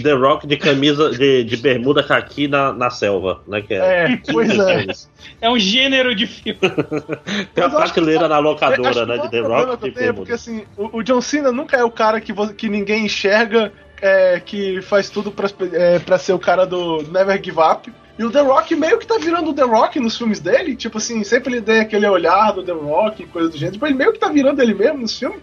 [0.02, 3.62] The Rock de camisa de, de bermuda caqui na, na selva, né?
[3.62, 4.86] Que é, é pois é.
[5.40, 6.58] É um gênero de filme.
[7.54, 9.18] Tem a prateleira na locadora, né?
[9.18, 10.14] De The Rock de bermuda.
[10.14, 14.40] Porque assim, o, o, John Cena nunca é o cara que, que ninguém enxerga, é,
[14.40, 17.92] que faz tudo pra, é, pra ser o cara do Never Give Up.
[18.18, 20.74] E o The Rock meio que tá virando o The Rock nos filmes dele.
[20.74, 23.74] Tipo assim, sempre ele tem aquele olhar do The Rock e coisa do gênero.
[23.74, 25.40] Tipo, ele meio que tá virando ele mesmo nos filmes.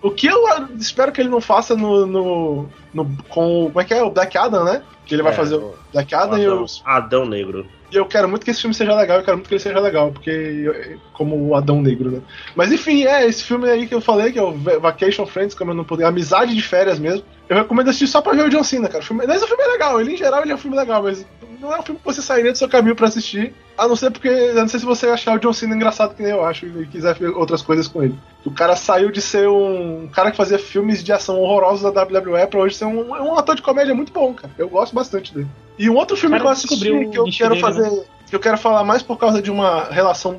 [0.00, 0.44] O que eu
[0.76, 3.64] espero que ele não faça no, no, no com.
[3.66, 4.02] Como é que é?
[4.02, 4.82] O Black Adam, né?
[5.04, 6.66] Que ele vai é, fazer o Black Adam Adão, e o.
[6.84, 7.66] Adão Negro.
[7.90, 9.80] E eu quero muito que esse filme seja legal, eu quero muito que ele seja
[9.80, 12.20] legal, porque eu, como o Adão Negro, né?
[12.54, 15.70] Mas enfim, é esse filme aí que eu falei, que é o Vacation Friends, como
[15.70, 17.24] eu não poder, Amizade de Férias mesmo.
[17.48, 19.02] Eu recomendo assistir só pra ver o John Cena, cara.
[19.02, 21.02] O filme, mas o filme é legal, ele em geral ele é um filme legal,
[21.02, 21.24] mas
[21.60, 23.54] não é um filme que você sairia do seu caminho para assistir.
[23.76, 26.22] A não ser porque, a não sei se você achar o John Cena engraçado que
[26.22, 28.14] nem eu acho e quiser ver outras coisas com ele.
[28.44, 32.46] O cara saiu de ser um cara que fazia filmes de ação horrorosos da WWE
[32.48, 34.52] pra hoje ser um, um ator de comédia muito bom, cara.
[34.58, 35.48] Eu gosto bastante dele.
[35.78, 37.90] E um outro filme que eu assisti que eu quero dele, fazer.
[37.90, 38.02] Né?
[38.28, 40.36] Que eu quero falar mais por causa de uma relação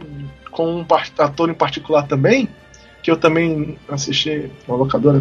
[0.51, 0.85] com um
[1.17, 2.49] ator em particular também,
[3.01, 5.17] que eu também assisti uma locadora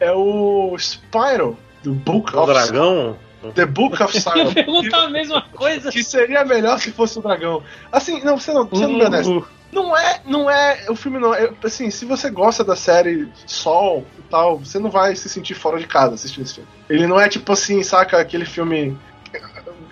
[0.00, 3.16] é o Spyro, do Book o of Dragão?
[3.54, 4.48] The Book of Siren.
[4.48, 5.90] Eu perguntar a mesma coisa.
[5.90, 7.62] Que seria melhor se fosse o dragão.
[7.92, 9.46] Assim, não, você não, você não me honesto.
[9.70, 14.06] Não é, não é, o filme não é, assim, se você gosta da série Sol
[14.18, 16.70] e tal, você não vai se sentir fora de casa assistindo esse filme.
[16.88, 18.96] Ele não é tipo assim, saca, aquele filme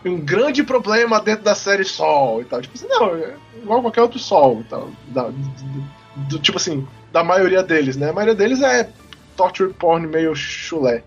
[0.05, 2.63] um grande problema dentro da série Sol e tal.
[2.63, 4.89] Tipo assim, não, é igual qualquer outro Sol e tal.
[5.09, 5.85] Da, do,
[6.29, 8.11] do, tipo assim, da maioria deles, né?
[8.11, 8.89] A maioria deles é
[9.37, 11.03] torture porn meio chulé.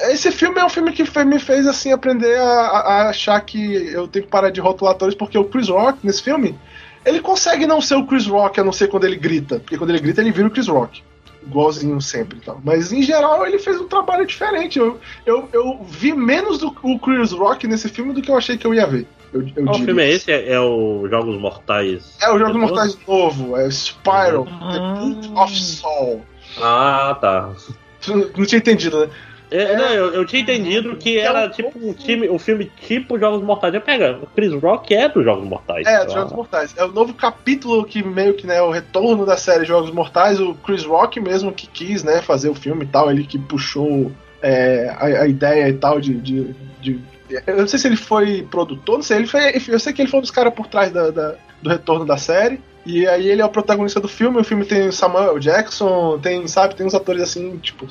[0.00, 4.06] Esse filme é um filme que me fez assim aprender a, a, achar que eu
[4.06, 6.56] tenho que parar de rotular atores, porque o Chris Rock, nesse filme,
[7.04, 9.58] ele consegue não ser o Chris Rock, a não ser quando ele grita.
[9.58, 11.02] Porque quando ele grita, ele vira o Chris Rock.
[11.44, 12.60] Igualzinho sempre tal.
[12.62, 14.78] Mas em geral ele fez um trabalho diferente.
[14.78, 18.56] Eu, eu, eu vi menos do o Chris Rock nesse filme do que eu achei
[18.56, 19.06] que eu ia ver.
[19.32, 20.30] Eu, eu Qual filme é esse?
[20.30, 22.16] É, é, o Jogos Mortais?
[22.20, 24.72] É o Jogos Mortais novo, é o Spiral, uhum.
[24.72, 26.22] The Boot of Soul.
[26.62, 27.50] Ah, tá.
[28.08, 29.10] Não tinha entendido, né?
[29.50, 33.18] É, não, eu, eu, tinha entendido que é era tipo um, time, um filme tipo
[33.18, 33.72] Jogos Mortais.
[33.72, 35.86] Eu pega, o Chris Rock é dos Jogos Mortais.
[35.86, 36.74] É, dos Jogos Mortais.
[36.76, 40.38] É o novo capítulo que meio que, né, o retorno da série Jogos Mortais.
[40.38, 43.10] O Chris Rock mesmo que quis, né, fazer o filme e tal.
[43.10, 44.12] Ele que puxou
[44.42, 47.00] é, a, a, ideia e tal de, de, de,
[47.46, 49.18] Eu não sei se ele foi produtor, não sei.
[49.18, 51.70] Ele foi, eu sei que ele foi um dos caras por trás da, da, do
[51.70, 52.60] retorno da série.
[52.88, 54.40] E aí ele é o protagonista do filme.
[54.40, 57.86] O filme tem Samuel Jackson, tem, sabe, tem uns atores assim, tipo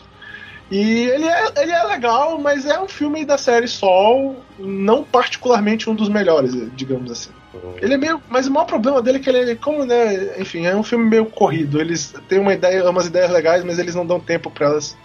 [0.72, 5.88] E ele é, ele é legal, mas é um filme da série Sol, não particularmente
[5.88, 7.30] um dos melhores, digamos assim.
[7.54, 7.76] Uhum.
[7.80, 8.20] Ele é meio.
[8.28, 10.42] Mas o maior problema dele é que ele é como, né?
[10.42, 11.80] Enfim, é um filme meio corrido.
[11.80, 14.98] Eles têm uma ideia, umas ideias legais, mas eles não dão tempo para elas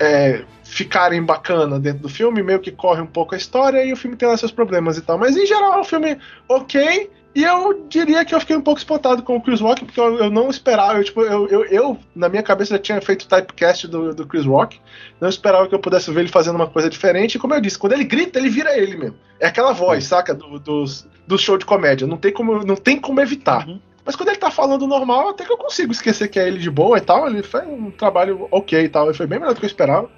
[0.00, 3.96] é, ficarem bacana dentro do filme, meio que corre um pouco a história e o
[3.96, 5.16] filme tem lá seus problemas e tal.
[5.16, 6.18] Mas em geral é um filme
[6.48, 7.10] ok.
[7.36, 10.16] E eu diria que eu fiquei um pouco espantado com o Chris Rock, porque eu,
[10.20, 10.98] eu não esperava.
[10.98, 14.26] Eu, tipo, eu, eu, eu, na minha cabeça, já tinha feito o typecast do, do
[14.26, 14.80] Chris Rock.
[15.20, 17.34] Não esperava que eu pudesse ver ele fazendo uma coisa diferente.
[17.34, 19.18] E como eu disse, quando ele grita, ele vira ele mesmo.
[19.38, 20.08] É aquela voz, uhum.
[20.08, 20.32] saca?
[20.32, 22.06] Do, dos, do show de comédia.
[22.06, 23.68] Não tem como, não tem como evitar.
[23.68, 23.78] Uhum.
[24.02, 26.70] Mas quando ele tá falando normal, até que eu consigo esquecer que é ele de
[26.70, 27.26] boa e tal.
[27.26, 29.08] Ele fez um trabalho ok e tal.
[29.08, 30.08] Ele foi bem melhor do que eu esperava.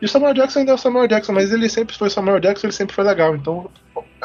[0.00, 2.68] E o Samuel Jackson ainda é o Samuel Jackson, mas ele sempre foi Samuel Jackson,
[2.68, 3.36] ele sempre foi legal.
[3.36, 3.70] Então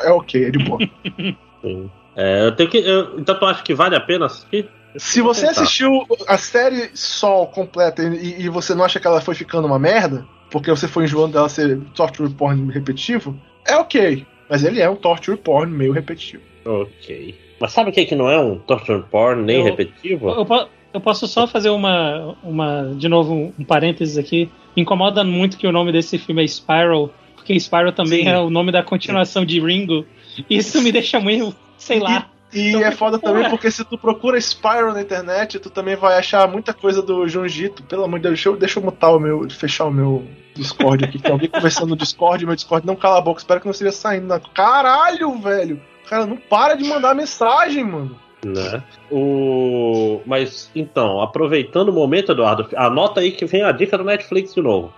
[0.02, 0.80] é ok, é de boa.
[1.62, 1.92] Sim.
[2.18, 2.80] É, eu tenho que.
[2.80, 4.68] Eu, então tu acha que vale a pena assistir?
[4.96, 9.36] Se você assistiu a série Sol completa e, e, você não acha que ela foi
[9.36, 14.26] ficando uma merda, porque você foi enjoando dela ser torture porn repetitivo, é ok.
[14.50, 16.42] Mas ele é um torture porn meio repetitivo.
[16.66, 17.36] Ok.
[17.60, 20.30] Mas sabe o que, que não é um torture porn nem eu, repetitivo?
[20.30, 20.48] Eu,
[20.94, 22.96] eu, posso só fazer uma, uma.
[22.96, 24.50] De novo, um, um parênteses aqui.
[24.76, 28.30] Me incomoda muito que o nome desse filme é Spiral, porque Spiral também Sim.
[28.30, 30.06] é o nome da continuação de Ringo.
[30.50, 32.30] Isso me deixa meio sei lá.
[32.54, 33.34] E, e é foda porra.
[33.34, 37.28] também porque se tu procura Spyro na internet, tu também vai achar muita coisa do
[37.28, 37.84] Junjito.
[37.84, 39.50] Pelo amor de Deus, deixa eu, deixa eu mutar o meu.
[39.50, 40.26] fechar o meu
[40.56, 41.20] Discord aqui.
[41.20, 43.42] Tem alguém conversando no Discord, meu Discord não cala a boca.
[43.42, 44.28] Espero que não esteja saindo.
[44.28, 44.40] Na...
[44.40, 45.82] Caralho, velho!
[46.10, 48.18] Cara, não para de mandar mensagem, mano.
[48.46, 48.82] Né?
[49.12, 50.22] O...
[50.26, 54.62] Mas então, aproveitando o momento, Eduardo, anota aí que vem a dica do Netflix de
[54.62, 54.94] novo.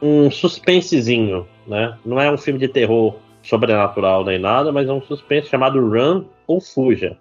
[0.00, 1.96] Um, um suspensezinho, né?
[2.04, 6.24] Não é um filme de terror sobrenatural nem nada, mas é um suspense chamado Run
[6.46, 7.16] ou Fuja.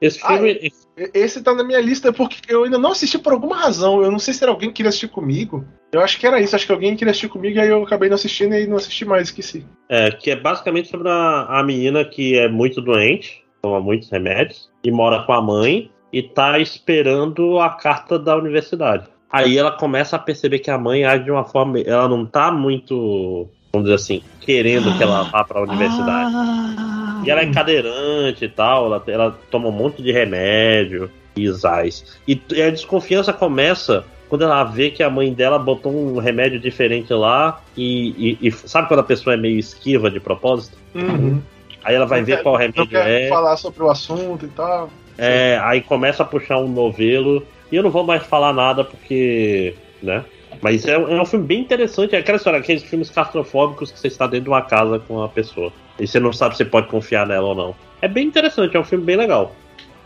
[0.00, 0.72] Esse ah, filme.
[0.96, 4.02] Ah, esse tá na minha lista porque eu ainda não assisti por alguma razão.
[4.02, 5.64] Eu não sei se era alguém que queria assistir comigo.
[5.92, 6.54] Eu acho que era isso.
[6.54, 9.04] Acho que alguém queria assistir comigo e aí eu acabei não assistindo e não assisti
[9.04, 9.66] mais, esqueci.
[9.88, 14.70] É, que é basicamente sobre a, a menina que é muito doente, toma muitos remédios,
[14.84, 19.08] e mora com a mãe e tá esperando a carta da universidade.
[19.30, 21.78] Aí ela começa a perceber que a mãe age de uma forma.
[21.80, 26.34] Ela não tá muito vamos dizer assim, querendo que ela vá para a universidade.
[26.34, 27.22] Ah.
[27.24, 32.18] E ela é cadeirante e tal, ela, ela toma um monte de remédio e isais.
[32.26, 37.12] E a desconfiança começa quando ela vê que a mãe dela botou um remédio diferente
[37.12, 40.76] lá e, e, e sabe quando a pessoa é meio esquiva de propósito?
[40.94, 41.40] Uhum.
[41.82, 43.28] Aí ela vai não ver quer, qual remédio é.
[43.28, 44.90] falar sobre o assunto e tal.
[45.16, 47.44] É, aí começa a puxar um novelo.
[47.72, 50.24] E eu não vou mais falar nada porque, né?
[50.60, 52.14] Mas é, é, um filme bem interessante.
[52.14, 55.28] É aquela história, aqueles filmes castrofóbicos que você está dentro de uma casa com uma
[55.28, 55.72] pessoa.
[55.98, 57.74] E você não sabe se pode confiar nela ou não.
[58.00, 59.54] É bem interessante, é um filme bem legal.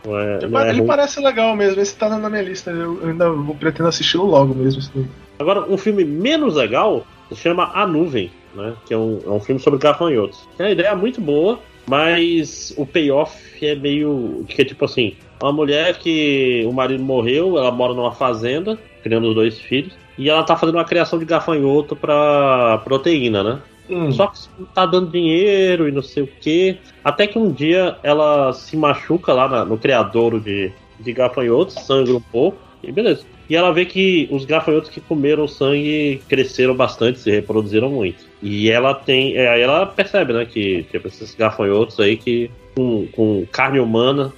[0.05, 2.71] É, não é ele parece legal mesmo, esse tá na minha lista.
[2.71, 5.07] Eu ainda vou pretendo assisti-lo logo mesmo.
[5.39, 8.73] Agora, um filme menos legal se chama A Nuvem, né?
[8.85, 10.47] Que é um, é um filme sobre gafanhotos.
[10.59, 13.33] É uma ideia muito boa, mas o payoff
[13.65, 14.45] é meio.
[14.47, 19.29] que é tipo assim: uma mulher que o marido morreu, ela mora numa fazenda, criando
[19.29, 19.93] os dois filhos.
[20.17, 23.59] E ela tá fazendo uma criação de gafanhoto pra proteína, né?
[23.89, 24.11] Hum.
[24.11, 24.39] Só que
[24.73, 26.77] tá dando dinheiro e não sei o que.
[27.03, 32.13] Até que um dia ela se machuca lá na, no criadouro de, de gafanhotos, sangra
[32.13, 33.25] um pouco, e beleza.
[33.49, 38.25] E ela vê que os gafanhotos que comeram sangue cresceram bastante, se reproduziram muito.
[38.41, 39.35] E ela tem.
[39.35, 44.31] É, aí ela percebe, né, que tipo, esses gafanhotos aí que com, com carne humana,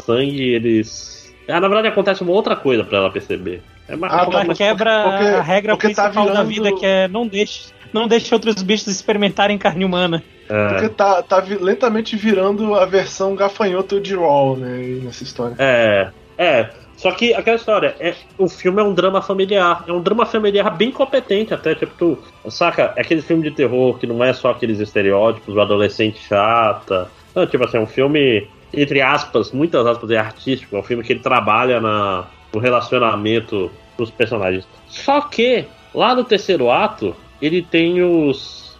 [0.00, 1.34] sangue, eles.
[1.48, 3.62] Ah, na verdade acontece uma outra coisa para ela perceber.
[3.92, 6.34] É uma, ah, ela quebra porque, a regra tá principal tá virando...
[6.34, 10.24] da vida, que é não deixe, não deixe outros bichos experimentarem carne humana.
[10.48, 10.68] É.
[10.68, 15.56] Porque tá, tá lentamente virando a versão gafanhoto de Raw, né, nessa história.
[15.58, 16.08] É,
[16.38, 16.70] é.
[16.96, 19.84] Só que aquela história, é, o filme é um drama familiar.
[19.86, 21.74] É um drama familiar bem competente até.
[21.74, 22.94] Tipo, tu, saca?
[22.96, 27.10] É aquele filme de terror que não é só aqueles estereótipos, o adolescente chata.
[27.34, 30.76] Não, tipo assim, é um filme, entre aspas, muitas aspas, é artístico.
[30.76, 32.24] É um filme que ele trabalha na,
[32.54, 34.66] no relacionamento dos personagens.
[34.88, 38.76] Só que, lá no terceiro ato, ele tem os.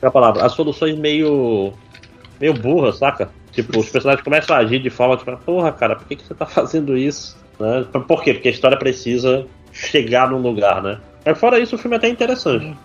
[0.00, 0.44] É a palavra?
[0.44, 1.72] As soluções meio.
[2.40, 3.30] meio burras, saca?
[3.52, 6.34] Tipo, os personagens começam a agir de forma tipo, porra, cara, por que, que você
[6.34, 7.36] tá fazendo isso?
[7.58, 7.86] Né?
[8.06, 8.34] Por quê?
[8.34, 10.98] Porque a história precisa chegar num lugar, né?
[11.24, 12.76] Mas fora isso, o filme é até interessante.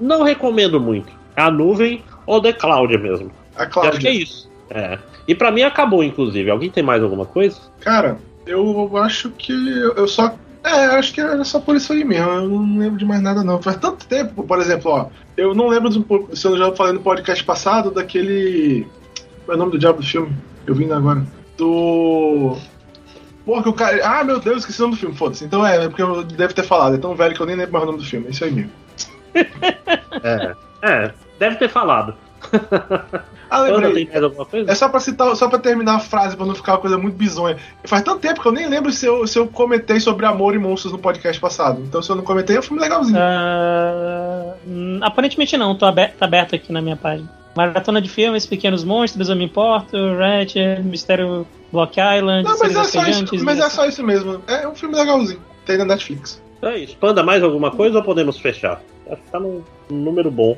[0.00, 1.12] Não recomendo muito.
[1.34, 3.30] A nuvem ou The Cloud mesmo.
[3.56, 3.90] A Cloud.
[3.90, 4.50] Acho que é isso.
[4.70, 4.98] É.
[5.28, 6.50] E para mim acabou, inclusive.
[6.50, 7.60] Alguém tem mais alguma coisa?
[7.80, 10.34] Cara, eu acho que eu só.
[10.66, 12.28] É, acho que era só por isso aí mesmo.
[12.28, 13.62] Eu não lembro de mais nada, não.
[13.62, 15.08] Faz tanto tempo, por exemplo, ó.
[15.36, 18.84] Eu não lembro, do, se eu já falei no podcast passado, daquele.
[19.44, 20.36] Qual é o nome do diabo do filme?
[20.66, 21.24] Eu vim agora.
[21.56, 22.56] Do.
[23.44, 24.04] Porra, que o cara.
[24.04, 25.14] Ah, meu Deus, esqueci o nome do filme.
[25.14, 25.44] Foda-se.
[25.44, 26.96] Então é, é porque eu devo ter falado.
[26.96, 28.26] É tão velho que eu nem lembro mais o nome do filme.
[28.26, 28.72] É isso aí mesmo.
[30.24, 32.12] é, é, deve ter falado.
[33.48, 34.08] Ah, lembrei.
[34.66, 37.16] É só pra citar, só pra terminar a frase, pra não ficar uma coisa muito
[37.16, 37.56] bizonha.
[37.84, 40.58] Faz tanto tempo que eu nem lembro se eu, se eu comentei sobre amor e
[40.58, 41.80] monstros no podcast passado.
[41.82, 43.18] Então, se eu não comentei, é um filme legalzinho.
[43.18, 47.30] Uh, aparentemente não, tô aberto, tá aberto aqui na minha página.
[47.56, 52.84] Maratona de filmes, Pequenos Monstros, Eu Me Importo, Ratchet, Mistério Block Island, Não, mas, é
[52.84, 54.42] só, isso, mas é só isso mesmo.
[54.46, 55.40] É um filme legalzinho.
[55.64, 56.42] Tem na Netflix.
[56.62, 56.96] É isso.
[56.98, 58.82] Panda, mais alguma coisa ou podemos fechar?
[59.10, 60.56] Acho que tá num número bom.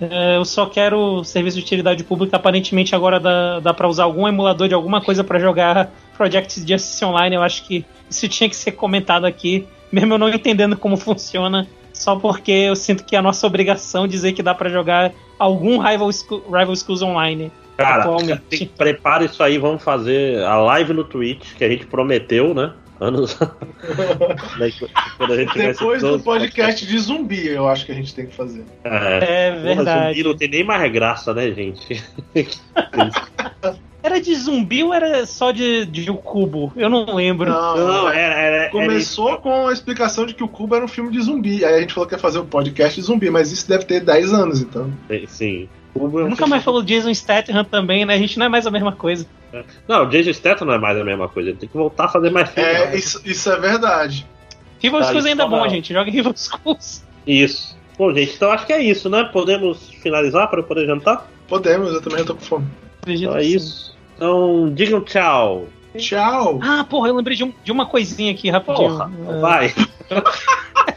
[0.00, 2.36] É, eu só quero serviço de utilidade pública.
[2.36, 7.04] Aparentemente agora dá, dá para usar algum emulador de alguma coisa para jogar Project Justice
[7.04, 7.36] Online.
[7.36, 11.66] Eu acho que isso tinha que ser comentado aqui, mesmo eu não entendendo como funciona.
[11.92, 15.78] Só porque eu sinto que é a nossa obrigação dizer que dá para jogar algum
[15.78, 17.50] Rival, School, Rival Schools Online.
[17.76, 18.04] Cara,
[18.76, 22.72] prepara isso aí, vamos fazer a live no Twitch que a gente prometeu, né?
[23.00, 23.38] Anos.
[25.54, 28.64] Depois do podcast de zumbi, eu acho que a gente tem que fazer.
[28.84, 29.84] É, é verdade.
[29.84, 32.02] Porra, zumbi não tem nem mais graça, né, gente?
[34.00, 36.72] Era de zumbi ou era só de, de o cubo?
[36.76, 37.50] Eu não lembro.
[37.50, 39.38] Não, não era, era, Começou era...
[39.38, 41.64] com a explicação de que o cubo era um filme de zumbi.
[41.64, 44.00] Aí a gente falou que ia fazer um podcast de zumbi, mas isso deve ter
[44.00, 44.90] 10 anos, então.
[45.26, 45.68] Sim.
[45.98, 48.14] Nunca mais falou Jason Statham também, né?
[48.14, 49.26] A gente não é mais a mesma coisa.
[49.86, 51.50] Não, o Jason Statham não é mais a mesma coisa.
[51.50, 52.68] Ele tem que voltar a fazer mais filme.
[52.68, 54.26] É, isso, isso é verdade.
[54.78, 55.92] Rival tá, Schools ainda é bom, gente.
[55.92, 57.04] Joga Rival Schools.
[57.26, 57.76] Isso.
[57.98, 59.24] Bom, gente, então acho que é isso, né?
[59.24, 61.26] Podemos finalizar para poder jantar?
[61.48, 62.66] Podemos, eu também tô com fome.
[63.06, 63.96] Então é isso.
[64.16, 65.66] Então, digam tchau.
[65.96, 66.60] Tchau.
[66.62, 68.90] Ah, porra, eu lembrei de, um, de uma coisinha aqui rapidinho.
[68.90, 69.40] Porra, uh...
[69.40, 69.74] vai.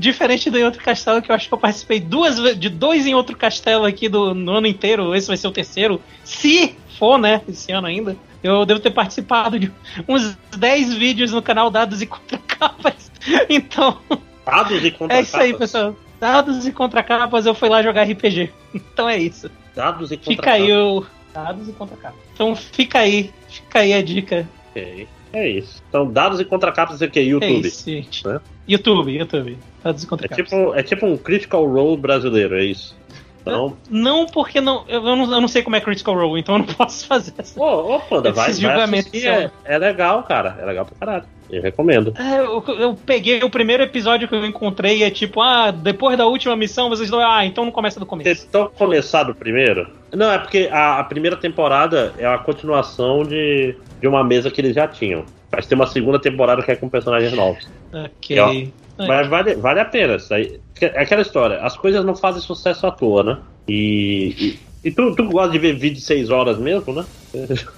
[0.00, 3.14] Diferente do Em Outro Castelo, que eu acho que eu participei duas, de dois em
[3.14, 5.14] Outro Castelo aqui do, no ano inteiro.
[5.14, 6.00] Esse vai ser o terceiro.
[6.24, 7.42] Se for, né?
[7.46, 8.16] Esse ano ainda.
[8.42, 9.70] Eu devo ter participado de
[10.08, 13.10] uns 10 vídeos no canal Dados e Contracapas.
[13.50, 13.98] Então.
[14.46, 15.10] Dados e Contracapas?
[15.10, 15.94] É isso aí, pessoal.
[16.18, 18.50] Dados e Contracapas, eu fui lá jogar RPG.
[18.74, 19.50] Então é isso.
[19.76, 20.36] Dados e Contracapas.
[20.36, 21.04] Fica aí o.
[21.34, 22.18] Dados e Contracapas.
[22.32, 23.30] Então fica aí.
[23.48, 24.48] Fica aí a dica.
[24.70, 25.06] Ok.
[25.32, 25.82] É isso.
[25.88, 27.20] Então, dados e contracapas é o que?
[27.20, 27.52] YouTube.
[27.52, 28.26] É isso, gente.
[28.26, 28.40] Né?
[28.68, 29.58] YouTube, YouTube.
[29.82, 30.38] Dados e contracapas.
[30.38, 32.96] É tipo, é tipo um Critical Role brasileiro, é isso.
[33.40, 33.76] Então...
[33.88, 36.66] Não, porque não eu, não, eu não sei como é Critical Role, então eu não
[36.74, 37.60] posso fazer essa.
[37.60, 40.58] Ô, ô Panda, vai, vai é, é legal, cara.
[40.60, 41.24] É legal pra caralho.
[41.50, 42.14] Eu recomendo.
[42.16, 46.16] É, eu, eu, peguei o primeiro episódio que eu encontrei e é tipo, ah, depois
[46.16, 47.18] da última missão vocês dão.
[47.20, 48.46] Ah, então não começa do começo.
[48.48, 49.88] Então começar do primeiro?
[50.12, 54.60] Não, é porque a, a, primeira temporada é a continuação de, de uma mesa que
[54.60, 55.24] eles já tinham.
[55.50, 57.68] Mas tem uma segunda temporada que é com personagens novos.
[57.92, 58.38] Ok.
[58.38, 58.68] É,
[59.06, 60.16] mas vale, vale a pena.
[60.16, 60.60] Isso aí.
[60.80, 63.38] É aquela história, as coisas não fazem sucesso à toa, né?
[63.68, 64.58] E.
[64.84, 67.04] E, e tu, tu gosta de ver vídeo de 6 horas mesmo, né?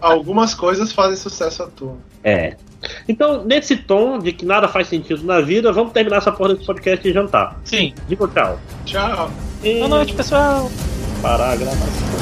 [0.00, 1.96] Algumas coisas fazem sucesso à toa.
[2.22, 2.56] É.
[3.08, 6.66] Então, nesse tom de que nada faz sentido na vida, vamos terminar essa porra desse
[6.66, 7.58] podcast e jantar.
[7.64, 7.94] Sim.
[8.08, 8.58] Digo tchau.
[8.84, 9.30] Tchau.
[9.62, 9.78] E...
[9.78, 10.70] Boa noite, pessoal.
[11.22, 12.14] Parar a gravação.